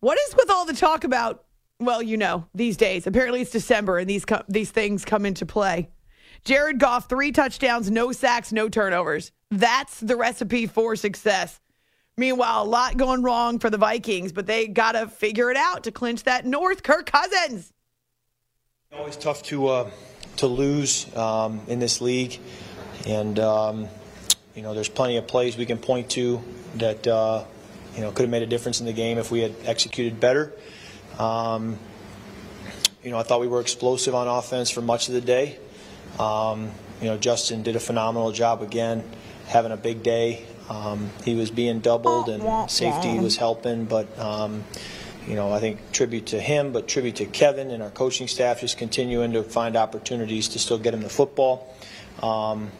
What 0.00 0.18
is 0.28 0.36
with 0.36 0.50
all 0.50 0.66
the 0.66 0.74
talk 0.74 1.04
about? 1.04 1.44
Well, 1.78 2.02
you 2.02 2.16
know, 2.16 2.46
these 2.54 2.76
days. 2.76 3.06
Apparently, 3.06 3.42
it's 3.42 3.50
December, 3.50 3.98
and 3.98 4.08
these 4.08 4.24
co- 4.24 4.44
these 4.48 4.70
things 4.70 5.04
come 5.04 5.26
into 5.26 5.44
play. 5.44 5.90
Jared 6.44 6.78
Goff, 6.78 7.08
three 7.08 7.32
touchdowns, 7.32 7.90
no 7.90 8.12
sacks, 8.12 8.52
no 8.52 8.68
turnovers. 8.68 9.32
That's 9.50 10.00
the 10.00 10.16
recipe 10.16 10.66
for 10.66 10.96
success. 10.96 11.60
Meanwhile, 12.16 12.62
a 12.62 12.64
lot 12.64 12.96
going 12.96 13.22
wrong 13.22 13.58
for 13.58 13.68
the 13.68 13.76
Vikings, 13.76 14.32
but 14.32 14.46
they 14.46 14.68
got 14.68 14.92
to 14.92 15.06
figure 15.08 15.50
it 15.50 15.56
out 15.56 15.84
to 15.84 15.92
clinch 15.92 16.22
that 16.22 16.46
North. 16.46 16.82
Kirk 16.82 17.06
Cousins. 17.06 17.72
Always 18.92 19.16
tough 19.16 19.42
to 19.44 19.66
uh, 19.68 19.90
to 20.36 20.46
lose 20.46 21.14
um, 21.14 21.60
in 21.68 21.78
this 21.78 22.00
league. 22.00 22.38
And, 23.06 23.38
um, 23.38 23.88
you 24.54 24.62
know, 24.62 24.74
there's 24.74 24.88
plenty 24.88 25.16
of 25.16 25.26
plays 25.26 25.56
we 25.56 25.66
can 25.66 25.78
point 25.78 26.10
to 26.10 26.42
that 26.76 27.06
uh, 27.06 27.44
you 27.96 28.02
know 28.02 28.10
could 28.10 28.22
have 28.22 28.30
made 28.30 28.42
a 28.42 28.46
difference 28.46 28.80
in 28.80 28.86
the 28.86 28.92
game 28.92 29.18
if 29.18 29.30
we 29.30 29.40
had 29.40 29.54
executed 29.64 30.20
better. 30.20 30.52
Um, 31.18 31.78
you 33.02 33.10
know, 33.10 33.18
I 33.18 33.22
thought 33.22 33.40
we 33.40 33.48
were 33.48 33.60
explosive 33.60 34.14
on 34.14 34.28
offense 34.28 34.70
for 34.70 34.82
much 34.82 35.08
of 35.08 35.14
the 35.14 35.20
day. 35.20 35.58
Um, 36.18 36.70
you 37.00 37.08
know, 37.08 37.16
Justin 37.16 37.62
did 37.62 37.76
a 37.76 37.80
phenomenal 37.80 38.32
job 38.32 38.62
again, 38.62 39.04
having 39.46 39.72
a 39.72 39.76
big 39.76 40.02
day. 40.02 40.44
Um, 40.68 41.10
he 41.24 41.34
was 41.34 41.50
being 41.50 41.80
doubled 41.80 42.28
and 42.28 42.70
safety 42.70 43.18
was 43.18 43.36
helping, 43.36 43.84
but 43.84 44.18
um, 44.18 44.64
you 45.26 45.34
know, 45.36 45.52
I 45.52 45.60
think 45.60 45.92
tribute 45.92 46.26
to 46.26 46.40
him, 46.40 46.72
but 46.72 46.88
tribute 46.88 47.16
to 47.16 47.26
Kevin 47.26 47.70
and 47.70 47.82
our 47.82 47.90
coaching 47.90 48.26
staff 48.28 48.60
just 48.60 48.76
continuing 48.76 49.32
to 49.32 49.42
find 49.42 49.76
opportunities 49.76 50.48
to 50.48 50.58
still 50.58 50.78
get 50.78 50.92
him 50.92 51.02
the 51.02 51.08
football. 51.08 51.72
Um, 52.22 52.72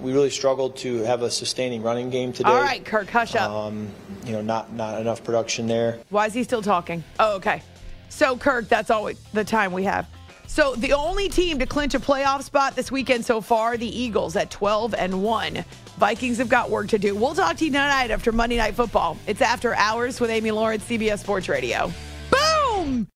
we 0.00 0.12
really 0.12 0.30
struggled 0.30 0.76
to 0.78 1.02
have 1.04 1.22
a 1.22 1.30
sustaining 1.30 1.82
running 1.82 2.10
game 2.10 2.32
today. 2.32 2.48
All 2.48 2.60
right, 2.60 2.84
Kirk, 2.84 3.08
hush 3.08 3.34
up. 3.34 3.50
Um, 3.50 3.88
you 4.24 4.32
know, 4.32 4.42
not 4.42 4.72
not 4.72 5.00
enough 5.00 5.24
production 5.24 5.66
there. 5.66 5.98
Why 6.10 6.26
is 6.26 6.34
he 6.34 6.42
still 6.42 6.62
talking? 6.62 7.02
Oh, 7.18 7.36
okay. 7.36 7.62
So, 8.08 8.36
Kirk, 8.36 8.68
that's 8.68 8.90
all 8.90 9.04
we, 9.04 9.14
the 9.32 9.44
time 9.44 9.72
we 9.72 9.84
have. 9.84 10.08
So, 10.46 10.74
the 10.76 10.92
only 10.92 11.28
team 11.28 11.58
to 11.58 11.66
clinch 11.66 11.94
a 11.94 11.98
playoff 11.98 12.42
spot 12.42 12.76
this 12.76 12.90
weekend 12.90 13.24
so 13.24 13.40
far, 13.40 13.76
the 13.76 13.86
Eagles 13.86 14.36
at 14.36 14.50
12 14.50 14.94
and 14.94 15.22
1. 15.22 15.64
Vikings 15.98 16.38
have 16.38 16.48
got 16.48 16.70
work 16.70 16.88
to 16.88 16.98
do. 16.98 17.14
We'll 17.14 17.34
talk 17.34 17.56
to 17.56 17.64
you 17.64 17.70
tonight 17.70 18.10
after 18.10 18.32
Monday 18.32 18.58
Night 18.58 18.74
Football. 18.74 19.16
It's 19.26 19.40
after 19.40 19.74
hours 19.74 20.20
with 20.20 20.30
Amy 20.30 20.50
Lawrence, 20.50 20.84
CBS 20.84 21.20
Sports 21.20 21.48
Radio. 21.48 21.90
Boom! 22.30 23.08